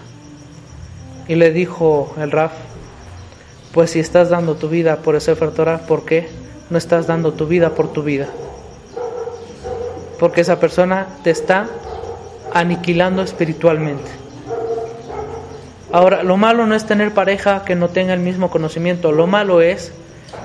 Y 1.27 1.35
le 1.35 1.53
dijo 1.53 2.15
el 2.19 2.31
Raf, 2.31 2.53
pues 3.73 3.91
si 3.91 4.01
estás 4.01 4.31
dando 4.31 4.55
tu 4.55 4.69
vida 4.69 4.97
por 4.97 5.15
el 5.15 5.21
Sefer 5.21 5.51
Torah, 5.51 5.79
¿por 5.87 6.05
qué 6.05 6.29
no 6.71 6.79
estás 6.79 7.07
dando 7.07 7.33
tu 7.35 7.47
vida 7.47 7.75
por 7.75 7.93
tu 7.93 8.03
vida? 8.03 8.29
Porque 10.19 10.41
esa 10.41 10.59
persona 10.59 11.07
te 11.23 11.31
está 11.31 11.69
aniquilando 12.53 13.23
espiritualmente. 13.23 14.11
Ahora, 15.91 16.23
lo 16.23 16.37
malo 16.37 16.67
no 16.67 16.75
es 16.75 16.85
tener 16.87 17.15
pareja 17.15 17.65
que 17.65 17.75
no 17.75 17.89
tenga 17.89 18.13
el 18.13 18.21
mismo 18.21 18.51
conocimiento, 18.51 19.11
lo 19.13 19.27
malo 19.27 19.61
es 19.63 19.93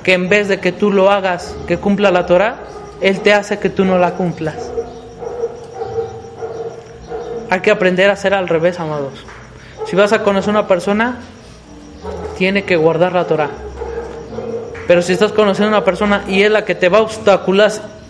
que 0.04 0.14
en 0.14 0.30
vez 0.30 0.48
de 0.48 0.60
que 0.60 0.72
tú 0.72 0.92
lo 0.92 1.12
hagas, 1.12 1.56
que 1.68 1.78
cumpla 1.78 2.12
la 2.12 2.26
Torah, 2.26 2.58
Él 3.02 3.20
te 3.20 3.34
hace 3.34 3.60
que 3.60 3.70
tú 3.70 3.84
no 3.84 3.98
la 3.98 4.12
cumplas. 4.12 4.72
Hay 7.50 7.60
que 7.60 7.72
aprender 7.72 8.10
a 8.10 8.14
hacer 8.14 8.34
al 8.34 8.48
revés, 8.48 8.80
amados. 8.80 9.26
Si 9.86 9.96
vas 9.96 10.14
a 10.14 10.24
conocer 10.24 10.56
a 10.56 10.60
una 10.60 10.68
persona, 10.68 11.18
tiene 12.38 12.64
que 12.64 12.78
guardar 12.78 13.14
la 13.14 13.26
Torah. 13.26 13.50
Pero 14.88 15.02
si 15.02 15.14
estás 15.14 15.32
conociendo 15.32 15.76
a 15.76 15.80
una 15.80 15.86
persona 15.86 16.24
y 16.28 16.42
es 16.42 16.52
la 16.52 16.66
que 16.66 16.76
te 16.76 16.90
va 16.90 17.00
a 17.00 17.08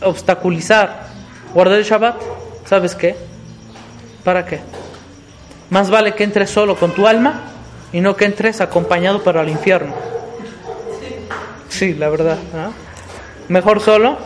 obstaculizar, 0.07 1.07
guardar 1.53 1.77
el 1.77 1.83
Shabbat, 1.83 2.15
¿sabes 2.65 2.95
qué? 2.95 3.15
¿Para 4.23 4.45
qué? 4.45 4.61
Más 5.69 5.89
vale 5.89 6.15
que 6.15 6.23
entres 6.23 6.49
solo 6.49 6.75
con 6.75 6.93
tu 6.93 7.07
alma 7.07 7.41
y 7.91 7.99
no 8.01 8.15
que 8.15 8.25
entres 8.25 8.61
acompañado 8.61 9.23
para 9.23 9.41
el 9.41 9.49
infierno. 9.49 9.93
Sí, 11.69 11.93
la 11.93 12.09
verdad. 12.09 12.37
Mejor 13.49 13.81
solo. 13.81 14.17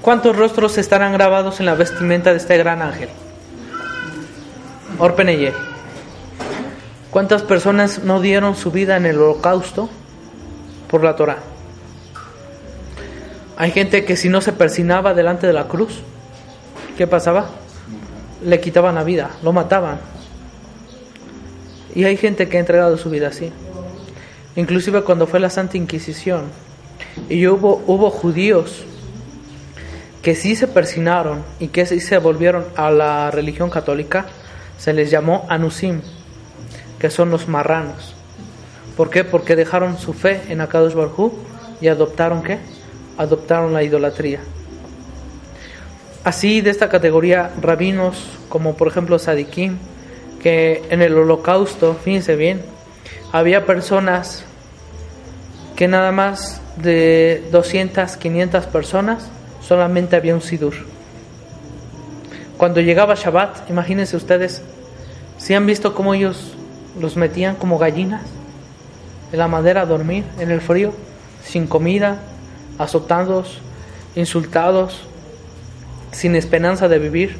¿Cuántos 0.00 0.36
rostros 0.36 0.78
estarán 0.78 1.12
grabados 1.12 1.60
en 1.60 1.66
la 1.66 1.74
vestimenta 1.74 2.30
de 2.30 2.38
este 2.38 2.56
gran 2.56 2.80
ángel? 2.80 3.10
Orpeneye. 4.98 5.52
¿Cuántas 7.10 7.42
personas 7.42 8.04
no 8.04 8.20
dieron 8.20 8.56
su 8.56 8.70
vida 8.70 8.96
en 8.96 9.06
el 9.06 9.18
holocausto 9.18 9.88
por 10.88 11.04
la 11.04 11.16
Torah? 11.16 11.38
Hay 13.56 13.70
gente 13.72 14.04
que 14.04 14.16
si 14.16 14.28
no 14.28 14.40
se 14.40 14.52
persinaba 14.52 15.14
delante 15.14 15.46
de 15.46 15.52
la 15.52 15.68
cruz, 15.68 16.00
¿qué 16.96 17.06
pasaba? 17.06 17.50
Le 18.44 18.60
quitaban 18.60 18.94
la 18.94 19.04
vida, 19.04 19.30
lo 19.42 19.52
mataban. 19.52 19.98
Y 21.94 22.04
hay 22.04 22.16
gente 22.16 22.48
que 22.48 22.56
ha 22.56 22.60
entregado 22.60 22.96
su 22.96 23.10
vida 23.10 23.28
así. 23.28 23.52
Inclusive 24.54 25.02
cuando 25.02 25.26
fue 25.26 25.40
la 25.40 25.50
Santa 25.50 25.76
Inquisición, 25.76 26.44
y 27.28 27.46
hubo, 27.46 27.82
hubo 27.86 28.10
judíos 28.10 28.84
que 30.22 30.34
sí 30.34 30.56
se 30.56 30.66
persinaron 30.66 31.42
y 31.58 31.68
que 31.68 31.86
sí 31.86 32.00
se 32.00 32.18
volvieron 32.18 32.64
a 32.76 32.90
la 32.90 33.30
religión 33.30 33.70
católica, 33.70 34.26
se 34.78 34.94
les 34.94 35.10
llamó 35.10 35.44
anusim, 35.50 36.00
que 36.98 37.10
son 37.10 37.30
los 37.30 37.48
marranos. 37.48 38.14
¿Por 38.96 39.10
qué? 39.10 39.24
Porque 39.24 39.56
dejaron 39.56 39.98
su 39.98 40.14
fe 40.14 40.40
en 40.48 40.60
Akadosh 40.60 40.94
Barhu 40.94 41.32
y 41.80 41.88
adoptaron 41.88 42.42
qué? 42.42 42.58
adoptaron 43.18 43.74
la 43.74 43.82
idolatría. 43.82 44.40
Así 46.24 46.60
de 46.60 46.70
esta 46.70 46.88
categoría 46.88 47.50
rabinos 47.60 48.38
como 48.48 48.76
por 48.76 48.88
ejemplo 48.88 49.18
Sadikim, 49.18 49.76
que 50.40 50.82
en 50.90 51.02
el 51.02 51.14
holocausto, 51.14 51.96
fíjense 52.02 52.36
bien, 52.36 52.62
había 53.32 53.66
personas 53.66 54.44
que 55.76 55.88
nada 55.88 56.12
más 56.12 56.60
de 56.76 57.44
200, 57.50 58.16
500 58.16 58.66
personas, 58.66 59.28
solamente 59.60 60.16
había 60.16 60.34
un 60.34 60.40
sidur. 60.40 60.74
Cuando 62.58 62.80
llegaba 62.80 63.14
Shabbat, 63.14 63.70
imagínense 63.70 64.16
ustedes, 64.16 64.62
si 65.38 65.54
han 65.54 65.64
visto 65.64 65.94
cómo 65.94 66.12
ellos 66.12 66.54
los 67.00 67.16
metían 67.16 67.54
como 67.54 67.78
gallinas 67.78 68.22
en 69.32 69.38
la 69.38 69.46
madera 69.46 69.82
a 69.82 69.86
dormir, 69.86 70.24
en 70.40 70.50
el 70.50 70.60
frío, 70.60 70.92
sin 71.44 71.68
comida, 71.68 72.18
azotados, 72.76 73.60
insultados, 74.16 75.02
sin 76.10 76.34
esperanza 76.34 76.88
de 76.88 76.98
vivir. 76.98 77.36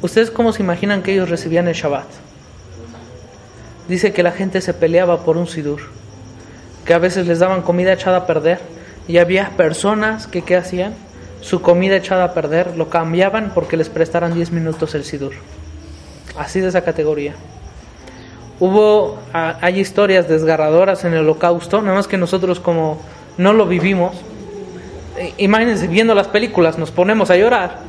¿Ustedes 0.00 0.30
cómo 0.30 0.54
se 0.54 0.62
imaginan 0.62 1.02
que 1.02 1.12
ellos 1.12 1.28
recibían 1.28 1.68
el 1.68 1.74
Shabbat? 1.74 2.06
Dice 3.86 4.14
que 4.14 4.22
la 4.22 4.32
gente 4.32 4.62
se 4.62 4.72
peleaba 4.72 5.26
por 5.26 5.36
un 5.36 5.46
sidur, 5.46 5.80
que 6.86 6.94
a 6.94 6.98
veces 6.98 7.26
les 7.26 7.38
daban 7.38 7.60
comida 7.60 7.92
echada 7.92 8.16
a 8.16 8.26
perder 8.26 8.60
y 9.06 9.18
había 9.18 9.50
personas 9.58 10.26
que 10.26 10.40
¿qué 10.40 10.56
hacían? 10.56 10.94
Su 11.44 11.60
comida 11.60 11.96
echada 11.96 12.24
a 12.24 12.32
perder 12.32 12.74
lo 12.78 12.88
cambiaban 12.88 13.52
porque 13.54 13.76
les 13.76 13.90
prestaran 13.90 14.32
10 14.32 14.50
minutos 14.50 14.94
el 14.94 15.04
sidur. 15.04 15.34
Así 16.38 16.60
de 16.60 16.68
esa 16.68 16.80
categoría. 16.80 17.34
Hubo, 18.60 19.18
hay 19.32 19.78
historias 19.78 20.26
desgarradoras 20.26 21.04
en 21.04 21.12
el 21.12 21.18
holocausto, 21.18 21.82
nada 21.82 21.96
más 21.96 22.08
que 22.08 22.16
nosotros 22.16 22.60
como 22.60 23.02
no 23.36 23.52
lo 23.52 23.66
vivimos, 23.66 24.16
imagínense, 25.36 25.86
viendo 25.86 26.14
las 26.14 26.28
películas 26.28 26.78
nos 26.78 26.90
ponemos 26.90 27.30
a 27.30 27.36
llorar, 27.36 27.80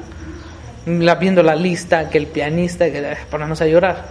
viendo 0.85 1.41
la 1.41 1.55
lista, 1.55 2.09
que 2.09 2.17
el 2.17 2.27
pianista, 2.27 2.91
que 2.91 2.97
eh, 2.97 3.17
ponemos 3.31 3.61
a 3.61 3.67
llorar, 3.67 4.03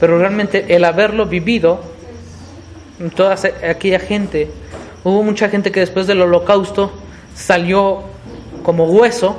pero 0.00 0.18
realmente 0.18 0.74
el 0.74 0.84
haberlo 0.84 1.26
vivido, 1.26 1.80
toda 3.14 3.36
aquella 3.68 4.00
gente, 4.00 4.50
hubo 5.04 5.22
mucha 5.22 5.48
gente 5.48 5.70
que 5.70 5.78
después 5.78 6.08
del 6.08 6.20
holocausto 6.20 6.90
salió 7.36 8.17
como 8.62 8.84
hueso 8.84 9.38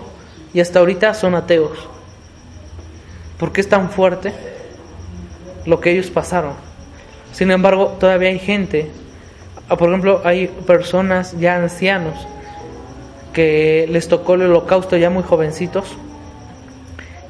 y 0.54 0.60
hasta 0.60 0.80
ahorita 0.80 1.14
son 1.14 1.36
ateos. 1.36 1.78
¿Por 3.38 3.52
qué 3.52 3.62
es 3.62 3.70
tan 3.70 3.90
fuerte 3.90 4.34
lo 5.66 5.80
que 5.80 5.92
ellos 5.92 6.10
pasaron? 6.10 6.54
Sin 7.32 7.52
embargo, 7.52 7.96
todavía 8.00 8.30
hay 8.30 8.40
gente, 8.40 8.90
ah, 9.70 9.78
por 9.78 9.90
ejemplo, 9.90 10.22
hay 10.24 10.48
personas 10.48 11.38
ya 11.40 11.56
ancianos 11.56 12.16
que 13.34 13.88
les 13.90 14.08
tocó 14.08 14.34
el 14.34 14.44
holocausto 14.44 14.98
ya 14.98 15.10
muy 15.10 15.24
jovencitos 15.24 15.96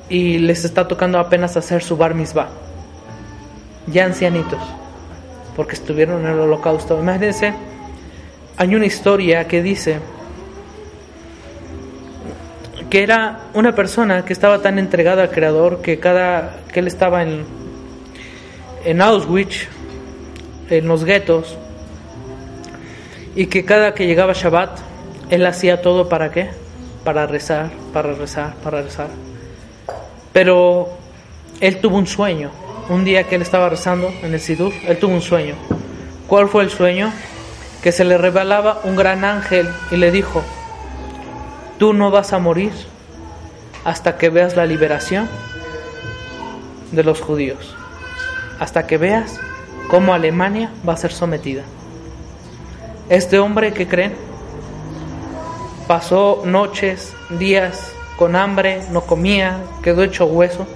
y 0.10 0.40
les 0.40 0.66
está 0.66 0.88
tocando 0.88 1.20
apenas 1.20 1.58
hacer 1.58 1.84
su 1.84 1.98
bar 1.98 2.16
mitzvah, 2.16 2.50
ya 3.88 4.06
ancianitos, 4.06 4.62
porque 5.56 5.76
estuvieron 5.76 6.26
en 6.26 6.32
el 6.32 6.40
holocausto. 6.40 7.00
Imagínense, 7.00 7.54
hay 8.58 8.76
una 8.76 8.86
historia 8.86 9.48
que 9.48 9.62
dice 9.62 10.00
que 12.90 13.04
era 13.04 13.42
una 13.54 13.76
persona 13.76 14.26
que 14.26 14.34
estaba 14.34 14.62
tan 14.62 14.80
entregada 14.80 15.24
al 15.24 15.30
Creador 15.30 15.82
que 15.82 16.00
cada 16.00 16.58
que 16.74 16.80
él 16.80 16.88
estaba 16.88 17.22
en, 17.22 17.46
en 18.84 19.02
Auschwitz, 19.02 19.68
en 20.70 20.88
los 20.88 21.04
guetos, 21.04 21.58
y 23.36 23.46
que 23.46 23.64
cada 23.64 23.94
que 23.94 24.08
llegaba 24.08 24.34
Shabbat, 24.34 24.80
él 25.30 25.46
hacía 25.46 25.82
todo 25.82 26.10
para 26.10 26.32
qué? 26.32 26.50
Para 27.04 27.28
rezar, 27.28 27.70
para 27.94 28.14
rezar, 28.14 28.56
para 28.64 28.82
rezar. 28.82 29.08
Pero 30.34 30.90
él 31.62 31.78
tuvo 31.78 31.98
un 31.98 32.08
sueño. 32.08 32.52
Un 32.90 33.06
día 33.06 33.24
que 33.26 33.36
él 33.36 33.44
estaba 33.44 33.70
rezando 33.70 34.12
en 34.24 34.34
el 34.34 34.40
Sidur, 34.40 34.74
él 34.88 34.98
tuvo 34.98 35.14
un 35.14 35.22
sueño. 35.22 35.54
¿Cuál 36.28 36.50
fue 36.50 36.64
el 36.64 36.72
sueño? 36.72 37.14
Que 37.84 37.92
se 37.92 38.04
le 38.04 38.18
revelaba 38.18 38.82
un 38.84 38.96
gran 38.96 39.24
ángel 39.24 39.70
y 39.92 39.98
le 39.98 40.12
dijo, 40.12 40.44
tú 41.80 41.94
no 41.94 42.12
vas 42.12 42.34
a 42.34 42.40
morir 42.40 42.74
hasta 43.86 44.18
que 44.18 44.30
veas 44.30 44.56
la 44.56 44.66
liberación 44.66 45.28
de 46.92 47.04
los 47.04 47.22
judíos, 47.22 47.76
hasta 48.60 48.86
que 48.86 48.98
veas 48.98 49.40
cómo 49.90 50.14
Alemania 50.14 50.72
va 50.88 50.94
a 50.94 50.98
ser 50.98 51.14
sometida. 51.14 51.64
Este 53.08 53.40
hombre 53.40 53.74
que 53.74 53.88
creen 53.88 54.14
pasó 55.88 56.44
noches, 56.46 57.14
días 57.40 57.94
con 58.18 58.36
hambre, 58.36 58.82
no 58.92 59.02
comía, 59.02 59.58
quedó 59.82 60.04
hecho 60.04 60.26
hueso. 60.26 60.68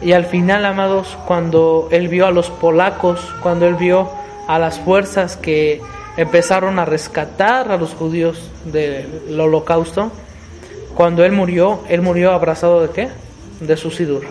Y 0.00 0.12
al 0.12 0.24
final, 0.24 0.64
amados, 0.64 1.16
cuando 1.26 1.88
él 1.90 2.08
vio 2.08 2.26
a 2.26 2.30
los 2.30 2.50
polacos, 2.50 3.20
cuando 3.42 3.66
él 3.66 3.74
vio 3.74 4.10
a 4.48 4.58
las 4.58 4.80
fuerzas 4.80 5.36
que 5.36 5.80
empezaron 6.16 6.78
a 6.78 6.84
rescatar 6.84 7.70
a 7.70 7.76
los 7.76 7.94
judíos 7.94 8.50
del 8.64 9.38
holocausto, 9.38 10.10
cuando 10.94 11.24
él 11.24 11.32
murió, 11.32 11.80
él 11.88 12.00
murió 12.00 12.32
abrazado 12.32 12.80
de 12.82 12.90
qué? 12.90 13.08
De 13.60 13.76
su 13.76 13.90
sidur. 13.90 14.24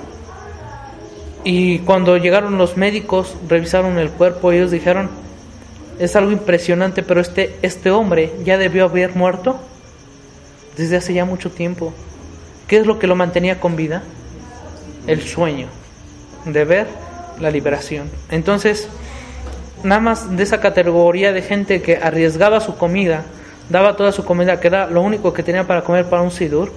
Y 1.44 1.80
cuando 1.80 2.18
llegaron 2.18 2.58
los 2.58 2.76
médicos, 2.76 3.36
revisaron 3.48 4.00
el 4.00 4.10
cuerpo, 4.10 4.52
ellos 4.52 4.72
dijeron, 4.72 5.10
es 6.00 6.16
algo 6.16 6.32
impresionante, 6.32 7.04
pero 7.04 7.22
este, 7.22 7.56
este 7.62 7.92
hombre 7.92 8.34
ya 8.44 8.58
debió 8.58 8.86
haber 8.86 9.16
muerto 9.16 9.60
desde 10.76 10.98
hace 10.98 11.14
ya 11.14 11.24
mucho 11.24 11.52
tiempo. 11.52 11.94
¿Qué 12.68 12.78
es 12.78 12.88
lo 12.88 12.98
que 12.98 13.08
lo 13.08 13.16
mantenía 13.16 13.60
con 13.60 13.76
vida? 13.76 14.02
El 15.06 15.22
sueño 15.22 15.68
de 16.46 16.66
ver 16.66 16.88
la 17.40 17.52
liberación. 17.52 18.10
Entonces, 18.32 18.88
nada 19.86 20.02
más 20.02 20.36
de 20.36 20.44
esa 20.44 20.60
categoría 20.60 21.32
de 21.32 21.42
gente 21.42 21.82
que 21.82 21.98
arriesgaba 21.98 22.60
su 22.60 22.76
comida, 22.76 23.24
daba 23.70 23.96
toda 23.96 24.12
su 24.12 24.26
comida, 24.26 24.60
que 24.60 24.68
era 24.68 24.88
lo 24.88 25.02
único 25.02 25.34
que 25.34 25.44
tenía 25.44 25.66
para 25.66 25.84
comer 25.84 26.06
para 26.06 26.22
un 26.22 26.32
sidur, 26.32 26.72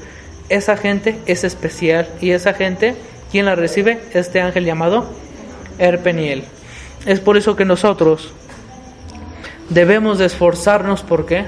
esa 0.48 0.76
gente 0.76 1.18
es 1.26 1.44
especial 1.44 2.08
y 2.20 2.30
esa 2.30 2.54
gente, 2.54 2.94
¿quién 3.30 3.46
la 3.46 3.54
recibe? 3.54 4.00
Este 4.12 4.40
ángel 4.40 4.64
llamado 4.64 5.06
Erpeniel. 5.78 6.44
Es 7.06 7.20
por 7.20 7.36
eso 7.36 7.56
que 7.56 7.64
nosotros 7.64 8.32
debemos 9.68 10.18
de 10.18 10.26
esforzarnos, 10.26 11.02
¿por 11.02 11.26
qué? 11.26 11.44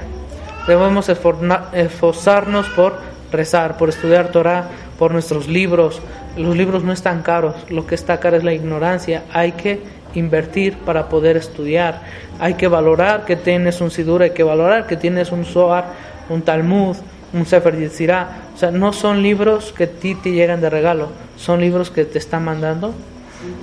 Debemos 0.67 1.09
esforzarnos 1.09 2.67
por 2.69 2.99
rezar, 3.31 3.77
por 3.77 3.89
estudiar 3.89 4.31
Torah, 4.31 4.69
por 4.99 5.11
nuestros 5.11 5.47
libros. 5.47 6.01
Los 6.37 6.55
libros 6.55 6.83
no 6.83 6.93
están 6.93 7.23
caros, 7.23 7.55
lo 7.69 7.87
que 7.87 7.95
está 7.95 8.19
caro 8.19 8.37
es 8.37 8.43
la 8.43 8.53
ignorancia. 8.53 9.23
Hay 9.33 9.53
que 9.53 9.81
invertir 10.13 10.77
para 10.77 11.09
poder 11.09 11.37
estudiar. 11.37 12.01
Hay 12.39 12.55
que 12.55 12.67
valorar 12.67 13.25
que 13.25 13.35
tienes 13.35 13.81
un 13.81 13.91
Sidur, 13.91 14.23
hay 14.23 14.31
que 14.31 14.43
valorar 14.43 14.87
que 14.87 14.97
tienes 14.97 15.31
un 15.31 15.45
Zohar, 15.45 15.85
un 16.29 16.41
Talmud, 16.41 16.97
un 17.33 17.45
Sefer 17.45 17.77
Yetzirah. 17.77 18.29
O 18.55 18.57
sea, 18.57 18.71
no 18.71 18.93
son 18.93 19.21
libros 19.21 19.73
que 19.73 19.85
a 19.85 19.87
ti 19.89 20.15
te 20.15 20.31
llegan 20.31 20.61
de 20.61 20.69
regalo, 20.69 21.09
son 21.37 21.61
libros 21.61 21.91
que 21.91 22.05
te 22.05 22.17
están 22.17 22.43
mandando 22.45 22.93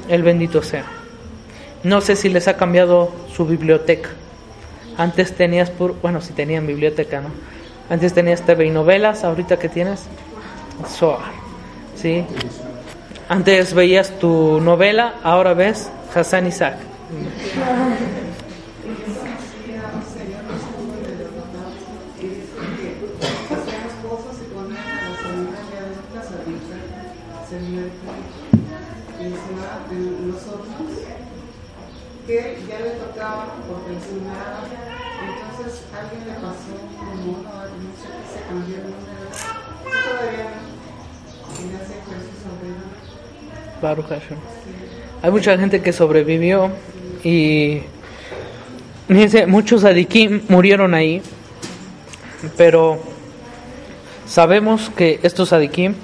el 0.09 0.23
bendito 0.23 0.63
sea. 0.63 0.85
No 1.85 2.01
sé 2.01 2.17
si 2.17 2.29
les 2.29 2.49
ha 2.49 2.57
cambiado 2.57 3.13
su 3.33 3.47
biblioteca. 3.47 4.11
Antes 4.97 5.33
tenías, 5.35 5.71
por, 5.71 6.01
bueno, 6.01 6.21
si 6.21 6.33
tenían 6.33 6.67
biblioteca, 6.67 7.21
¿no? 7.21 7.29
Antes 7.89 8.13
tenías 8.13 8.43
TV 8.43 8.67
y 8.67 8.71
novelas, 8.71 9.23
ahorita 9.23 9.59
que 9.59 9.69
tienes 9.69 10.07
Zohar, 10.87 11.33
¿sí? 11.97 12.25
Antes 13.29 13.75
veías 13.75 14.19
tu 14.19 14.59
novela, 14.61 15.17
ahora 15.23 15.53
ves 15.53 15.91
Hassan 16.15 16.47
Isaac. 16.47 16.79
que 32.29 32.63
ya 32.69 32.79
le 32.81 32.91
tocaba 33.01 33.57
porque 33.67 33.93
entonces 33.97 35.81
alguien 35.97 36.29
le 36.29 36.35
pasó 36.35 36.77
como 36.99 37.17
no, 37.17 37.41
no 37.41 37.89
sé 37.97 38.05
qué 38.05 38.21
se 38.29 38.41
cambió 38.45 38.77
el 38.77 38.85
número, 38.85 39.33
todavía 40.05 40.47
no, 40.53 40.77
ese 41.57 41.95
ejercicio 42.05 42.53
Hashem. 43.81 44.39
Hay 45.23 45.31
mucha 45.31 45.57
gente 45.59 45.81
que 45.81 45.93
sobrevivió 45.93 46.71
y 47.25 47.83
fíjense, 49.09 49.47
muchos 49.47 49.85
adikim 49.85 50.43
murieron 50.49 50.95
ahí, 50.95 51.23
pero 52.57 52.99
sabemos 54.27 54.91
que 54.97 55.21
estos 55.23 55.53
adikim 55.53 55.95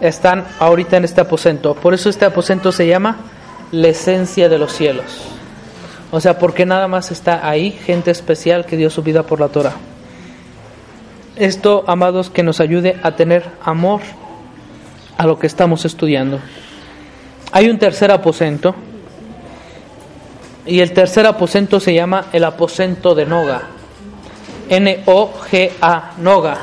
están 0.00 0.44
ahorita 0.58 0.96
en 0.96 1.04
este 1.04 1.20
aposento. 1.20 1.74
Por 1.74 1.94
eso 1.94 2.08
este 2.08 2.24
aposento 2.24 2.72
se 2.72 2.86
llama 2.86 3.18
la 3.70 3.88
esencia 3.88 4.48
de 4.48 4.58
los 4.58 4.72
cielos. 4.72 5.04
O 6.10 6.20
sea, 6.20 6.38
porque 6.38 6.66
nada 6.66 6.88
más 6.88 7.10
está 7.10 7.48
ahí 7.48 7.70
gente 7.70 8.10
especial 8.10 8.66
que 8.66 8.76
dio 8.76 8.90
su 8.90 9.02
vida 9.02 9.22
por 9.22 9.40
la 9.40 9.48
Torah. 9.48 9.74
Esto, 11.36 11.84
amados, 11.86 12.28
que 12.28 12.42
nos 12.42 12.60
ayude 12.60 12.98
a 13.02 13.12
tener 13.12 13.48
amor 13.64 14.02
a 15.16 15.26
lo 15.26 15.38
que 15.38 15.46
estamos 15.46 15.84
estudiando. 15.84 16.40
Hay 17.52 17.68
un 17.68 17.78
tercer 17.78 18.10
aposento 18.10 18.74
Y 20.66 20.80
el 20.80 20.92
tercer 20.92 21.26
aposento 21.26 21.80
se 21.80 21.94
llama 21.94 22.26
el 22.32 22.44
aposento 22.44 23.14
de 23.14 23.26
Noga. 23.26 23.62
N-O-G-A, 24.68 26.12
Noga. 26.18 26.58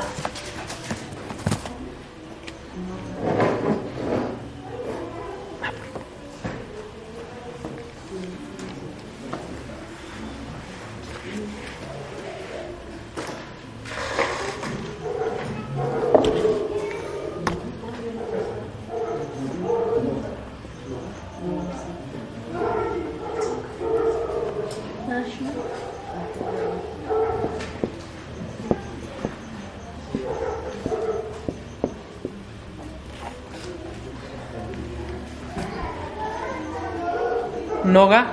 Noga 37.90 38.26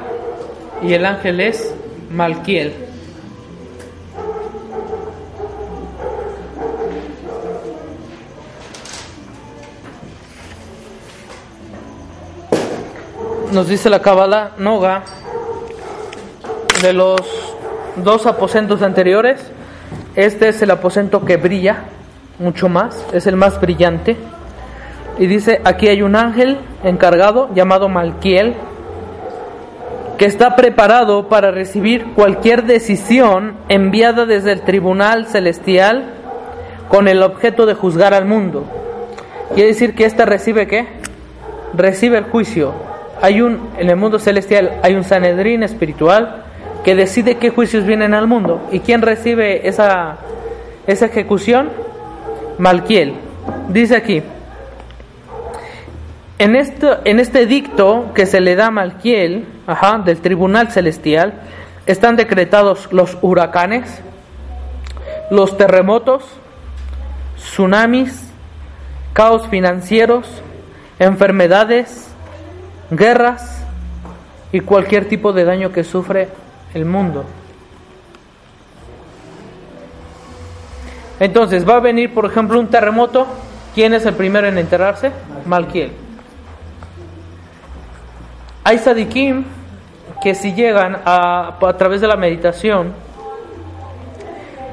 y 0.82 0.94
el 0.94 1.06
ángel 1.06 1.40
es 1.40 1.74
Malquiel. 2.10 2.74
Nos 13.52 13.68
dice 13.68 13.90
la 13.90 14.02
Cábala, 14.02 14.52
Noga, 14.58 15.04
de 16.82 16.94
los 16.94 17.22
dos 18.04 18.26
aposentos 18.26 18.82
anteriores, 18.82 19.42
este 20.16 20.50
es 20.50 20.62
el 20.62 20.72
aposento 20.72 21.26
que 21.26 21.38
brilla 21.38 21.86
mucho 22.40 22.70
más, 22.70 23.06
es 23.14 23.26
el 23.26 23.36
más 23.36 23.60
brillante. 23.60 24.18
Y 25.18 25.26
dice, 25.26 25.62
aquí 25.64 25.88
hay 25.88 26.02
un 26.02 26.16
ángel 26.16 26.60
encargado 26.84 27.50
llamado 27.56 27.90
Malquiel, 27.90 28.56
que 30.18 30.26
está 30.26 30.56
preparado 30.56 31.30
para 31.30 31.52
recibir 31.52 32.06
cualquier 32.16 32.64
decisión 32.64 33.56
enviada 33.70 34.26
desde 34.26 34.52
el 34.52 34.62
tribunal 34.62 35.28
celestial 35.28 36.14
con 36.90 37.08
el 37.08 37.22
objeto 37.22 37.66
de 37.66 37.76
juzgar 37.76 38.14
al 38.14 38.26
mundo. 38.26 38.66
Quiere 39.54 39.70
decir 39.70 39.94
que 39.96 40.06
ésta 40.06 40.26
recibe 40.26 40.68
qué? 40.68 40.88
Recibe 41.74 42.18
el 42.18 42.26
juicio. 42.26 42.74
Hay 43.22 43.42
un 43.42 43.70
en 43.78 43.90
el 43.90 43.96
mundo 43.96 44.20
celestial 44.20 44.80
hay 44.84 44.96
un 44.96 45.04
Sanedrín 45.04 45.64
espiritual 45.64 46.44
que 46.84 46.96
decide 46.96 47.36
qué 47.36 47.50
juicios 47.50 47.86
vienen 47.86 48.14
al 48.14 48.28
mundo 48.28 48.62
y 48.72 48.80
quién 48.80 49.02
recibe 49.02 49.68
esa 49.68 50.18
esa 50.88 51.06
ejecución? 51.06 51.70
Malquiel. 52.58 53.14
Dice 53.70 53.96
aquí, 53.96 54.24
en, 56.40 56.56
esto, 56.56 57.00
en 57.04 57.20
este 57.20 57.46
dicto 57.46 58.12
que 58.16 58.26
se 58.26 58.40
le 58.40 58.56
da 58.56 58.68
a 58.68 58.72
Malquiel, 58.72 59.46
ajá, 59.68 60.00
del 60.00 60.22
tribunal 60.22 60.72
celestial, 60.72 61.34
están 61.86 62.16
decretados 62.16 62.92
los 62.92 63.18
huracanes, 63.22 64.02
los 65.30 65.58
terremotos, 65.58 66.24
tsunamis, 67.38 68.30
caos 69.14 69.48
financieros, 69.50 70.28
enfermedades, 71.00 72.10
guerras 72.90 73.64
y 74.52 74.62
cualquier 74.62 75.08
tipo 75.10 75.34
de 75.34 75.44
daño 75.44 75.72
que 75.72 75.84
sufre 75.84 76.30
el 76.74 76.86
mundo. 76.86 77.26
Entonces, 81.20 81.68
va 81.68 81.78
a 81.78 81.80
venir, 81.80 82.14
por 82.14 82.26
ejemplo, 82.26 82.60
un 82.60 82.68
terremoto. 82.68 83.28
¿Quién 83.74 83.94
es 83.94 84.06
el 84.06 84.14
primero 84.14 84.48
en 84.48 84.58
enterarse? 84.58 85.12
Malquiel. 85.46 85.92
Hay 88.64 88.78
sadikim 88.78 89.46
que 90.22 90.36
si 90.36 90.54
llegan 90.54 90.98
a, 91.06 91.58
través 91.78 92.02
de 92.02 92.08
la 92.08 92.16
meditación 92.16 92.94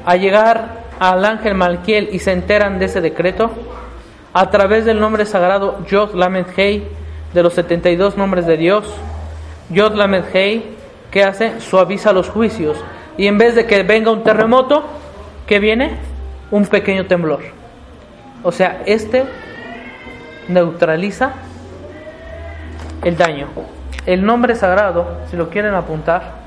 a 0.05 0.15
llegar 0.15 0.83
al 0.99 1.25
ángel 1.25 1.55
Malquiel 1.55 2.09
y 2.11 2.19
se 2.19 2.31
enteran 2.31 2.79
de 2.79 2.85
ese 2.85 3.01
decreto, 3.01 3.51
a 4.33 4.49
través 4.49 4.85
del 4.85 4.99
nombre 4.99 5.25
sagrado 5.25 5.85
Yod 5.85 6.13
Lamed 6.13 6.47
Hei, 6.55 6.87
de 7.33 7.43
los 7.43 7.53
72 7.53 8.17
nombres 8.17 8.45
de 8.45 8.57
Dios, 8.57 8.85
Yod 9.69 9.95
Lamed 9.95 10.25
Hei, 10.33 10.75
¿qué 11.11 11.23
hace? 11.23 11.59
Suaviza 11.59 12.13
los 12.13 12.29
juicios. 12.29 12.77
Y 13.17 13.27
en 13.27 13.37
vez 13.37 13.55
de 13.55 13.65
que 13.65 13.83
venga 13.83 14.11
un 14.11 14.23
terremoto, 14.23 14.85
¿qué 15.47 15.59
viene? 15.59 15.97
Un 16.51 16.65
pequeño 16.65 17.05
temblor. 17.05 17.39
O 18.43 18.51
sea, 18.51 18.83
este 18.85 19.23
neutraliza 20.47 21.33
el 23.03 23.17
daño. 23.17 23.47
El 24.05 24.23
nombre 24.23 24.55
sagrado, 24.55 25.07
si 25.29 25.35
lo 25.35 25.49
quieren 25.49 25.73
apuntar, 25.73 26.44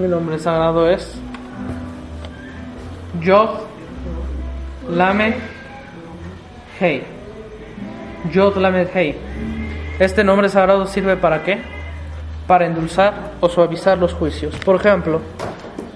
Mi 0.00 0.08
nombre 0.08 0.38
sagrado 0.38 0.88
es 0.88 1.14
Yod 3.20 3.50
Lamed 4.88 5.34
Hei. 6.80 7.02
Yod 8.32 8.56
Lamed 8.56 8.88
Hei. 8.94 9.14
Este 9.98 10.24
nombre 10.24 10.48
sagrado 10.48 10.86
sirve 10.86 11.18
para 11.18 11.42
qué? 11.42 11.58
Para 12.46 12.64
endulzar 12.64 13.12
o 13.40 13.50
suavizar 13.50 13.98
los 13.98 14.14
juicios. 14.14 14.56
Por 14.64 14.76
ejemplo, 14.76 15.20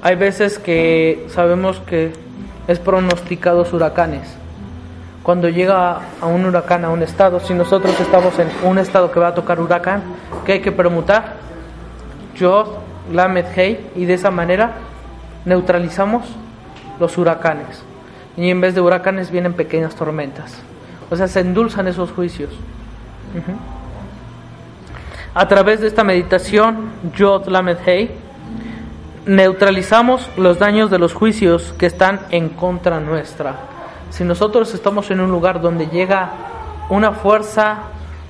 hay 0.03 0.17
veces 0.17 0.59
que 0.59 1.25
sabemos 1.31 1.81
que 1.81 2.13
es 2.69 2.79
pronosticados 2.81 3.73
huracanes. 3.73 4.37
Cuando 5.23 5.49
llega 5.49 6.01
a 6.21 6.27
un 6.27 6.45
huracán 6.45 6.85
a 6.85 6.91
un 6.91 7.03
estado, 7.03 7.41
si 7.41 7.55
nosotros 7.55 7.99
estamos 7.99 8.39
en 8.39 8.49
un 8.65 8.77
estado 8.77 9.11
que 9.11 9.19
va 9.19 9.29
a 9.29 9.35
tocar 9.35 9.59
huracán, 9.61 10.03
¿qué 10.45 10.53
hay 10.53 10.61
que 10.61 10.73
permutar? 10.73 11.37
Yod 12.37 12.67
Lamed 13.13 13.79
y 13.95 14.05
de 14.05 14.15
esa 14.15 14.31
manera 14.31 14.75
neutralizamos 15.45 16.25
los 16.99 17.19
huracanes. 17.19 17.83
Y 18.37 18.51
en 18.51 18.61
vez 18.61 18.75
de 18.75 18.81
huracanes 18.81 19.31
vienen 19.31 19.53
pequeñas 19.53 19.95
tormentas. 19.95 20.61
O 21.11 21.17
sea, 21.17 21.29
se 21.29 21.41
endulzan 21.41 21.87
esos 21.87 22.11
juicios. 22.11 22.51
A 25.35 25.49
través 25.49 25.81
de 25.81 25.89
esta 25.89 26.05
meditación, 26.05 26.93
Yod 27.17 27.49
Lamed 27.49 27.79
Hei, 27.87 28.11
neutralizamos 29.27 30.31
los 30.37 30.59
daños 30.59 30.91
de 30.91 30.99
los 30.99 31.15
juicios 31.15 31.75
que 31.79 31.87
están 31.87 32.21
en 32.31 32.51
contra 32.51 33.01
nuestra. 33.01 33.57
Si 34.11 34.25
nosotros 34.25 34.75
estamos 34.75 35.11
en 35.11 35.21
un 35.21 35.31
lugar 35.31 35.61
donde 35.61 35.89
llega 35.89 36.31
una 36.89 37.13
fuerza 37.13 37.79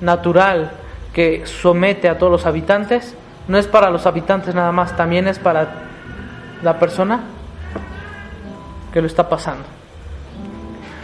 natural 0.01 0.71
que 1.13 1.45
somete 1.45 2.09
a 2.09 2.17
todos 2.17 2.31
los 2.31 2.45
habitantes, 2.45 3.15
no 3.47 3.57
es 3.57 3.67
para 3.67 3.89
los 3.89 4.05
habitantes 4.05 4.55
nada 4.55 4.71
más, 4.71 4.95
también 4.95 5.27
es 5.27 5.39
para 5.39 5.67
la 6.63 6.79
persona 6.79 7.21
que 8.91 9.01
lo 9.01 9.07
está 9.07 9.29
pasando. 9.29 9.63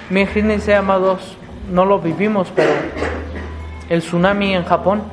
Imagínense, 0.10 0.76
amados, 0.76 1.38
no 1.72 1.86
lo 1.86 2.00
vivimos, 2.00 2.52
pero 2.56 2.72
el 3.90 4.02
tsunami 4.02 4.56
en 4.56 4.64
Japón, 4.64 5.04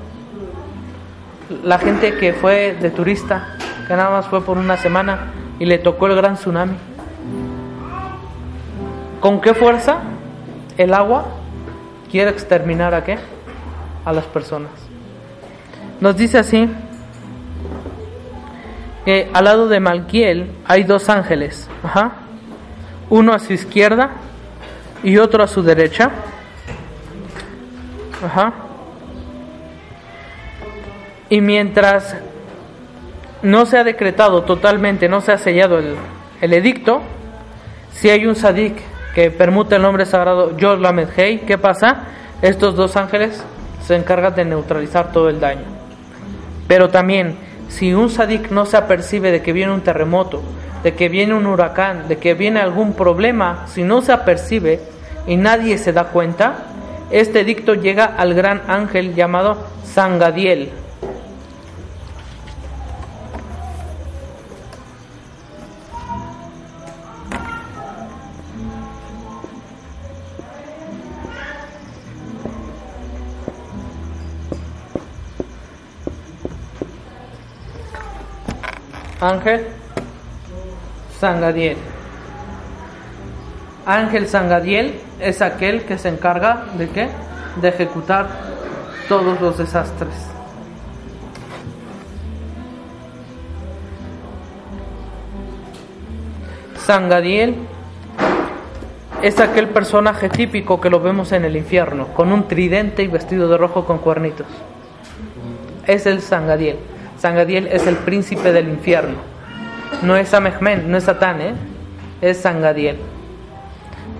la 1.62 1.78
gente 1.78 2.16
que 2.16 2.32
fue 2.32 2.76
de 2.80 2.90
turista, 2.90 3.56
que 3.86 3.94
nada 3.94 4.10
más 4.10 4.26
fue 4.26 4.42
por 4.42 4.58
una 4.58 4.76
semana 4.76 5.32
y 5.58 5.66
le 5.66 5.78
tocó 5.78 6.06
el 6.06 6.16
gran 6.16 6.34
tsunami. 6.34 6.76
¿Con 9.20 9.40
qué 9.40 9.54
fuerza 9.54 9.98
el 10.76 10.94
agua 10.94 11.26
quiere 12.10 12.30
exterminar 12.30 12.94
a 12.94 13.04
qué? 13.04 13.18
A 14.04 14.12
las 14.12 14.24
personas. 14.24 14.70
Nos 16.00 16.16
dice 16.16 16.38
así 16.38 16.70
al 19.32 19.44
lado 19.44 19.68
de 19.68 19.80
Malquiel 19.80 20.50
hay 20.66 20.84
dos 20.84 21.08
ángeles, 21.08 21.68
Ajá. 21.82 22.12
uno 23.08 23.32
a 23.32 23.38
su 23.38 23.52
izquierda 23.54 24.10
y 25.02 25.16
otro 25.18 25.42
a 25.42 25.46
su 25.46 25.62
derecha. 25.62 26.10
Ajá. 28.24 28.52
Y 31.30 31.40
mientras 31.40 32.16
no 33.42 33.66
se 33.66 33.78
ha 33.78 33.84
decretado 33.84 34.42
totalmente, 34.42 35.08
no 35.08 35.20
se 35.20 35.32
ha 35.32 35.38
sellado 35.38 35.78
el, 35.78 35.94
el 36.40 36.52
edicto, 36.52 37.02
si 37.92 38.10
hay 38.10 38.26
un 38.26 38.34
sadik 38.34 38.76
que 39.14 39.30
permute 39.30 39.76
el 39.76 39.82
nombre 39.82 40.06
sagrado 40.06 40.56
Yod 40.56 40.84
Hei, 41.16 41.40
¿qué 41.40 41.58
pasa? 41.58 42.04
Estos 42.42 42.76
dos 42.76 42.96
ángeles 42.96 43.42
se 43.82 43.96
encargan 43.96 44.34
de 44.34 44.44
neutralizar 44.44 45.12
todo 45.12 45.28
el 45.28 45.40
daño. 45.40 45.64
Pero 46.66 46.90
también, 46.90 47.36
si 47.68 47.94
un 47.94 48.10
sadik 48.10 48.50
no 48.50 48.66
se 48.66 48.76
apercibe 48.76 49.30
de 49.30 49.42
que 49.42 49.52
viene 49.52 49.72
un 49.72 49.82
terremoto, 49.82 50.42
de 50.82 50.94
que 50.94 51.08
viene 51.08 51.34
un 51.34 51.46
huracán, 51.46 52.08
de 52.08 52.18
que 52.18 52.34
viene 52.34 52.60
algún 52.60 52.94
problema, 52.94 53.66
si 53.68 53.82
no 53.82 54.02
se 54.02 54.12
apercibe 54.12 54.80
y 55.26 55.36
nadie 55.36 55.78
se 55.78 55.92
da 55.92 56.04
cuenta, 56.04 56.66
este 57.10 57.40
edicto 57.40 57.74
llega 57.74 58.04
al 58.04 58.34
gran 58.34 58.62
ángel 58.68 59.14
llamado 59.14 59.58
Sangadiel. 59.84 60.70
Ángel 79.20 79.66
Sangadiel. 81.18 81.76
Ángel 83.84 84.28
Sangadiel 84.28 85.00
es 85.18 85.42
aquel 85.42 85.82
que 85.84 85.98
se 85.98 86.08
encarga 86.08 86.66
de 86.76 86.88
qué? 86.90 87.08
De 87.60 87.68
ejecutar 87.68 88.28
todos 89.08 89.40
los 89.40 89.58
desastres. 89.58 90.14
Sangadiel 96.76 97.56
es 99.20 99.40
aquel 99.40 99.68
personaje 99.70 100.28
típico 100.28 100.80
que 100.80 100.90
lo 100.90 101.00
vemos 101.00 101.32
en 101.32 101.44
el 101.44 101.56
infierno, 101.56 102.08
con 102.14 102.30
un 102.30 102.46
tridente 102.46 103.02
y 103.02 103.08
vestido 103.08 103.48
de 103.48 103.58
rojo 103.58 103.84
con 103.84 103.98
cuernitos. 103.98 104.46
Es 105.86 106.06
el 106.06 106.22
Sangadiel. 106.22 106.78
Sangadiel 107.18 107.66
es 107.66 107.86
el 107.86 107.96
príncipe 107.96 108.52
del 108.52 108.68
infierno. 108.68 109.16
No 110.02 110.16
es 110.16 110.32
Amehmen, 110.32 110.90
no 110.90 110.96
es 110.96 111.04
Satán, 111.04 111.40
¿eh? 111.40 111.54
es 112.20 112.38
Sangadiel. 112.38 112.98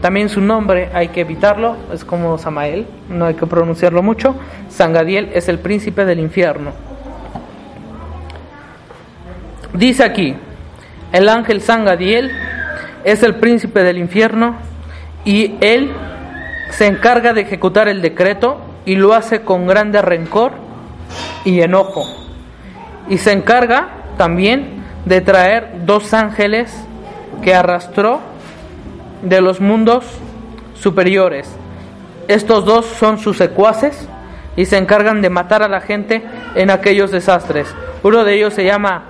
También 0.01 0.29
su 0.29 0.41
nombre 0.41 0.91
hay 0.95 1.09
que 1.09 1.23
evitarlo, 1.23 1.77
es 1.93 2.05
como 2.05 2.39
Samael, 2.39 2.87
no 3.09 3.27
hay 3.27 3.35
que 3.35 3.47
pronunciarlo 3.47 4.03
mucho. 4.03 4.35
Sangadiel 4.69 5.31
es 5.33 5.49
el 5.49 5.59
príncipe 5.59 6.05
del 6.05 6.21
infierno. 6.21 6.73
Dice 9.73 10.05
aquí, 10.05 10.35
el 11.13 11.29
ángel 11.29 11.61
Sangadiel 11.61 12.31
es 13.05 13.23
el 13.23 13.37
príncipe 13.37 13.83
del 13.83 13.99
infierno 13.99 14.57
y 15.25 15.55
él 15.61 15.93
se 16.71 16.87
encarga 16.87 17.33
de 17.33 17.43
ejecutar 17.43 17.89
el 17.89 18.03
decreto 18.03 18.61
y 18.85 18.97
lo 18.97 19.15
hace 19.15 19.43
con 19.43 19.67
grande 19.67 20.03
rencor 20.03 20.53
y 21.45 21.61
enojo. 21.61 22.28
Y 23.09 23.19
se 23.19 23.33
encarga 23.33 23.89
también 24.17 24.83
de 25.05 25.21
traer 25.21 25.85
dos 25.87 26.13
ángeles 26.13 26.75
que 27.43 27.55
arrastró 27.55 28.21
de 29.23 29.41
los 29.41 29.61
mundos 29.61 30.05
superiores. 30.75 31.49
Estos 32.29 32.65
dos 32.65 32.87
son 32.87 33.19
sus 33.19 33.39
secuaces 33.39 34.09
y 34.57 34.67
se 34.67 34.77
encargan 34.77 35.23
de 35.23 35.31
matar 35.31 35.63
a 35.63 35.69
la 35.69 35.81
gente 35.81 36.23
en 36.55 36.71
aquellos 36.71 37.11
desastres. 37.11 37.75
Uno 38.03 38.25
de 38.25 38.35
ellos 38.35 38.55
se 38.55 38.65
llama 38.65 39.05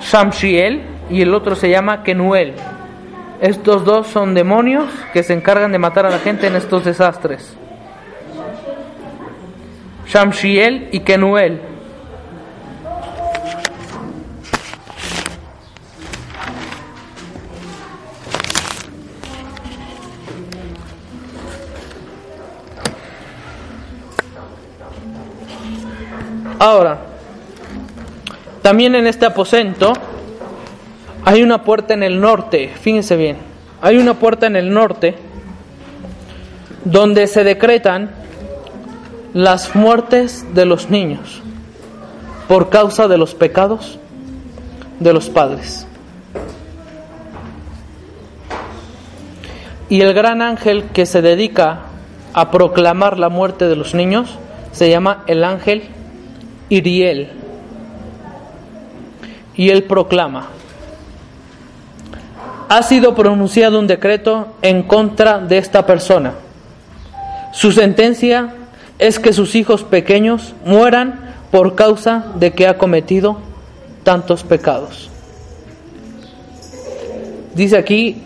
Shamshiel 0.00 0.82
y 1.10 1.22
el 1.22 1.32
otro 1.34 1.56
se 1.56 1.70
llama 1.70 2.02
Kenuel. 2.02 2.54
Estos 3.40 3.84
dos 3.84 4.06
son 4.08 4.34
demonios 4.34 4.84
que 5.12 5.22
se 5.22 5.32
encargan 5.32 5.72
de 5.72 5.78
matar 5.78 6.06
a 6.06 6.10
la 6.10 6.18
gente 6.18 6.46
en 6.46 6.56
estos 6.56 6.84
desastres. 6.84 7.56
Shamshiel 10.06 10.88
y 10.92 11.00
Kenuel. 11.00 11.60
Ahora, 26.58 26.98
también 28.62 28.94
en 28.94 29.06
este 29.06 29.26
aposento 29.26 29.92
hay 31.24 31.42
una 31.42 31.62
puerta 31.62 31.94
en 31.94 32.02
el 32.02 32.20
norte, 32.20 32.72
fíjense 32.80 33.16
bien, 33.16 33.36
hay 33.82 33.98
una 33.98 34.14
puerta 34.14 34.46
en 34.46 34.56
el 34.56 34.72
norte 34.72 35.16
donde 36.84 37.26
se 37.26 37.44
decretan 37.44 38.10
las 39.32 39.74
muertes 39.74 40.46
de 40.54 40.64
los 40.64 40.90
niños 40.90 41.42
por 42.46 42.70
causa 42.70 43.08
de 43.08 43.18
los 43.18 43.34
pecados 43.34 43.98
de 45.00 45.12
los 45.12 45.28
padres. 45.28 45.86
Y 49.88 50.00
el 50.00 50.14
gran 50.14 50.40
ángel 50.40 50.84
que 50.92 51.06
se 51.06 51.20
dedica 51.20 51.80
a 52.32 52.50
proclamar 52.50 53.18
la 53.18 53.28
muerte 53.28 53.66
de 53.66 53.76
los 53.76 53.94
niños 53.94 54.38
se 54.72 54.90
llama 54.90 55.24
el 55.26 55.44
ángel 55.44 55.88
Iriel. 56.74 57.28
Y 59.54 59.70
él 59.70 59.84
proclama, 59.84 60.48
ha 62.68 62.82
sido 62.82 63.14
pronunciado 63.14 63.78
un 63.78 63.86
decreto 63.86 64.56
en 64.62 64.82
contra 64.82 65.38
de 65.38 65.58
esta 65.58 65.86
persona. 65.86 66.34
Su 67.52 67.70
sentencia 67.70 68.52
es 68.98 69.20
que 69.20 69.32
sus 69.32 69.54
hijos 69.54 69.84
pequeños 69.84 70.54
mueran 70.64 71.34
por 71.52 71.76
causa 71.76 72.32
de 72.34 72.52
que 72.52 72.66
ha 72.66 72.78
cometido 72.78 73.38
tantos 74.02 74.42
pecados. 74.42 75.08
Dice 77.54 77.76
aquí, 77.76 78.22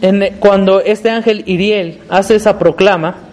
en, 0.00 0.36
cuando 0.38 0.80
este 0.80 1.10
ángel 1.10 1.42
Iriel 1.46 2.00
hace 2.08 2.36
esa 2.36 2.58
proclama, 2.58 3.25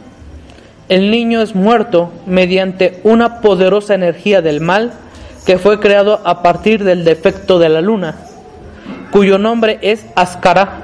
el 0.94 1.10
niño 1.10 1.42
es 1.42 1.56
muerto 1.56 2.12
mediante 2.28 3.00
una 3.04 3.42
poderosa 3.42 3.96
energía 3.96 4.44
del 4.44 4.62
mal 4.62 4.94
que 5.44 5.58
fue 5.58 5.80
creado 5.80 6.22
a 6.24 6.44
partir 6.44 6.84
del 6.84 7.04
defecto 7.04 7.58
de 7.58 7.68
la 7.68 7.82
luna, 7.82 8.14
cuyo 9.10 9.40
nombre 9.40 9.80
es 9.82 10.06
Ascará. 10.16 10.84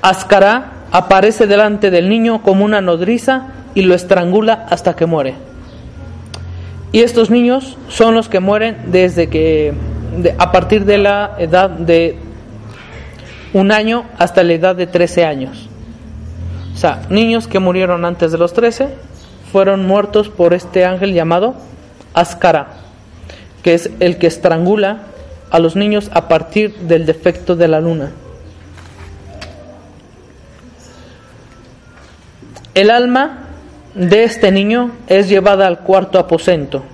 Ascará 0.00 0.72
aparece 0.90 1.46
delante 1.46 1.90
del 1.90 2.08
niño 2.08 2.42
como 2.42 2.64
una 2.64 2.80
nodriza 2.80 3.48
y 3.74 3.82
lo 3.82 3.94
estrangula 3.94 4.66
hasta 4.70 4.96
que 4.96 5.04
muere. 5.04 5.34
Y 6.90 7.00
estos 7.00 7.28
niños 7.28 7.76
son 7.88 8.14
los 8.14 8.30
que 8.30 8.40
mueren 8.40 8.84
desde 8.86 9.28
que 9.28 9.74
a 10.38 10.50
partir 10.50 10.86
de 10.86 10.96
la 10.96 11.32
edad 11.38 11.68
de 11.68 12.16
un 13.52 13.70
año 13.70 14.06
hasta 14.16 14.42
la 14.42 14.54
edad 14.54 14.76
de 14.76 14.86
13 14.86 15.26
años. 15.26 15.67
O 16.78 16.80
sea, 16.80 17.02
niños 17.10 17.48
que 17.48 17.58
murieron 17.58 18.04
antes 18.04 18.30
de 18.30 18.38
los 18.38 18.52
13 18.52 18.90
fueron 19.50 19.84
muertos 19.84 20.28
por 20.28 20.54
este 20.54 20.84
ángel 20.84 21.12
llamado 21.12 21.56
Ascara, 22.14 22.68
que 23.64 23.74
es 23.74 23.90
el 23.98 24.16
que 24.18 24.28
estrangula 24.28 24.98
a 25.50 25.58
los 25.58 25.74
niños 25.74 26.08
a 26.14 26.28
partir 26.28 26.72
del 26.82 27.04
defecto 27.04 27.56
de 27.56 27.66
la 27.66 27.80
luna. 27.80 28.12
El 32.74 32.90
alma 32.90 33.40
de 33.96 34.22
este 34.22 34.52
niño 34.52 34.92
es 35.08 35.28
llevada 35.28 35.66
al 35.66 35.80
cuarto 35.80 36.16
aposento. 36.16 36.84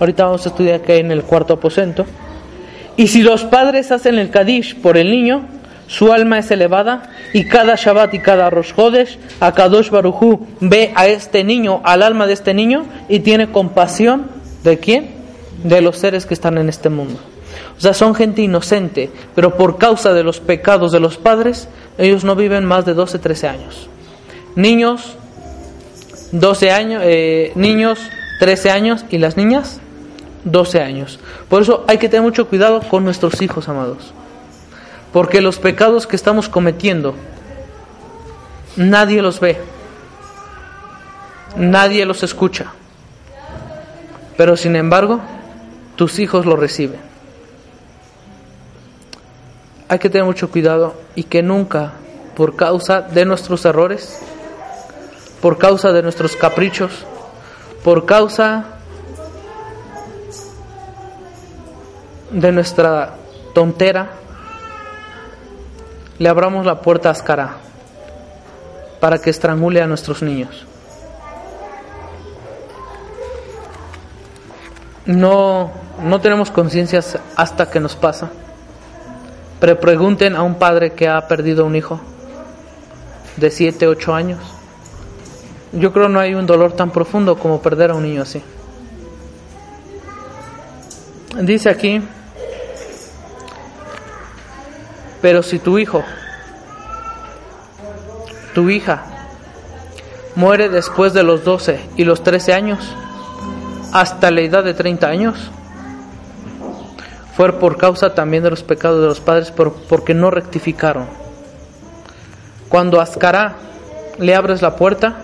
Ahorita 0.00 0.24
vamos 0.24 0.44
a 0.44 0.48
estudiar 0.48 0.80
qué 0.80 0.94
hay 0.94 1.00
en 1.02 1.12
el 1.12 1.22
cuarto 1.22 1.54
aposento. 1.54 2.04
Y 2.96 3.06
si 3.06 3.22
los 3.22 3.44
padres 3.44 3.92
hacen 3.92 4.18
el 4.18 4.30
Kadish 4.30 4.74
por 4.80 4.96
el 4.96 5.08
niño, 5.08 5.59
su 5.90 6.12
alma 6.12 6.38
es 6.38 6.48
elevada 6.52 7.10
y 7.32 7.46
cada 7.46 7.74
Shabbat 7.74 8.14
y 8.14 8.20
cada 8.20 8.48
Rosh 8.48 8.74
Hodesh, 8.76 9.18
Akadosh 9.40 9.90
Barujú 9.90 10.46
ve 10.60 10.92
a 10.94 11.08
este 11.08 11.42
niño, 11.42 11.80
al 11.82 12.04
alma 12.04 12.28
de 12.28 12.32
este 12.34 12.54
niño 12.54 12.84
y 13.08 13.18
tiene 13.18 13.50
compasión 13.50 14.28
de 14.62 14.78
quién? 14.78 15.10
De 15.64 15.80
los 15.80 15.98
seres 15.98 16.26
que 16.26 16.34
están 16.34 16.58
en 16.58 16.68
este 16.68 16.90
mundo. 16.90 17.18
O 17.76 17.80
sea, 17.80 17.92
son 17.92 18.14
gente 18.14 18.40
inocente, 18.40 19.10
pero 19.34 19.56
por 19.56 19.78
causa 19.78 20.14
de 20.14 20.22
los 20.22 20.38
pecados 20.38 20.92
de 20.92 21.00
los 21.00 21.16
padres, 21.16 21.66
ellos 21.98 22.22
no 22.22 22.36
viven 22.36 22.64
más 22.64 22.84
de 22.84 22.94
12, 22.94 23.18
13 23.18 23.48
años. 23.48 23.88
Niños, 24.54 25.16
12 26.30 26.70
años, 26.70 27.02
eh, 27.04 27.50
niños, 27.56 27.98
13 28.38 28.70
años 28.70 29.04
y 29.10 29.18
las 29.18 29.36
niñas, 29.36 29.80
12 30.44 30.82
años. 30.82 31.18
Por 31.48 31.62
eso 31.62 31.84
hay 31.88 31.98
que 31.98 32.08
tener 32.08 32.22
mucho 32.22 32.46
cuidado 32.46 32.80
con 32.80 33.02
nuestros 33.02 33.42
hijos, 33.42 33.68
amados. 33.68 34.14
Porque 35.12 35.40
los 35.40 35.58
pecados 35.58 36.06
que 36.06 36.16
estamos 36.16 36.48
cometiendo, 36.48 37.14
nadie 38.76 39.22
los 39.22 39.40
ve, 39.40 39.60
nadie 41.56 42.04
los 42.04 42.22
escucha. 42.22 42.72
Pero 44.36 44.56
sin 44.56 44.76
embargo, 44.76 45.20
tus 45.96 46.18
hijos 46.18 46.46
lo 46.46 46.56
reciben. 46.56 47.00
Hay 49.88 49.98
que 49.98 50.08
tener 50.08 50.24
mucho 50.24 50.50
cuidado 50.50 50.94
y 51.16 51.24
que 51.24 51.42
nunca, 51.42 51.92
por 52.36 52.54
causa 52.54 53.00
de 53.00 53.24
nuestros 53.24 53.64
errores, 53.64 54.20
por 55.42 55.58
causa 55.58 55.92
de 55.92 56.02
nuestros 56.02 56.36
caprichos, 56.36 57.04
por 57.82 58.06
causa 58.06 58.64
de 62.30 62.52
nuestra 62.52 63.16
tontera, 63.52 64.12
le 66.20 66.28
abramos 66.28 66.66
la 66.66 66.82
puerta 66.82 67.08
a 67.08 67.12
Ascara 67.12 67.56
para 69.00 69.18
que 69.18 69.30
estrangule 69.30 69.80
a 69.80 69.86
nuestros 69.86 70.22
niños. 70.22 70.66
No, 75.06 75.70
no 76.04 76.20
tenemos 76.20 76.50
conciencia 76.50 77.00
hasta 77.36 77.70
que 77.70 77.80
nos 77.80 77.96
pasa. 77.96 78.28
Pero 79.60 79.80
pregunten 79.80 80.36
a 80.36 80.42
un 80.42 80.56
padre 80.56 80.92
que 80.92 81.08
ha 81.08 81.26
perdido 81.26 81.64
un 81.64 81.74
hijo 81.74 81.98
de 83.38 83.50
7, 83.50 83.86
8 83.86 84.14
años. 84.14 84.40
Yo 85.72 85.90
creo 85.90 86.10
no 86.10 86.20
hay 86.20 86.34
un 86.34 86.44
dolor 86.44 86.72
tan 86.72 86.90
profundo 86.90 87.38
como 87.38 87.62
perder 87.62 87.92
a 87.92 87.94
un 87.94 88.02
niño 88.02 88.20
así. 88.20 88.42
Dice 91.40 91.70
aquí, 91.70 92.02
pero 95.20 95.42
si 95.42 95.58
tu 95.58 95.78
hijo, 95.78 96.02
tu 98.54 98.70
hija, 98.70 99.04
muere 100.34 100.68
después 100.68 101.12
de 101.12 101.22
los 101.22 101.44
12 101.44 101.80
y 101.96 102.04
los 102.04 102.22
13 102.22 102.52
años, 102.52 102.78
hasta 103.92 104.30
la 104.30 104.40
edad 104.40 104.64
de 104.64 104.74
30 104.74 105.08
años, 105.08 105.50
fue 107.36 107.52
por 107.52 107.76
causa 107.76 108.14
también 108.14 108.42
de 108.42 108.50
los 108.50 108.62
pecados 108.62 109.00
de 109.00 109.06
los 109.06 109.20
padres, 109.20 109.52
porque 109.88 110.14
no 110.14 110.30
rectificaron. 110.30 111.06
Cuando 112.68 113.00
Ascará 113.00 113.56
le 114.18 114.34
abres 114.34 114.62
la 114.62 114.76
puerta, 114.76 115.22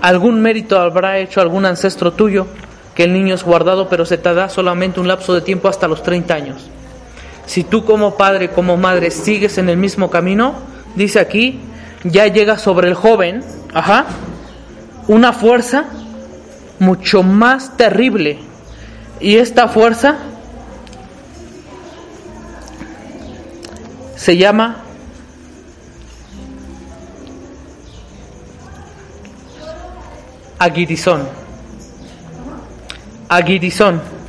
algún 0.00 0.40
mérito 0.40 0.78
habrá 0.78 1.18
hecho 1.18 1.40
algún 1.40 1.66
ancestro 1.66 2.12
tuyo 2.12 2.46
que 2.94 3.04
el 3.04 3.12
niño 3.12 3.34
es 3.34 3.44
guardado, 3.44 3.88
pero 3.88 4.04
se 4.04 4.18
te 4.18 4.32
da 4.34 4.48
solamente 4.48 5.00
un 5.00 5.08
lapso 5.08 5.34
de 5.34 5.40
tiempo 5.40 5.68
hasta 5.68 5.88
los 5.88 6.02
30 6.02 6.34
años. 6.34 6.70
Si 7.46 7.64
tú 7.64 7.84
como 7.84 8.16
padre, 8.16 8.50
como 8.50 8.76
madre, 8.76 9.10
sigues 9.10 9.58
en 9.58 9.68
el 9.68 9.76
mismo 9.76 10.10
camino, 10.10 10.54
dice 10.94 11.20
aquí, 11.20 11.60
ya 12.04 12.26
llega 12.26 12.58
sobre 12.58 12.88
el 12.88 12.94
joven, 12.94 13.44
ajá, 13.74 14.06
una 15.08 15.32
fuerza 15.32 15.86
mucho 16.78 17.22
más 17.22 17.76
terrible. 17.76 18.38
Y 19.20 19.36
esta 19.36 19.68
fuerza 19.68 20.16
se 24.16 24.36
llama 24.36 24.82
aguirizón. 30.58 31.28
Aguirizón. 33.28 34.21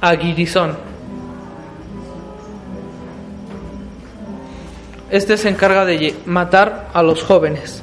Aguirizón. 0.00 0.76
Este 5.10 5.36
se 5.36 5.48
encarga 5.48 5.84
de 5.84 6.14
matar 6.24 6.88
a 6.94 7.02
los 7.02 7.22
jóvenes. 7.22 7.82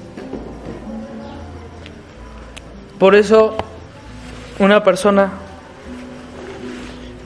Por 2.97 3.15
eso, 3.15 3.55
una 4.59 4.83
persona 4.83 5.31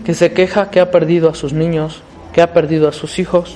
que 0.05 0.13
se 0.13 0.33
queja 0.33 0.71
que 0.71 0.79
ha 0.79 0.91
perdido 0.91 1.29
a 1.29 1.35
sus 1.35 1.53
niños, 1.53 2.01
que 2.33 2.41
ha 2.41 2.51
perdido 2.51 2.87
a 2.87 2.91
sus 2.91 3.19
hijos, 3.19 3.55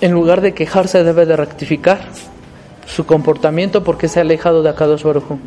en 0.00 0.12
lugar 0.12 0.40
de 0.40 0.54
quejarse 0.54 1.04
debe 1.04 1.26
de 1.26 1.36
rectificar 1.36 2.00
su 2.86 3.06
comportamiento 3.06 3.84
porque 3.84 4.08
se 4.08 4.18
ha 4.18 4.22
alejado 4.22 4.62
de 4.62 4.70
Akadosh 4.70 5.02
Baruj 5.02 5.38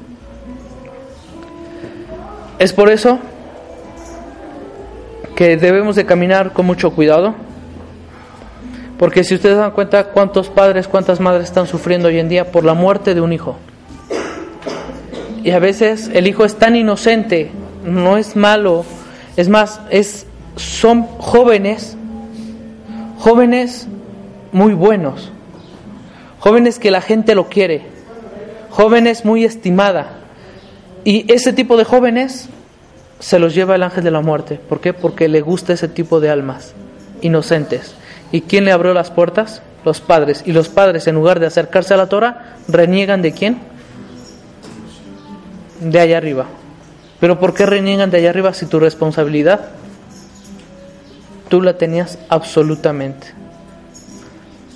Es 2.60 2.72
por 2.72 2.90
eso 2.90 3.20
que 5.36 5.58
debemos 5.58 5.96
de 5.96 6.06
caminar 6.06 6.54
con 6.54 6.66
mucho 6.66 6.92
cuidado, 6.92 7.34
porque 8.98 9.24
si 9.24 9.36
ustedes 9.36 9.58
dan 9.58 9.72
cuenta 9.72 10.06
cuántos 10.06 10.50
padres, 10.50 10.88
cuántas 10.88 11.20
madres 11.20 11.46
están 11.46 11.68
sufriendo 11.68 12.08
hoy 12.08 12.20
en 12.20 12.30
día 12.30 12.52
por 12.52 12.64
la 12.64 12.74
muerte 12.74 13.16
de 13.16 13.22
un 13.22 13.34
hijo. 13.34 13.58
Y 15.44 15.52
a 15.52 15.60
veces 15.60 16.10
el 16.14 16.28
hijo 16.28 16.46
es 16.46 16.56
tan 16.56 16.76
inocente, 16.76 17.52
no 17.84 18.18
es 18.18 18.36
malo, 18.36 18.86
es 19.36 19.50
más, 19.50 19.82
es 19.90 20.26
son 20.56 21.04
jóvenes, 21.04 21.98
jóvenes 23.18 23.88
muy 24.52 24.74
buenos, 24.74 25.32
jóvenes 26.40 26.80
que 26.80 26.92
la 26.92 27.02
gente 27.02 27.36
lo 27.36 27.50
quiere, 27.50 27.82
jóvenes 28.70 29.26
muy 29.26 29.44
estimada. 29.44 30.20
Y 31.04 31.30
ese 31.34 31.52
tipo 31.52 31.76
de 31.76 31.84
jóvenes 31.84 32.48
se 33.24 33.40
los 33.40 33.56
lleva 33.56 33.76
el 33.76 33.84
ángel 33.84 34.04
de 34.04 34.12
la 34.12 34.20
muerte. 34.20 34.60
¿Por 34.68 34.82
qué? 34.82 34.92
Porque 34.92 35.30
le 35.30 35.40
gusta 35.40 35.72
ese 35.72 35.88
tipo 35.88 36.20
de 36.20 36.30
almas 36.30 36.74
inocentes. 37.22 37.96
¿Y 38.34 38.42
quién 38.42 38.66
le 38.66 38.74
abrió 38.74 38.94
las 38.94 39.12
puertas? 39.12 39.62
Los 39.86 40.02
padres. 40.02 40.44
Y 40.46 40.52
los 40.52 40.68
padres, 40.68 41.08
en 41.08 41.16
lugar 41.16 41.40
de 41.40 41.46
acercarse 41.46 41.94
a 41.94 41.98
la 41.98 42.08
Torah, 42.08 42.58
reniegan 42.68 43.22
de 43.22 43.32
quién? 43.32 43.62
De 45.80 46.02
allá 46.02 46.18
arriba. 46.18 46.48
Pero 47.22 47.40
¿por 47.40 47.54
qué 47.54 47.66
reniegan 47.66 48.12
de 48.12 48.18
allá 48.18 48.30
arriba 48.30 48.54
si 48.54 48.66
tu 48.66 48.78
responsabilidad 48.78 49.70
tú 51.48 51.62
la 51.62 51.78
tenías 51.78 52.18
absolutamente? 52.28 53.28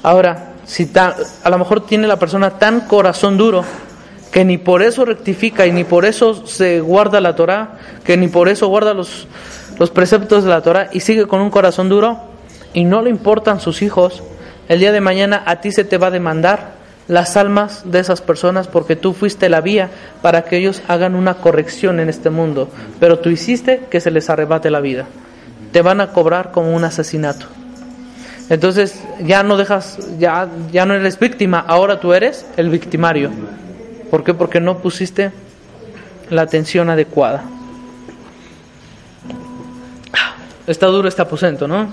Ahora, 0.04 0.54
si 0.66 0.90
a 0.96 1.50
lo 1.50 1.58
mejor 1.58 1.86
tiene 1.86 2.08
la 2.08 2.18
persona 2.18 2.52
tan 2.52 2.80
corazón 2.82 3.38
duro 3.38 3.66
que 4.32 4.46
ni 4.46 4.58
por 4.58 4.82
eso 4.82 5.06
rectifica 5.06 5.66
y 5.66 5.72
ni 5.72 5.84
por 5.84 6.06
eso 6.06 6.46
se 6.46 6.82
guarda 6.82 7.22
la 7.22 7.36
Torah, 7.36 7.78
que 8.04 8.18
ni 8.18 8.28
por 8.28 8.50
eso 8.50 8.68
guarda 8.68 8.94
los, 8.94 9.28
los 9.80 9.90
preceptos 9.90 10.44
de 10.44 10.50
la 10.50 10.62
Torah 10.62 10.90
y 10.92 11.00
sigue 11.00 11.28
con 11.28 11.42
un 11.42 11.50
corazón 11.50 11.90
duro 11.90 12.20
y 12.74 12.84
no 12.84 13.02
le 13.02 13.10
importan 13.10 13.60
sus 13.60 13.82
hijos, 13.82 14.24
el 14.68 14.80
día 14.80 14.92
de 14.92 15.02
mañana 15.02 15.44
a 15.46 15.62
ti 15.62 15.72
se 15.72 15.84
te 15.84 15.98
va 15.98 16.08
a 16.08 16.12
demandar 16.12 16.78
las 17.08 17.38
almas 17.38 17.84
de 17.86 18.00
esas 18.00 18.22
personas 18.22 18.68
porque 18.68 18.96
tú 18.96 19.14
fuiste 19.14 19.50
la 19.50 19.62
vía 19.62 19.90
para 20.22 20.44
que 20.44 20.58
ellos 20.58 20.82
hagan 20.88 21.16
una 21.16 21.36
corrección 21.36 22.00
en 22.00 22.10
este 22.10 22.30
mundo, 22.30 22.70
pero 23.00 23.20
tú 23.20 23.30
hiciste 23.30 23.84
que 23.90 24.02
se 24.02 24.12
les 24.12 24.30
arrebate 24.30 24.70
la 24.70 24.82
vida. 24.82 25.06
Te 25.72 25.82
van 25.82 26.02
a 26.02 26.12
cobrar 26.12 26.52
como 26.52 26.76
un 26.76 26.84
asesinato. 26.84 27.46
Entonces 28.50 29.02
ya 29.22 29.44
no 29.44 29.58
dejas, 29.58 29.98
ya, 30.20 30.48
ya 30.72 30.86
no 30.86 30.94
eres 30.94 31.20
víctima, 31.20 31.64
ahora 31.66 32.00
tú 32.00 32.14
eres 32.14 32.46
el 32.58 32.70
victimario. 32.70 33.32
¿Por 34.10 34.24
qué? 34.24 34.34
Porque 34.34 34.60
no 34.60 34.80
pusiste 34.80 35.32
la 36.30 36.44
atención 36.44 36.90
adecuada. 36.90 37.44
Está 40.66 40.88
duro 40.88 41.08
este 41.08 41.22
aposento, 41.22 41.68
¿no? 41.68 41.92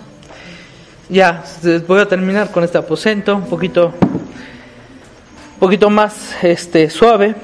Ya, 1.08 1.44
voy 1.86 2.00
a 2.00 2.06
terminar 2.06 2.50
con 2.50 2.64
este 2.64 2.78
aposento, 2.78 3.36
un 3.36 3.46
poquito, 3.46 3.92
un 4.00 5.60
poquito 5.60 5.90
más 5.90 6.34
este, 6.42 6.88
suave. 6.88 7.34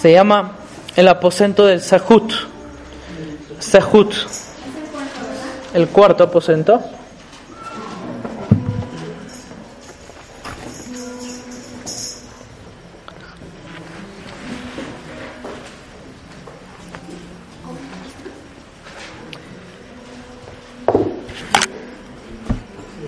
Se 0.00 0.12
llama 0.12 0.52
el 0.96 1.08
aposento 1.08 1.66
del 1.66 1.80
Sahut. 1.80 2.32
Sahut, 3.58 4.14
el 5.74 5.88
cuarto 5.88 6.24
aposento. 6.24 6.82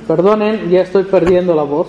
Perdonen, 0.07 0.71
ya 0.71 0.83
estoy 0.83 1.05
perdiendo 1.05 1.55
la 1.55 1.63
voz. 1.63 1.89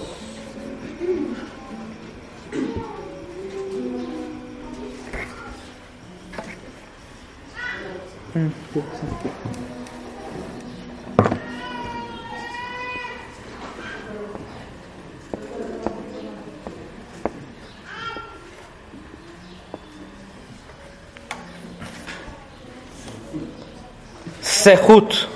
Sehut. 24.42 25.35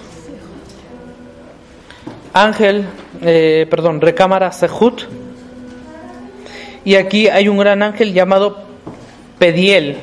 Ángel, 2.34 2.86
eh, 3.22 3.66
perdón, 3.70 4.02
recámara 4.02 4.52
Sehut. 4.52 5.04
Y 6.86 6.96
aquí 6.96 7.28
hay 7.28 7.48
un 7.48 7.58
gran 7.58 7.82
ángel 7.82 8.14
llamado 8.14 8.64
Pediel. 9.38 9.98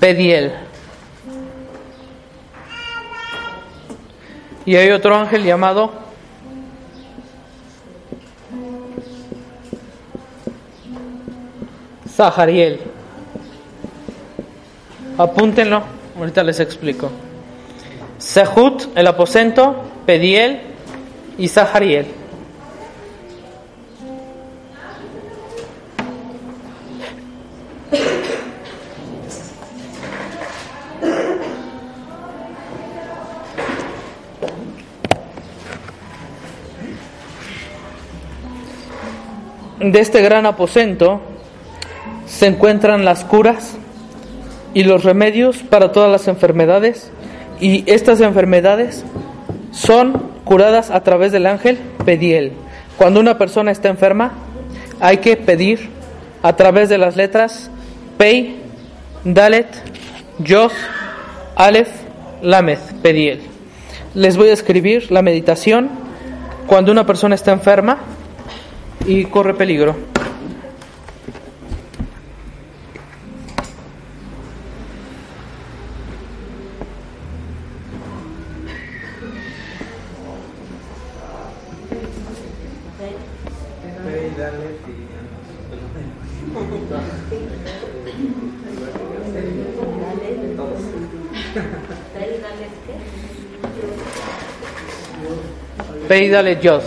Pediel. 0.00 0.52
Y 4.64 4.76
hay 4.76 4.90
otro 4.90 5.16
ángel 5.16 5.44
llamado 5.44 6.05
Zahariel. 12.16 12.80
Apúntenlo, 15.18 15.82
ahorita 16.16 16.42
les 16.42 16.60
explico. 16.60 17.10
Sehut, 18.16 18.84
el 18.94 19.06
aposento, 19.06 19.82
Pediel 20.06 20.60
y 21.36 21.48
Zahariel. 21.48 22.06
De 39.78 40.00
este 40.00 40.22
gran 40.22 40.46
aposento 40.46 41.35
se 42.36 42.46
encuentran 42.46 43.06
las 43.06 43.24
curas 43.24 43.78
y 44.74 44.84
los 44.84 45.04
remedios 45.04 45.62
para 45.62 45.90
todas 45.90 46.12
las 46.12 46.28
enfermedades 46.28 47.10
y 47.60 47.82
estas 47.90 48.20
enfermedades 48.20 49.06
son 49.70 50.22
curadas 50.44 50.90
a 50.90 51.00
través 51.02 51.32
del 51.32 51.46
ángel 51.46 51.78
Pediel. 52.04 52.52
Cuando 52.98 53.20
una 53.20 53.38
persona 53.38 53.70
está 53.70 53.88
enferma, 53.88 54.32
hay 55.00 55.16
que 55.18 55.38
pedir 55.38 55.88
a 56.42 56.54
través 56.56 56.90
de 56.90 56.98
las 56.98 57.16
letras 57.16 57.70
Pei, 58.18 58.56
Dalet, 59.24 59.68
Yod, 60.38 60.72
Aleph, 61.54 61.88
Lameth, 62.42 63.00
Pediel. 63.00 63.40
Les 64.12 64.36
voy 64.36 64.50
a 64.50 64.52
escribir 64.52 65.10
la 65.10 65.22
meditación 65.22 65.88
cuando 66.66 66.92
una 66.92 67.06
persona 67.06 67.34
está 67.34 67.52
enferma 67.52 67.96
y 69.06 69.24
corre 69.24 69.54
peligro. 69.54 70.15
Pei 96.08 96.30
Dalet 96.30 96.62
Yod. 96.62 96.82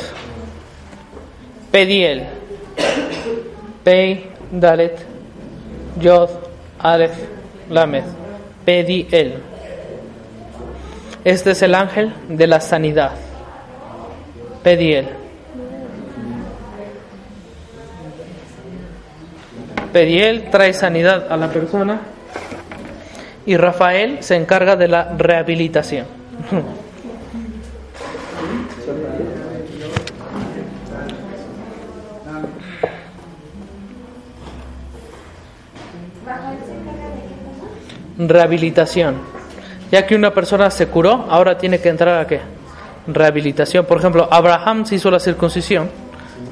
Pediel. 1.72 2.24
Pei 3.84 4.32
Dalet 4.50 5.06
Yod 6.00 6.30
Aleph 6.80 7.18
Lamed. 7.70 8.04
Pediel. 8.64 9.34
Este 11.26 11.52
es 11.52 11.62
el 11.62 11.76
ángel 11.76 12.14
de 12.30 12.48
la 12.48 12.62
sanidad. 12.62 13.12
Pediel. 14.64 15.10
Pediel 19.92 20.50
trae 20.50 20.72
sanidad 20.74 21.30
a 21.30 21.36
la 21.36 21.50
persona 21.50 22.00
y 23.46 23.58
Rafael 23.58 24.20
se 24.22 24.36
encarga 24.36 24.78
de 24.78 24.88
la 24.88 25.14
rehabilitación. 25.18 26.06
rehabilitación. 38.28 39.16
Ya 39.92 40.06
que 40.06 40.16
una 40.16 40.34
persona 40.34 40.70
se 40.70 40.88
curó, 40.88 41.26
ahora 41.30 41.58
tiene 41.58 41.80
que 41.80 41.90
entrar 41.90 42.20
a 42.20 42.28
qué? 42.28 42.42
Rehabilitación. 43.08 43.86
Por 43.86 43.98
ejemplo, 43.98 44.28
Abraham 44.30 44.86
se 44.86 44.96
hizo 44.96 45.10
la 45.10 45.20
circuncisión, 45.20 45.90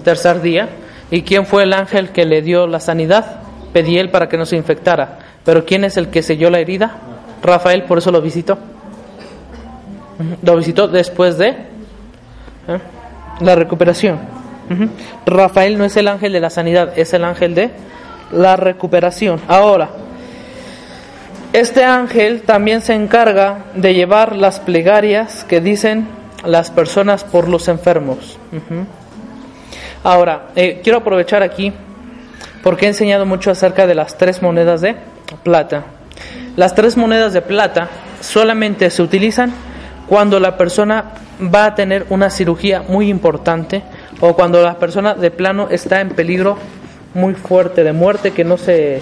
tercer 0.03 0.41
día, 0.41 0.69
¿y 1.11 1.21
quién 1.21 1.45
fue 1.45 1.63
el 1.63 1.73
ángel 1.73 2.09
que 2.09 2.25
le 2.25 2.41
dio 2.41 2.65
la 2.65 2.79
sanidad? 2.79 3.41
Pedí 3.73 3.97
él 3.99 4.09
para 4.09 4.27
que 4.27 4.37
no 4.37 4.45
se 4.45 4.55
infectara. 4.55 5.19
Pero 5.43 5.65
¿quién 5.65 5.83
es 5.83 5.97
el 5.97 6.09
que 6.09 6.23
selló 6.23 6.49
la 6.49 6.59
herida? 6.59 6.97
Rafael, 7.43 7.83
por 7.83 7.99
eso 7.99 8.11
lo 8.11 8.21
visitó. 8.21 8.57
Lo 10.41 10.55
visitó 10.57 10.87
después 10.87 11.37
de 11.37 11.49
¿eh? 11.49 12.79
la 13.41 13.55
recuperación. 13.55 14.19
Rafael 15.25 15.77
no 15.77 15.85
es 15.85 15.95
el 15.95 16.07
ángel 16.07 16.33
de 16.33 16.39
la 16.39 16.49
sanidad, 16.49 16.97
es 16.97 17.13
el 17.13 17.23
ángel 17.23 17.53
de 17.53 17.71
la 18.31 18.55
recuperación. 18.55 19.39
Ahora, 19.47 19.89
este 21.53 21.83
ángel 21.83 22.41
también 22.41 22.81
se 22.81 22.93
encarga 22.93 23.65
de 23.75 23.93
llevar 23.93 24.35
las 24.35 24.59
plegarias 24.59 25.43
que 25.43 25.61
dicen 25.61 26.07
las 26.45 26.71
personas 26.71 27.23
por 27.23 27.47
los 27.47 27.67
enfermos. 27.67 28.37
Ahora, 30.03 30.49
eh, 30.55 30.81
quiero 30.83 30.99
aprovechar 30.99 31.43
aquí 31.43 31.73
porque 32.63 32.85
he 32.85 32.89
enseñado 32.89 33.25
mucho 33.25 33.51
acerca 33.51 33.87
de 33.87 33.95
las 33.95 34.17
tres 34.17 34.41
monedas 34.41 34.81
de 34.81 34.95
plata. 35.43 35.85
Las 36.55 36.75
tres 36.75 36.97
monedas 36.97 37.33
de 37.33 37.41
plata 37.41 37.89
solamente 38.21 38.89
se 38.89 39.01
utilizan 39.01 39.51
cuando 40.07 40.39
la 40.39 40.57
persona 40.57 41.11
va 41.53 41.65
a 41.65 41.75
tener 41.75 42.05
una 42.09 42.29
cirugía 42.29 42.81
muy 42.81 43.09
importante 43.09 43.83
o 44.19 44.33
cuando 44.33 44.61
la 44.63 44.79
persona 44.79 45.13
de 45.13 45.31
plano 45.31 45.67
está 45.69 46.01
en 46.01 46.09
peligro 46.09 46.57
muy 47.13 47.35
fuerte 47.35 47.83
de 47.83 47.93
muerte 47.93 48.31
que 48.31 48.43
no 48.43 48.57
se 48.57 48.99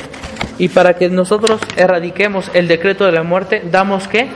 y 0.57 0.69
para 0.69 0.95
que 0.95 1.09
nosotros 1.09 1.61
erradiquemos 1.75 2.49
el 2.53 2.67
decreto 2.67 3.05
de 3.05 3.11
la 3.11 3.23
muerte, 3.23 3.63
damos 3.69 4.07
que 4.07 4.29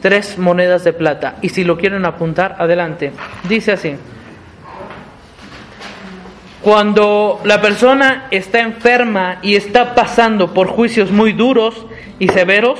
tres 0.00 0.38
monedas 0.38 0.84
de 0.84 0.92
plata. 0.92 1.36
Y 1.42 1.50
si 1.50 1.64
lo 1.64 1.78
quieren 1.78 2.04
apuntar, 2.04 2.56
adelante. 2.58 3.12
Dice 3.48 3.72
así. 3.72 3.96
Cuando 6.60 7.40
la 7.44 7.60
persona 7.60 8.28
está 8.30 8.60
enferma 8.60 9.38
y 9.42 9.56
está 9.56 9.94
pasando 9.94 10.54
por 10.54 10.68
juicios 10.68 11.10
muy 11.10 11.32
duros 11.32 11.86
y 12.18 12.28
severos, 12.28 12.78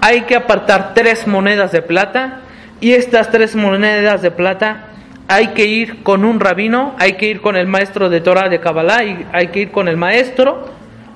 hay 0.00 0.22
que 0.22 0.36
apartar 0.36 0.94
tres 0.94 1.26
monedas 1.26 1.72
de 1.72 1.82
plata 1.82 2.40
y 2.80 2.92
estas 2.92 3.30
tres 3.30 3.54
monedas 3.54 4.22
de 4.22 4.30
plata 4.30 4.86
hay 5.28 5.48
que 5.48 5.66
ir 5.66 6.02
con 6.02 6.24
un 6.24 6.40
rabino, 6.40 6.96
hay 6.98 7.12
que 7.12 7.26
ir 7.26 7.40
con 7.40 7.54
el 7.54 7.68
maestro 7.68 8.08
de 8.08 8.20
Torah 8.20 8.48
de 8.48 8.58
Kabbalah, 8.58 9.04
y 9.04 9.26
hay 9.32 9.48
que 9.48 9.60
ir 9.60 9.70
con 9.70 9.86
el 9.86 9.96
maestro, 9.96 10.68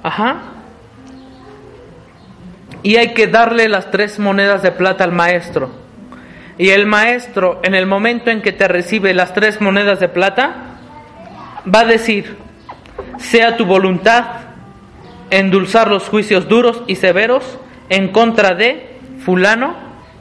ajá, 0.05 0.54
y 2.85 2.97
hay 2.97 3.15
que 3.15 3.27
darle 3.27 3.69
las 3.69 3.91
tres 3.91 4.19
monedas 4.19 4.63
de 4.63 4.71
plata 4.71 5.05
al 5.05 5.11
maestro. 5.11 5.71
Y 6.59 6.69
el 6.69 6.87
maestro, 6.87 7.59
en 7.65 7.75
el 7.75 7.87
momento 7.87 8.31
en 8.31 8.43
que 8.43 8.53
te 8.53 8.69
recibe 8.69 9.15
las 9.15 9.33
tres 9.33 9.61
monedas 9.61 10.01
de 10.01 10.09
plata, 10.09 10.77
va 11.75 11.81
a 11.81 11.85
decir, 11.87 12.37
sea 13.17 13.57
tu 13.57 13.65
voluntad 13.65 14.25
endulzar 15.31 15.89
los 15.89 16.11
juicios 16.11 16.47
duros 16.47 16.83
y 16.87 16.97
severos 16.97 17.59
en 17.89 18.09
contra 18.09 18.55
de 18.55 18.99
fulano, 19.25 19.75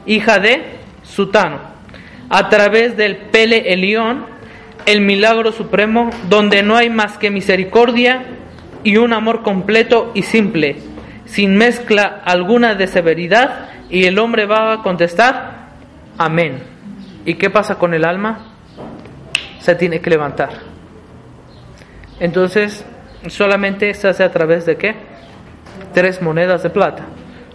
hija 0.06 0.38
de 0.38 0.64
sutano, 1.02 1.58
a 2.30 2.48
través 2.48 2.96
del 2.96 3.16
Pele 3.16 3.74
Elión, 3.74 4.24
el 4.86 5.02
milagro 5.02 5.52
supremo, 5.52 6.08
donde 6.30 6.62
no 6.62 6.76
hay 6.76 6.88
más 6.88 7.18
que 7.18 7.30
misericordia 7.30 8.24
y 8.82 8.96
un 8.96 9.12
amor 9.12 9.42
completo 9.42 10.10
y 10.14 10.22
simple 10.22 10.93
sin 11.26 11.56
mezcla 11.56 12.22
alguna 12.24 12.74
de 12.74 12.86
severidad 12.86 13.68
y 13.90 14.04
el 14.04 14.18
hombre 14.18 14.46
va 14.46 14.72
a 14.72 14.82
contestar, 14.82 15.68
amén. 16.18 16.62
¿Y 17.24 17.34
qué 17.34 17.50
pasa 17.50 17.76
con 17.76 17.94
el 17.94 18.04
alma? 18.04 18.54
se 19.64 19.74
tiene 19.74 20.02
que 20.02 20.10
levantar. 20.10 20.50
Entonces, 22.20 22.84
solamente 23.28 23.94
se 23.94 24.08
hace 24.08 24.22
a 24.22 24.30
través 24.30 24.66
de 24.66 24.76
qué? 24.76 24.94
Tres 25.94 26.20
monedas 26.20 26.62
de 26.62 26.68
plata. 26.68 27.04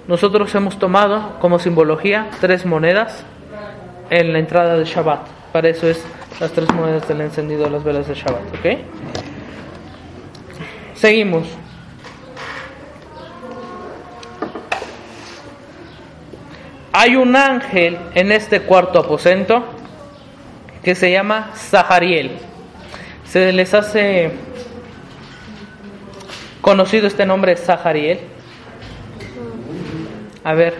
Nosotros 0.07 0.53
hemos 0.55 0.79
tomado 0.79 1.37
como 1.39 1.59
simbología 1.59 2.31
tres 2.41 2.65
monedas 2.65 3.23
en 4.09 4.33
la 4.33 4.39
entrada 4.39 4.75
de 4.75 4.85
Shabbat. 4.85 5.19
Para 5.53 5.69
eso 5.69 5.87
es 5.87 6.03
las 6.39 6.51
tres 6.51 6.73
monedas 6.73 7.07
del 7.07 7.21
encendido 7.21 7.65
de 7.65 7.69
las 7.69 7.83
velas 7.83 8.07
de 8.07 8.15
Shabbat. 8.15 8.41
Seguimos. 10.95 11.47
Hay 16.91 17.15
un 17.15 17.35
ángel 17.35 17.97
en 18.15 18.31
este 18.31 18.61
cuarto 18.61 18.99
aposento 18.99 19.63
que 20.83 20.95
se 20.95 21.11
llama 21.11 21.51
Zahariel. 21.55 22.31
Se 23.25 23.51
les 23.53 23.73
hace 23.75 24.31
conocido 26.61 27.07
este 27.07 27.25
nombre 27.25 27.55
Zahariel. 27.57 28.19
A 30.43 30.53
ver, 30.53 30.73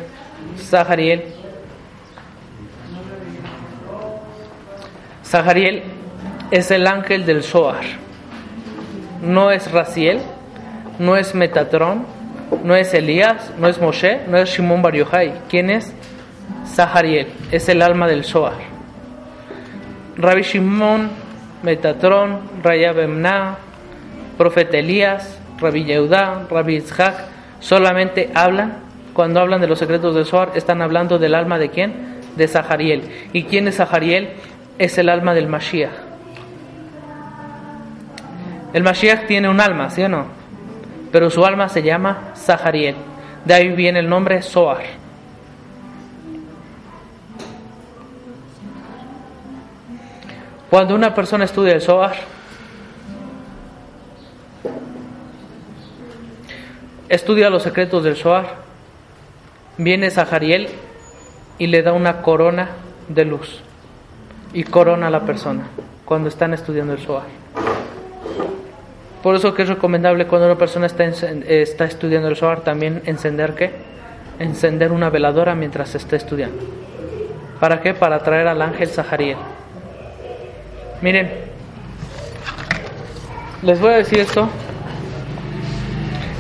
Zahariel. 0.58 1.26
Zahariel 5.24 5.84
es 6.50 6.72
el 6.72 6.88
ángel 6.88 7.26
del 7.26 7.44
Zohar. 7.44 7.84
No 9.22 9.52
es 9.52 9.72
Raciel, 9.72 10.22
no 10.98 11.18
es 11.18 11.36
Metatrón, 11.36 12.06
no 12.64 12.76
es 12.76 12.94
Elías, 12.96 13.52
no 13.60 13.68
es 13.68 13.80
Moshe, 13.80 14.22
no 14.28 14.38
es 14.38 14.50
Shimon 14.50 14.82
Bar. 14.82 14.94
¿Quién 15.50 15.70
es? 15.70 15.94
Zahariel, 16.74 17.28
es 17.52 17.68
el 17.70 17.82
alma 17.82 18.08
del 18.08 18.24
Zohar. 18.24 18.58
Rabbi 20.18 20.42
Shimon, 20.42 21.10
Metatrón, 21.64 22.42
Raya 22.64 22.92
Bemna, 22.92 23.58
Profeta 24.38 24.78
Elías, 24.78 25.40
Rabbi 25.60 25.86
Yehudá, 25.86 26.46
Rabbi 26.50 26.78
Itzhak, 26.78 27.16
solamente 27.60 28.30
hablan, 28.34 28.78
cuando 29.14 29.40
hablan 29.40 29.62
de 29.62 29.68
los 29.68 29.80
secretos 29.80 30.16
del 30.16 30.26
Zohar, 30.26 30.52
están 30.56 30.82
hablando 30.82 31.20
del 31.20 31.36
alma 31.36 31.58
de 31.58 31.70
quién? 31.70 32.20
De 32.36 32.48
Zahariel. 32.48 33.04
¿Y 33.34 33.44
quién 33.44 33.68
es 33.68 33.76
Zahariel? 33.78 34.30
Es 34.78 34.98
el 34.98 35.10
alma 35.10 35.34
del 35.34 35.48
Mashiach. 35.48 35.92
El 38.72 38.84
Mashiach 38.84 39.26
tiene 39.26 39.50
un 39.50 39.60
alma, 39.60 39.90
¿sí 39.90 40.04
o 40.04 40.10
no? 40.10 40.28
Pero 41.12 41.30
su 41.30 41.44
alma 41.44 41.68
se 41.70 41.82
llama 41.82 42.32
Zahariel. 42.36 42.96
De 43.44 43.54
ahí 43.54 43.70
viene 43.70 44.00
el 44.00 44.08
nombre 44.08 44.42
Zohar. 44.42 44.99
Cuando 50.70 50.94
una 50.94 51.16
persona 51.16 51.46
estudia 51.46 51.74
el 51.74 51.82
Zohar, 51.82 52.16
estudia 57.10 57.50
los 57.50 57.64
secretos 57.64 58.04
del 58.04 58.16
Zohar, 58.16 58.58
viene 59.78 60.12
Zahariel 60.12 60.70
y 61.58 61.68
le 61.68 61.82
da 61.82 61.94
una 61.94 62.22
corona 62.22 62.70
de 63.08 63.26
luz 63.26 63.62
y 64.54 64.64
corona 64.64 65.08
a 65.08 65.10
la 65.10 65.22
persona 65.22 65.64
cuando 66.06 66.30
están 66.30 66.54
estudiando 66.54 66.94
el 66.94 67.00
Zohar. 67.00 67.26
Por 69.24 69.36
eso 69.36 69.56
que 69.56 69.64
es 69.64 69.70
recomendable 69.70 70.28
cuando 70.28 70.46
una 70.46 70.58
persona 70.58 70.86
está, 70.86 71.04
está 71.06 71.86
estudiando 71.86 72.28
el 72.28 72.36
Zohar 72.36 72.62
también 72.62 73.02
encender 73.06 73.56
qué? 73.56 73.72
Encender 74.38 74.92
una 74.92 75.10
veladora 75.10 75.56
mientras 75.56 75.96
está 75.96 76.16
estudiando. 76.16 76.64
¿Para 77.60 77.82
qué? 77.82 77.96
Para 77.96 78.18
atraer 78.18 78.48
al 78.48 78.62
ángel 78.62 78.88
Zahariel. 78.88 79.38
Miren, 81.02 81.32
les 83.62 83.80
voy 83.80 83.94
a 83.94 83.98
decir 83.98 84.20
esto, 84.20 84.50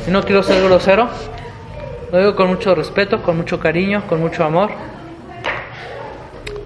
no 0.09 0.21
quiero 0.23 0.43
ser 0.43 0.61
grosero, 0.63 1.07
lo 2.11 2.17
digo 2.17 2.35
con 2.35 2.49
mucho 2.49 2.75
respeto, 2.75 3.21
con 3.23 3.37
mucho 3.37 3.57
cariño, 3.61 4.03
con 4.07 4.19
mucho 4.19 4.43
amor, 4.43 4.71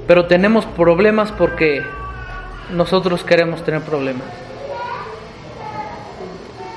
pero 0.07 0.25
tenemos 0.25 0.65
problemas 0.65 1.31
porque 1.31 1.83
nosotros 2.71 3.23
queremos 3.23 3.63
tener 3.63 3.81
problemas. 3.81 4.25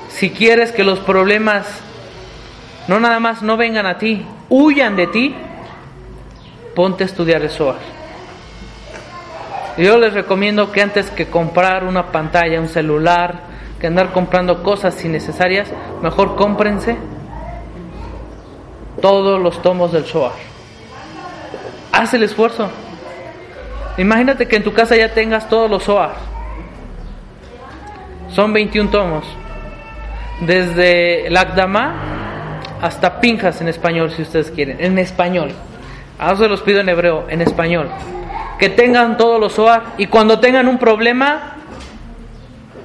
Si 0.09 0.29
quieres 0.29 0.71
que 0.71 0.83
los 0.83 0.99
problemas 0.99 1.81
no 2.87 2.99
nada 2.99 3.19
más 3.19 3.41
no 3.41 3.57
vengan 3.57 3.87
a 3.87 3.97
ti, 3.97 4.23
huyan 4.49 4.95
de 4.95 5.07
ti, 5.07 5.35
ponte 6.75 7.03
a 7.03 7.07
estudiar 7.07 7.41
el 7.41 7.49
Zohar. 7.49 7.96
Yo 9.77 9.99
les 9.99 10.13
recomiendo 10.13 10.71
que 10.71 10.81
antes 10.81 11.11
que 11.11 11.27
comprar 11.27 11.83
una 11.83 12.07
pantalla, 12.07 12.59
un 12.59 12.67
celular, 12.67 13.41
que 13.79 13.85
andar 13.85 14.11
comprando 14.11 14.63
cosas 14.63 15.03
innecesarias, 15.05 15.69
mejor 16.01 16.35
cómprense 16.35 16.97
todos 18.99 19.39
los 19.39 19.61
tomos 19.61 19.91
del 19.91 20.05
Zohar. 20.05 20.31
Haz 21.91 22.15
el 22.15 22.23
esfuerzo. 22.23 22.69
Imagínate 23.99 24.47
que 24.47 24.55
en 24.55 24.63
tu 24.63 24.73
casa 24.73 24.95
ya 24.95 25.13
tengas 25.13 25.47
todos 25.47 25.69
los 25.69 25.83
Zohar. 25.83 26.15
Son 28.29 28.51
21 28.53 28.89
tomos. 28.89 29.25
Desde 30.41 31.27
el 31.27 31.37
Akdama 31.37 32.61
hasta 32.81 33.19
Pinjas 33.19 33.61
en 33.61 33.67
español, 33.67 34.09
si 34.09 34.23
ustedes 34.23 34.49
quieren. 34.49 34.77
En 34.79 34.97
español. 34.97 35.51
Ahora 36.17 36.37
se 36.37 36.47
los 36.47 36.61
pido 36.61 36.81
en 36.81 36.89
hebreo, 36.89 37.25
en 37.29 37.41
español 37.41 37.89
que 38.57 38.69
tengan 38.69 39.17
todos 39.17 39.39
los 39.39 39.53
SOAR 39.53 39.83
y 39.97 40.07
cuando 40.07 40.39
tengan 40.39 40.67
un 40.67 40.77
problema, 40.77 41.55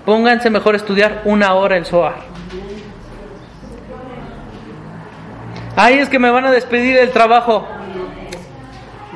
pónganse 0.04 0.50
mejor 0.50 0.74
a 0.74 0.76
estudiar 0.76 1.22
una 1.24 1.54
hora 1.54 1.76
el 1.76 1.86
SOAR. 1.86 2.14
Ay, 5.74 5.98
es 5.98 6.10
que 6.10 6.18
me 6.18 6.30
van 6.30 6.44
a 6.44 6.50
despedir 6.50 6.96
del 6.96 7.10
trabajo. 7.10 7.66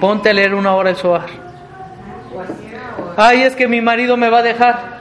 Ponte 0.00 0.30
a 0.30 0.32
leer 0.32 0.54
una 0.54 0.74
hora 0.74 0.90
el 0.90 0.96
SOAR. 0.96 1.26
Ay, 3.16 3.42
es 3.42 3.54
que 3.54 3.68
mi 3.68 3.80
marido 3.80 4.16
me 4.16 4.30
va 4.30 4.38
a 4.38 4.42
dejar. 4.42 4.96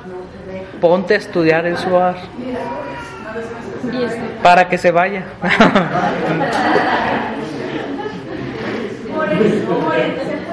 Ponte 0.82 1.14
a 1.14 1.18
estudiar 1.18 1.66
el 1.66 1.78
SOAR. 1.78 2.16
Para 4.44 4.68
que 4.68 4.78
se 4.78 4.92
vaya. 4.92 5.24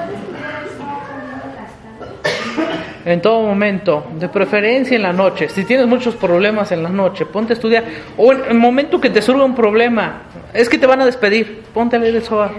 en 3.05 3.21
todo 3.21 3.41
momento, 3.41 4.05
de 4.17 4.29
preferencia 4.29 4.95
en 4.95 5.01
la 5.01 5.13
noche. 5.13 5.49
Si 5.49 5.65
tienes 5.65 5.87
muchos 5.87 6.15
problemas 6.15 6.71
en 6.71 6.83
la 6.83 6.89
noche, 6.89 7.25
ponte 7.25 7.53
a 7.53 7.55
estudiar. 7.55 7.83
O 8.17 8.31
en 8.31 8.45
el 8.45 8.57
momento 8.57 9.01
que 9.01 9.09
te 9.09 9.21
surja 9.21 9.43
un 9.43 9.55
problema, 9.55 10.23
es 10.53 10.69
que 10.69 10.77
te 10.77 10.87
van 10.87 11.01
a 11.01 11.05
despedir, 11.05 11.63
ponte 11.73 11.97
a 11.97 11.99
leer 11.99 12.15
el 12.15 12.21
Zohar. 12.23 12.51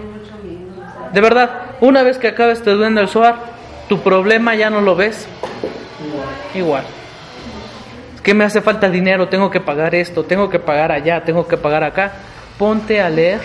De 1.12 1.20
verdad, 1.20 1.50
una 1.80 2.02
vez 2.02 2.18
que 2.18 2.28
acabes 2.28 2.58
estudiando 2.58 3.00
el 3.00 3.08
Zohar, 3.08 3.36
tu 3.88 4.00
problema 4.00 4.54
ya 4.54 4.68
no 4.68 4.80
lo 4.80 4.96
ves 4.96 5.26
igual. 6.54 6.84
Es 8.14 8.20
que 8.20 8.34
me 8.34 8.44
hace 8.44 8.60
falta 8.60 8.90
dinero, 8.90 9.28
tengo 9.28 9.50
que 9.50 9.60
pagar 9.60 9.94
esto, 9.94 10.24
tengo 10.24 10.50
que 10.50 10.58
pagar 10.58 10.92
allá, 10.92 11.22
tengo 11.22 11.46
que 11.46 11.56
pagar 11.56 11.84
acá. 11.84 12.12
Ponte 12.58 13.00
a 13.00 13.08
leer 13.08 13.40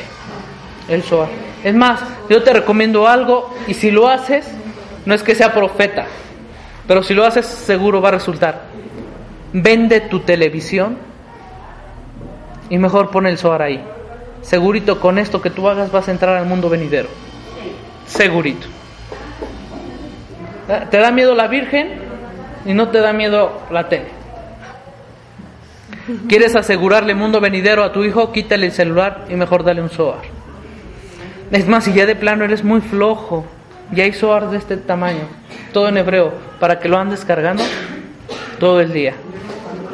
el 0.89 1.03
Zohar. 1.03 1.30
Es 1.63 1.76
más, 1.76 2.01
yo 2.30 2.43
te 2.43 2.53
recomiendo 2.53 3.07
algo 3.07 3.53
y 3.67 3.73
si 3.73 3.91
lo 3.91 4.07
haces, 4.07 4.49
no 5.05 5.13
es 5.13 5.23
que 5.23 5.35
sea 5.35 5.53
profeta, 5.53 6.05
pero 6.89 7.03
si 7.03 7.13
lo 7.13 7.23
haces, 7.23 7.45
seguro 7.45 8.01
va 8.01 8.09
a 8.09 8.13
resultar. 8.13 8.63
Vende 9.53 10.01
tu 10.01 10.21
televisión 10.21 10.97
y 12.67 12.79
mejor 12.79 13.11
pon 13.11 13.27
el 13.27 13.37
Zohar 13.37 13.61
ahí. 13.61 13.79
Segurito 14.41 14.99
con 14.99 15.19
esto 15.19 15.39
que 15.39 15.51
tú 15.51 15.69
hagas 15.69 15.91
vas 15.91 16.07
a 16.07 16.11
entrar 16.11 16.35
al 16.35 16.47
mundo 16.47 16.67
venidero. 16.67 17.07
Segurito. 18.07 18.65
¿Te 20.89 20.97
da 20.97 21.11
miedo 21.11 21.35
la 21.35 21.45
Virgen 21.45 21.89
y 22.65 22.73
no 22.73 22.89
te 22.89 23.01
da 23.01 23.13
miedo 23.13 23.61
la 23.69 23.87
tele? 23.87 24.07
¿Quieres 26.27 26.55
asegurarle 26.55 27.13
mundo 27.13 27.39
venidero 27.39 27.83
a 27.83 27.91
tu 27.91 28.03
hijo? 28.03 28.31
Quítale 28.31 28.65
el 28.65 28.71
celular 28.71 29.25
y 29.29 29.35
mejor 29.35 29.63
dale 29.63 29.83
un 29.83 29.91
Zohar. 29.91 30.23
Es 31.51 31.67
más, 31.67 31.83
si 31.83 31.93
ya 31.93 32.07
de 32.07 32.15
plano 32.15 32.45
eres 32.45 32.63
muy 32.63 32.81
flojo, 32.81 33.45
ya 33.91 34.03
hay 34.03 34.13
Zohar 34.13 34.49
de 34.49 34.57
este 34.57 34.77
tamaño, 34.77 35.23
todo 35.73 35.89
en 35.89 35.97
hebreo, 35.97 36.33
para 36.59 36.79
que 36.79 36.89
lo 36.89 36.97
andes 36.97 37.25
cargando 37.25 37.63
todo 38.59 38.81
el 38.81 38.93
día. 38.93 39.13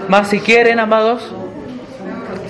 Más 0.07 0.29
si 0.29 0.39
quieren, 0.39 0.79
amados, 0.79 1.31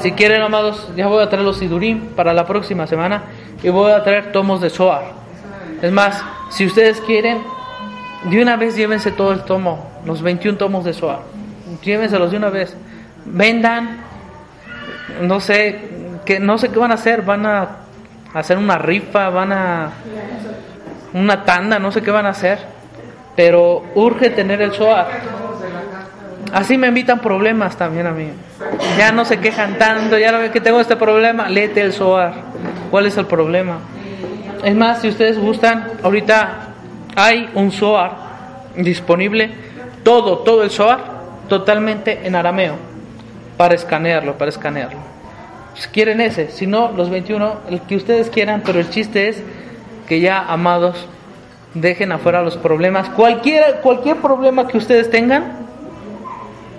si 0.02 0.12
quieren, 0.12 0.42
amados, 0.42 0.90
ya 0.96 1.08
voy 1.08 1.24
a 1.24 1.30
traer 1.30 1.46
los 1.46 1.58
Sidurim 1.58 2.08
para 2.16 2.34
la 2.34 2.46
próxima 2.46 2.88
semana 2.88 3.24
y 3.64 3.70
voy 3.70 3.92
a 3.92 4.04
traer 4.04 4.32
tomos 4.32 4.62
de 4.62 4.70
Zohar. 4.70 5.14
Es 5.82 5.92
más, 5.92 6.24
si 6.50 6.66
ustedes 6.66 7.02
quieren, 7.02 7.40
de 8.30 8.42
una 8.42 8.56
vez 8.56 8.76
llévense 8.76 9.12
todo 9.12 9.32
el 9.32 9.44
tomo, 9.44 9.90
los 10.06 10.22
21 10.22 10.58
tomos 10.58 10.86
de 10.86 10.94
Zohar. 10.94 11.20
Llévenselos 11.84 12.32
de 12.32 12.38
una 12.38 12.50
vez. 12.50 12.76
Vendan, 13.26 13.98
no 15.22 15.40
sé, 15.40 15.90
que, 16.26 16.40
no 16.40 16.58
sé 16.58 16.70
qué 16.70 16.80
van 16.80 16.92
a 16.92 16.96
hacer, 16.96 17.22
van 17.22 17.46
a 17.46 17.70
hacer 18.34 18.58
una 18.58 18.78
rifa, 18.78 19.30
van 19.30 19.52
a 19.54 19.92
una 21.16 21.46
tanda, 21.46 21.80
no 21.80 21.92
sé 21.92 22.02
qué 22.02 22.12
van 22.12 22.26
a 22.26 22.30
hacer, 22.30 22.60
pero 23.36 23.84
urge 23.96 24.30
tener 24.30 24.62
el 24.62 24.74
SOAR. 24.74 25.08
Así 26.54 26.78
me 26.78 26.88
invitan 26.88 27.20
problemas 27.20 27.78
también 27.78 28.06
a 28.06 28.12
mí. 28.12 28.30
Ya 28.98 29.12
no 29.12 29.26
se 29.26 29.40
quejan 29.40 29.78
tanto, 29.78 30.18
ya 30.18 30.32
no 30.32 30.52
que 30.52 30.62
tengo 30.62 30.80
este 30.80 30.96
problema, 30.98 31.50
léete 31.50 31.82
el 31.82 31.94
Zohar. 31.94 32.34
¿Cuál 32.92 33.06
es 33.06 33.18
el 33.18 33.26
problema? 33.26 33.80
Es 34.64 34.76
más, 34.76 35.02
si 35.02 35.08
ustedes 35.08 35.40
gustan, 35.40 35.88
ahorita 36.04 36.68
hay 37.16 37.50
un 37.56 37.72
Zohar 37.72 38.12
disponible, 38.76 39.52
todo, 40.04 40.40
todo 40.40 40.64
el 40.64 40.70
Zohar, 40.70 41.00
totalmente 41.48 42.22
en 42.24 42.36
arameo, 42.36 42.76
para 43.58 43.74
escanearlo, 43.74 44.38
para 44.38 44.50
escanearlo. 44.50 45.00
Si 45.76 45.90
quieren 45.90 46.22
ese, 46.22 46.52
si 46.52 46.68
no, 46.68 46.92
los 46.92 47.10
21, 47.10 47.54
el 47.70 47.82
que 47.82 47.96
ustedes 47.96 48.30
quieran, 48.30 48.64
pero 48.66 48.80
el 48.80 48.90
chiste 48.90 49.30
es 49.30 49.44
que 50.08 50.20
ya, 50.20 50.40
amados, 50.40 51.08
dejen 51.74 52.12
afuera 52.12 52.42
los 52.42 52.58
problemas. 52.58 53.10
Cualquier, 53.10 53.82
cualquier 53.82 54.18
problema 54.18 54.68
que 54.68 54.78
ustedes 54.78 55.10
tengan, 55.10 55.66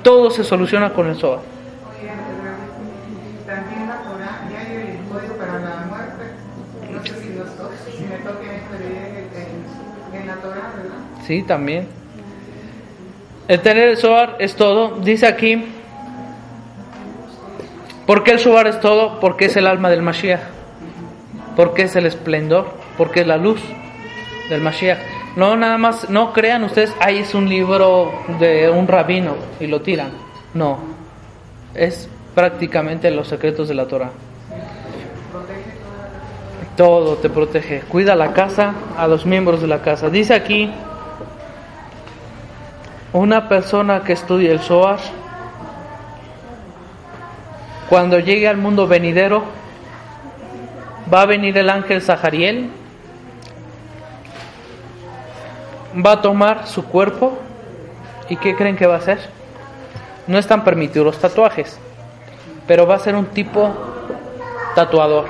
todo 0.03 0.31
se 0.31 0.44
soluciona 0.44 0.93
con 0.93 1.09
el 1.09 1.16
¿verdad? 1.16 1.40
Sí, 11.27 11.43
también. 11.43 11.89
El 13.48 13.61
tener 13.61 13.89
el 13.89 13.97
Zohar 13.97 14.36
es 14.39 14.55
todo. 14.55 15.01
Dice 15.01 15.27
aquí, 15.27 15.65
¿por 18.07 18.23
qué 18.23 18.32
el 18.32 18.39
Zohar 18.39 18.66
es 18.69 18.81
todo? 18.81 19.19
Porque 19.19 19.47
es 19.47 19.57
el 19.57 19.66
alma 19.66 19.90
del 19.90 20.03
Mashiach. 20.03 20.40
Porque 21.57 21.82
es 21.82 21.97
el 21.97 22.07
esplendor. 22.07 22.86
Porque 22.97 23.20
es 23.20 23.27
la 23.27 23.36
luz 23.36 23.60
del 24.48 24.60
Mashiach. 24.60 24.98
No, 25.36 25.56
nada 25.56 25.77
más, 25.77 26.09
no 26.09 26.32
crean 26.32 26.64
ustedes, 26.64 26.94
ahí 26.98 27.18
es 27.18 27.35
un 27.35 27.48
libro 27.48 28.12
de 28.39 28.70
un 28.70 28.89
rabino 28.89 29.35
y 29.60 29.66
lo 29.66 29.82
tiran. 29.82 30.10
No. 30.55 30.78
Es 31.74 32.09
prácticamente 32.35 33.10
los 33.10 33.28
secretos 33.28 33.68
de 33.68 33.74
la 33.74 33.86
Torah. 33.86 34.10
Todo 36.77 37.16
te 37.16 37.31
protege. 37.31 37.81
Cuida 37.81 38.14
la 38.14 38.32
casa, 38.32 38.74
a 38.97 39.06
los 39.06 39.27
miembros 39.27 39.60
de 39.60 39.66
la 39.66 39.82
casa. 39.82 40.09
Dice 40.10 40.35
aquí, 40.35 40.70
una 43.12 43.48
persona 43.48 44.02
que 44.02 44.12
estudia 44.12 44.52
el 44.52 44.60
Zohar, 44.60 44.98
cuando 47.89 48.18
llegue 48.18 48.48
al 48.48 48.56
mundo 48.56 48.86
venidero, 48.86 49.44
va 51.12 51.23
a 51.23 51.27
venir 51.27 51.56
el 51.56 51.70
ángel 51.70 52.02
Zahariel, 52.02 52.70
va 56.05 56.12
a 56.12 56.23
tomar 56.23 56.66
su 56.66 56.85
cuerpo 56.85 57.39
y 58.28 58.36
¿qué 58.36 58.55
creen 58.55 58.77
que 58.77 58.86
va 58.86 58.94
a 58.94 58.98
hacer? 58.98 59.18
No 60.27 60.39
están 60.39 60.64
permitidos 60.64 61.06
los 61.06 61.18
tatuajes, 61.18 61.78
pero 62.66 62.86
va 62.86 62.97
a 62.97 62.98
ser 62.98 63.14
un 63.14 63.27
tipo 63.27 63.73
tatuador. 64.74 65.27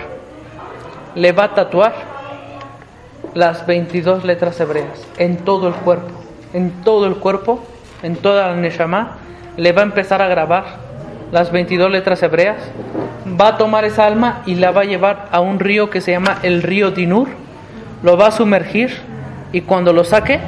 Le 1.14 1.32
va 1.32 1.44
a 1.44 1.54
tatuar 1.54 1.94
las 3.34 3.66
22 3.66 4.24
letras 4.24 4.58
hebreas 4.60 5.06
en 5.18 5.36
todo 5.38 5.68
el 5.68 5.74
cuerpo, 5.74 6.12
en 6.52 6.70
todo 6.82 7.06
el 7.06 7.16
cuerpo, 7.16 7.62
en 8.02 8.16
toda 8.16 8.48
la 8.48 8.56
Neshama, 8.56 9.18
le 9.56 9.72
va 9.72 9.82
a 9.82 9.84
empezar 9.84 10.22
a 10.22 10.28
grabar 10.28 10.64
las 11.32 11.52
22 11.52 11.90
letras 11.90 12.22
hebreas, 12.22 12.56
va 13.40 13.48
a 13.48 13.56
tomar 13.56 13.84
esa 13.84 14.06
alma 14.06 14.42
y 14.46 14.54
la 14.54 14.70
va 14.70 14.82
a 14.82 14.84
llevar 14.84 15.28
a 15.32 15.40
un 15.40 15.58
río 15.58 15.90
que 15.90 16.00
se 16.00 16.12
llama 16.12 16.38
el 16.42 16.62
río 16.62 16.90
Dinur, 16.90 17.28
lo 18.02 18.16
va 18.16 18.28
a 18.28 18.30
sumergir 18.30 19.15
y 19.56 19.62
cuando 19.62 19.94
lo 19.94 20.04
saque, 20.04 20.38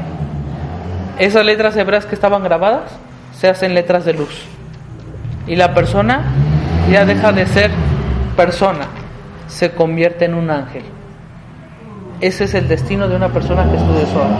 esas 1.18 1.42
letras 1.42 1.74
hebreas 1.78 2.04
que 2.04 2.14
estaban 2.14 2.42
grabadas 2.42 2.90
se 3.32 3.48
hacen 3.48 3.72
letras 3.72 4.04
de 4.04 4.12
luz. 4.12 4.44
Y 5.46 5.56
la 5.56 5.72
persona 5.72 6.26
ya 6.92 7.06
deja 7.06 7.32
de 7.32 7.46
ser 7.46 7.70
persona, 8.36 8.86
se 9.46 9.70
convierte 9.70 10.26
en 10.26 10.34
un 10.34 10.50
ángel. 10.50 10.82
Ese 12.20 12.44
es 12.44 12.52
el 12.52 12.68
destino 12.68 13.08
de 13.08 13.16
una 13.16 13.30
persona 13.30 13.64
que 13.70 13.78
estudia 13.78 14.04
Zohar. 14.12 14.30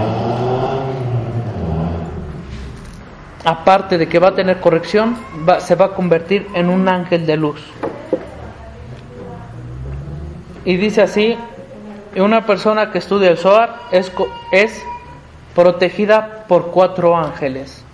Aparte 3.47 3.97
de 3.97 4.07
que 4.07 4.19
va 4.19 4.28
a 4.28 4.35
tener 4.35 4.61
corrección, 4.61 5.16
se 5.61 5.77
va 5.77 5.86
a 5.86 5.95
convertir 5.95 6.47
en 6.53 6.69
un 6.69 6.86
ángel 6.90 7.24
de 7.24 7.39
luz. 7.39 7.65
Y 10.66 10.77
dice 10.77 11.01
así, 11.01 11.39
una 12.16 12.47
persona 12.47 12.90
que 12.90 12.98
estudia 12.98 13.30
el 13.30 13.39
Zohar 13.39 13.76
es, 13.90 14.10
es 14.52 14.82
protegida 15.55 16.44
por 16.48 16.70
cuatro 16.70 17.16
ángeles. 17.16 17.85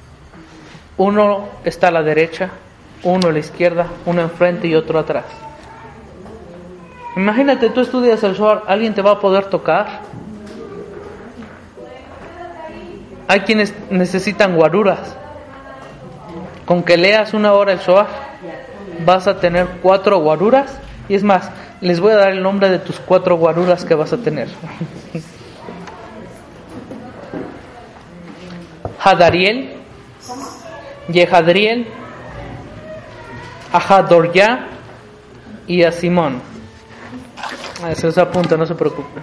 Uno 0.97 1.49
está 1.65 1.89
a 1.89 1.91
la 1.91 2.03
derecha, 2.03 2.51
uno 3.03 3.29
a 3.29 3.33
la 3.33 3.39
izquierda, 3.39 3.87
uno 4.07 4.23
enfrente 4.23 4.69
y 4.69 4.75
otro 4.75 4.99
atrás. 4.99 5.25
Imagínate, 7.17 7.71
tú 7.71 7.81
estudias 7.81 8.23
el 8.25 8.35
Zohar, 8.35 8.63
¿alguien 8.67 8.95
te 8.95 9.03
va 9.03 9.13
a 9.13 9.21
poder 9.21 9.47
tocar? 9.47 10.01
Hay 13.29 13.41
quienes 13.41 13.75
necesitan 13.91 14.57
guaruras. 14.57 15.17
Con 16.65 16.83
que 16.83 16.97
leas 16.97 17.35
una 17.35 17.53
hora 17.53 17.73
el 17.73 17.79
Zohar, 17.79 18.07
vas 19.05 19.27
a 19.27 19.39
tener 19.39 19.67
cuatro 19.83 20.19
guaruras. 20.19 20.79
Y 21.09 21.15
es 21.15 21.23
más, 21.23 21.51
les 21.85 22.01
voy 22.01 22.13
a 22.13 22.17
dar 22.17 22.31
el 22.31 22.43
nombre 22.43 22.71
de 22.71 22.79
tus 22.79 22.99
cuatro 22.99 23.37
guaruras 23.37 23.85
que 23.85 23.95
vas 23.95 24.11
a 24.15 24.17
tener. 24.17 24.49
Hadariel, 28.99 29.77
Yehadriel, 31.09 31.87
Ajadorya 33.71 34.67
y 35.67 35.83
a 35.83 35.93
Simón. 35.93 36.41
Ah, 37.83 37.95
Se 37.95 38.07
os 38.07 38.17
apunta, 38.17 38.57
no 38.57 38.65
se 38.65 38.75
preocupe. 38.75 39.21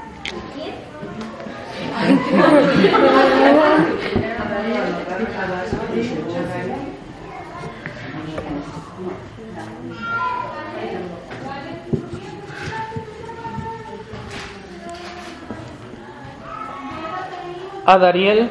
Adariel, 17.92 18.48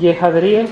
Yehadriel, 0.00 0.68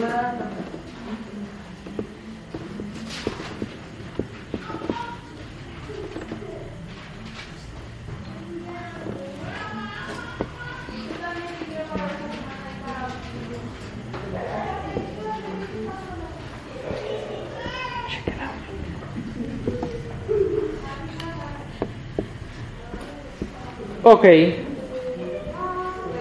Ok. 24.04 24.26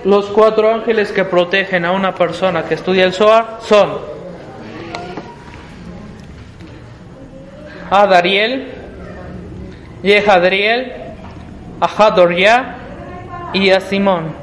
Los 0.04 0.26
cuatro 0.28 0.72
ángeles 0.72 1.12
que 1.12 1.26
protegen 1.26 1.86
a 1.86 1.92
una 1.92 2.14
persona 2.14 2.64
que 2.66 2.76
estudia 2.76 3.06
el 3.06 3.14
Zohar 3.14 3.58
son 3.62 4.00
Adariel, 7.90 8.68
Yehadriel, 10.04 10.94
Ajadorya 11.80 12.76
y 13.54 13.70
a 13.72 13.80
Simón. 13.80 14.34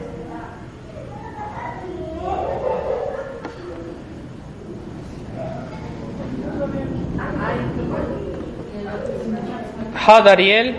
Hadariel, 10.07 10.77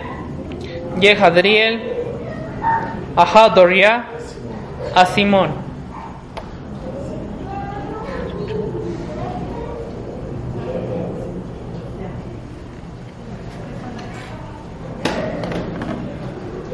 Yehadriel, 1.00 1.99
Ajadorya, 3.16 4.04
a 4.94 5.06
Simón. 5.06 5.50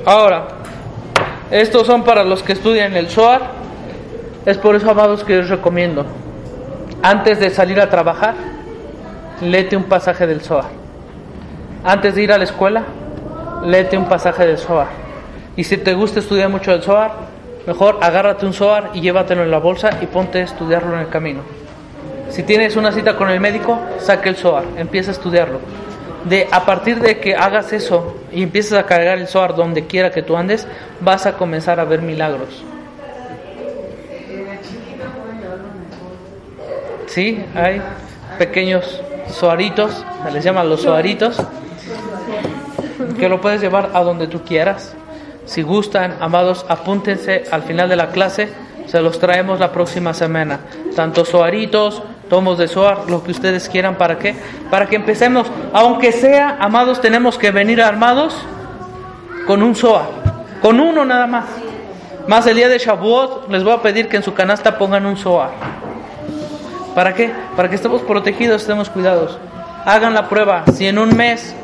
Ahora, 0.05 0.47
estos 1.51 1.85
son 1.85 2.05
para 2.05 2.23
los 2.23 2.45
que 2.45 2.53
estudian 2.53 2.97
el 2.97 3.09
Zohar. 3.09 3.43
Es 4.45 4.57
por 4.57 4.77
eso, 4.77 4.89
amados, 4.89 5.25
que 5.25 5.37
les 5.37 5.49
recomiendo. 5.49 6.07
Antes 7.03 7.41
de 7.41 7.51
salir 7.51 7.81
a 7.81 7.91
trabajar, 7.91 8.35
léete 9.41 9.77
un 9.77 9.85
pasaje 9.85 10.29
del 10.29 10.43
Zohar. 10.43 10.71
Antes 11.85 12.15
de 12.15 12.23
ir 12.23 12.33
a 12.33 12.39
la 12.39 12.45
escuela, 12.45 12.85
léete 13.65 13.99
un 13.99 14.05
pasaje 14.05 14.47
del 14.47 14.59
Zohar. 14.59 15.06
Y 15.57 15.65
si 15.65 15.79
te 15.79 15.95
gusta 15.95 16.21
estudiar 16.21 16.51
mucho 16.51 16.73
el 16.73 16.83
Zohar, 16.83 17.13
mejor 17.67 17.99
agárrate 18.03 18.45
un 18.45 18.53
Zohar 18.53 18.91
y 18.95 19.01
llévatelo 19.01 19.43
en 19.43 19.51
la 19.51 19.59
bolsa 19.59 19.91
y 20.03 20.07
ponte 20.07 20.39
a 20.39 20.45
estudiarlo 20.45 20.95
en 20.95 21.01
el 21.01 21.09
camino. 21.09 21.41
Si 22.29 22.43
tienes 22.43 22.77
una 22.77 22.93
cita 22.93 23.17
con 23.17 23.31
el 23.31 23.41
médico, 23.41 23.79
saque 23.99 24.29
el 24.29 24.37
Zohar, 24.37 24.65
empieza 24.77 25.11
a 25.11 25.15
estudiarlo. 25.15 25.61
De, 26.25 26.49
a 26.51 26.67
partir 26.67 27.01
de 27.01 27.21
que 27.21 27.35
hagas 27.35 27.73
eso 27.73 28.17
y 28.33 28.43
empieces 28.43 28.73
a 28.75 28.85
cargar 28.85 29.19
el 29.19 29.29
Zohar 29.29 29.55
donde 29.55 29.87
quiera 29.87 30.11
que 30.11 30.23
tú 30.23 30.37
andes, 30.37 30.67
vas 31.01 31.25
a 31.25 31.37
comenzar 31.37 31.81
a 31.81 31.85
ver 31.85 32.03
milagros. 32.03 32.65
Sí, 37.07 37.43
hay 37.55 37.81
pequeños 38.39 39.01
soaritos, 39.31 40.05
se 40.25 40.31
les 40.33 40.45
llaman 40.45 40.69
los 40.69 40.83
soaritos, 40.83 41.41
que 43.19 43.29
lo 43.29 43.41
puedes 43.41 43.63
llevar 43.63 43.91
a 43.95 44.03
donde 44.03 44.27
tú 44.27 44.43
quieras. 44.43 44.95
Si 45.47 45.63
gustan, 45.63 46.17
amados, 46.21 46.67
apúntense 46.69 47.45
al 47.51 47.63
final 47.63 47.89
de 47.89 47.97
la 47.97 48.09
clase, 48.09 48.49
se 48.87 49.01
los 49.01 49.19
traemos 49.19 49.59
la 49.61 49.73
próxima 49.73 50.13
semana. 50.13 50.61
Tanto 50.95 51.25
soaritos, 51.25 52.03
tomos 52.29 52.59
de 52.59 52.69
soar, 52.69 53.09
lo 53.09 53.23
que 53.23 53.31
ustedes 53.31 53.69
quieran, 53.69 53.97
¿para 53.97 54.19
qué? 54.19 54.35
Para 54.71 54.87
que 54.87 54.97
empecemos, 54.97 55.47
aunque 55.73 56.13
sea, 56.13 56.59
amados, 56.61 57.01
tenemos 57.01 57.39
que 57.39 57.51
venir 57.51 57.81
armados 57.81 58.37
con 59.47 59.63
un 59.63 59.75
soar, 59.75 60.09
con 60.61 60.81
uno 60.81 61.05
nada 61.05 61.27
más. 61.27 61.47
Más 62.27 62.47
el 62.49 62.57
día 62.57 62.69
de 62.69 62.79
Shavuot, 62.79 63.49
les 63.49 63.63
voy 63.63 63.73
a 63.73 63.83
pedir 63.83 64.09
que 64.09 64.17
en 64.17 64.25
su 64.25 64.35
canasta 64.35 64.77
pongan 64.77 65.07
un 65.07 65.17
soar. 65.17 65.51
¿Para 66.95 67.15
qué? 67.15 67.33
Para 67.55 67.69
que 67.69 67.77
estemos 67.77 68.03
protegidos, 68.03 68.63
estemos 68.63 68.91
cuidados. 68.91 69.39
Hagan 69.85 70.15
la 70.15 70.29
prueba. 70.29 70.65
Si 70.73 70.89
en 70.89 70.99
un 70.99 71.17
mes 71.17 71.55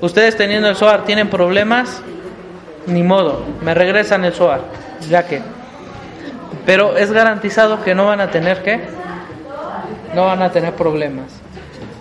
ustedes 0.00 0.36
teniendo 0.36 0.68
el 0.68 0.74
SOAR 0.74 1.04
tienen 1.04 1.30
problemas, 1.30 2.02
ni 2.86 3.02
modo, 3.02 3.44
me 3.62 3.74
regresan 3.74 4.24
el 4.24 4.34
SOAR, 4.34 4.60
ya 5.08 5.26
que. 5.26 5.40
Pero 6.66 6.96
es 6.96 7.10
garantizado 7.12 7.82
que 7.82 7.94
no 7.94 8.06
van 8.06 8.20
a 8.20 8.30
tener 8.30 8.62
qué? 8.62 8.80
No 10.14 10.26
van 10.26 10.42
a 10.42 10.50
tener 10.50 10.74
problemas. 10.74 11.32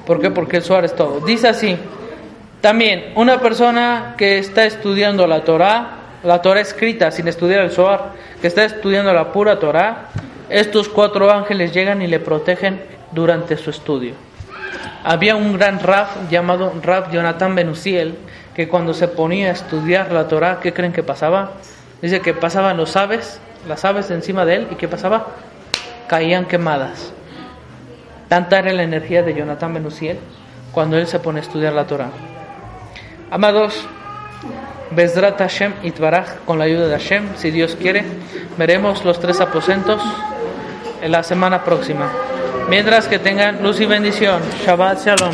¿Por 0.06 0.20
qué? 0.20 0.30
Porque 0.32 0.58
el 0.58 0.64
SOAR 0.64 0.86
es 0.86 0.95
todo. 0.95 1.20
Dice 1.22 1.48
así. 1.48 1.78
También, 2.60 3.14
una 3.16 3.40
persona 3.40 4.14
que 4.18 4.38
está 4.38 4.66
estudiando 4.66 5.26
la 5.26 5.44
Torah, 5.44 5.98
la 6.24 6.44
Torah 6.44 6.62
escrita 6.62 7.10
sin 7.10 7.28
estudiar 7.28 7.62
el 7.62 7.72
SOAR, 7.72 8.12
que 8.40 8.48
está 8.48 8.64
estudiando 8.64 9.12
la 9.14 9.32
pura 9.32 9.58
Torah, 9.58 10.10
estos 10.48 10.88
cuatro 10.90 11.32
ángeles 11.32 11.74
llegan 11.74 12.02
y 12.02 12.08
le 12.08 12.20
protegen 12.20 12.82
durante 13.12 13.58
su 13.58 13.72
estudio. 13.72 14.14
Había 15.03 15.36
un 15.36 15.58
gran 15.58 15.80
rab 15.80 16.30
llamado 16.30 16.72
Rab 16.84 17.12
Jonathan 17.12 17.56
Benusiel 17.56 18.16
que 18.56 18.68
cuando 18.68 18.94
se 18.94 19.07
ponía 19.07 19.49
a 19.49 19.52
estudiar 19.52 20.11
la 20.11 20.28
Torah, 20.28 20.60
¿qué 20.61 20.73
creen 20.73 20.94
que 20.94 21.03
pasaba? 21.03 21.53
Dice 22.02 22.22
que 22.22 22.34
pasaban 22.34 22.78
los 22.78 22.95
aves, 22.95 23.40
las 23.68 23.86
aves 23.86 24.11
encima 24.11 24.45
de 24.45 24.56
él 24.56 24.68
y 24.72 24.76
¿qué 24.76 24.88
pasaba? 24.88 25.28
Caían 26.07 26.45
quemadas. 26.45 27.14
Tanta 28.28 28.60
era 28.60 28.73
la 28.73 28.84
energía 28.84 29.23
de 29.23 29.34
Jonathan 29.34 29.73
Benusiel 29.73 30.18
cuando 30.72 30.98
él 30.98 31.07
se 31.07 31.19
pone 31.19 31.40
a 31.40 31.44
estudiar 31.44 31.73
la 31.73 31.86
Torah. 31.86 32.10
Amados, 33.30 33.86
Bezrat 34.91 35.38
Hashem 35.38 35.73
Itbaraj, 35.84 36.44
con 36.45 36.60
la 36.60 36.65
ayuda 36.65 36.88
de 36.88 36.94
Hashem, 36.94 37.36
si 37.38 37.52
Dios 37.52 37.78
quiere, 37.80 38.03
veremos 38.57 39.06
los 39.06 39.19
tres 39.19 39.40
aposentos 39.40 40.02
en 41.02 41.11
la 41.11 41.23
semana 41.23 41.64
próxima. 41.64 42.11
Mientras 42.69 43.07
que 43.07 43.19
tengan 43.19 43.64
luz 43.64 43.80
y 43.80 43.86
bendición. 43.86 44.41
Shabbat 44.65 45.06
Shalom. 45.06 45.34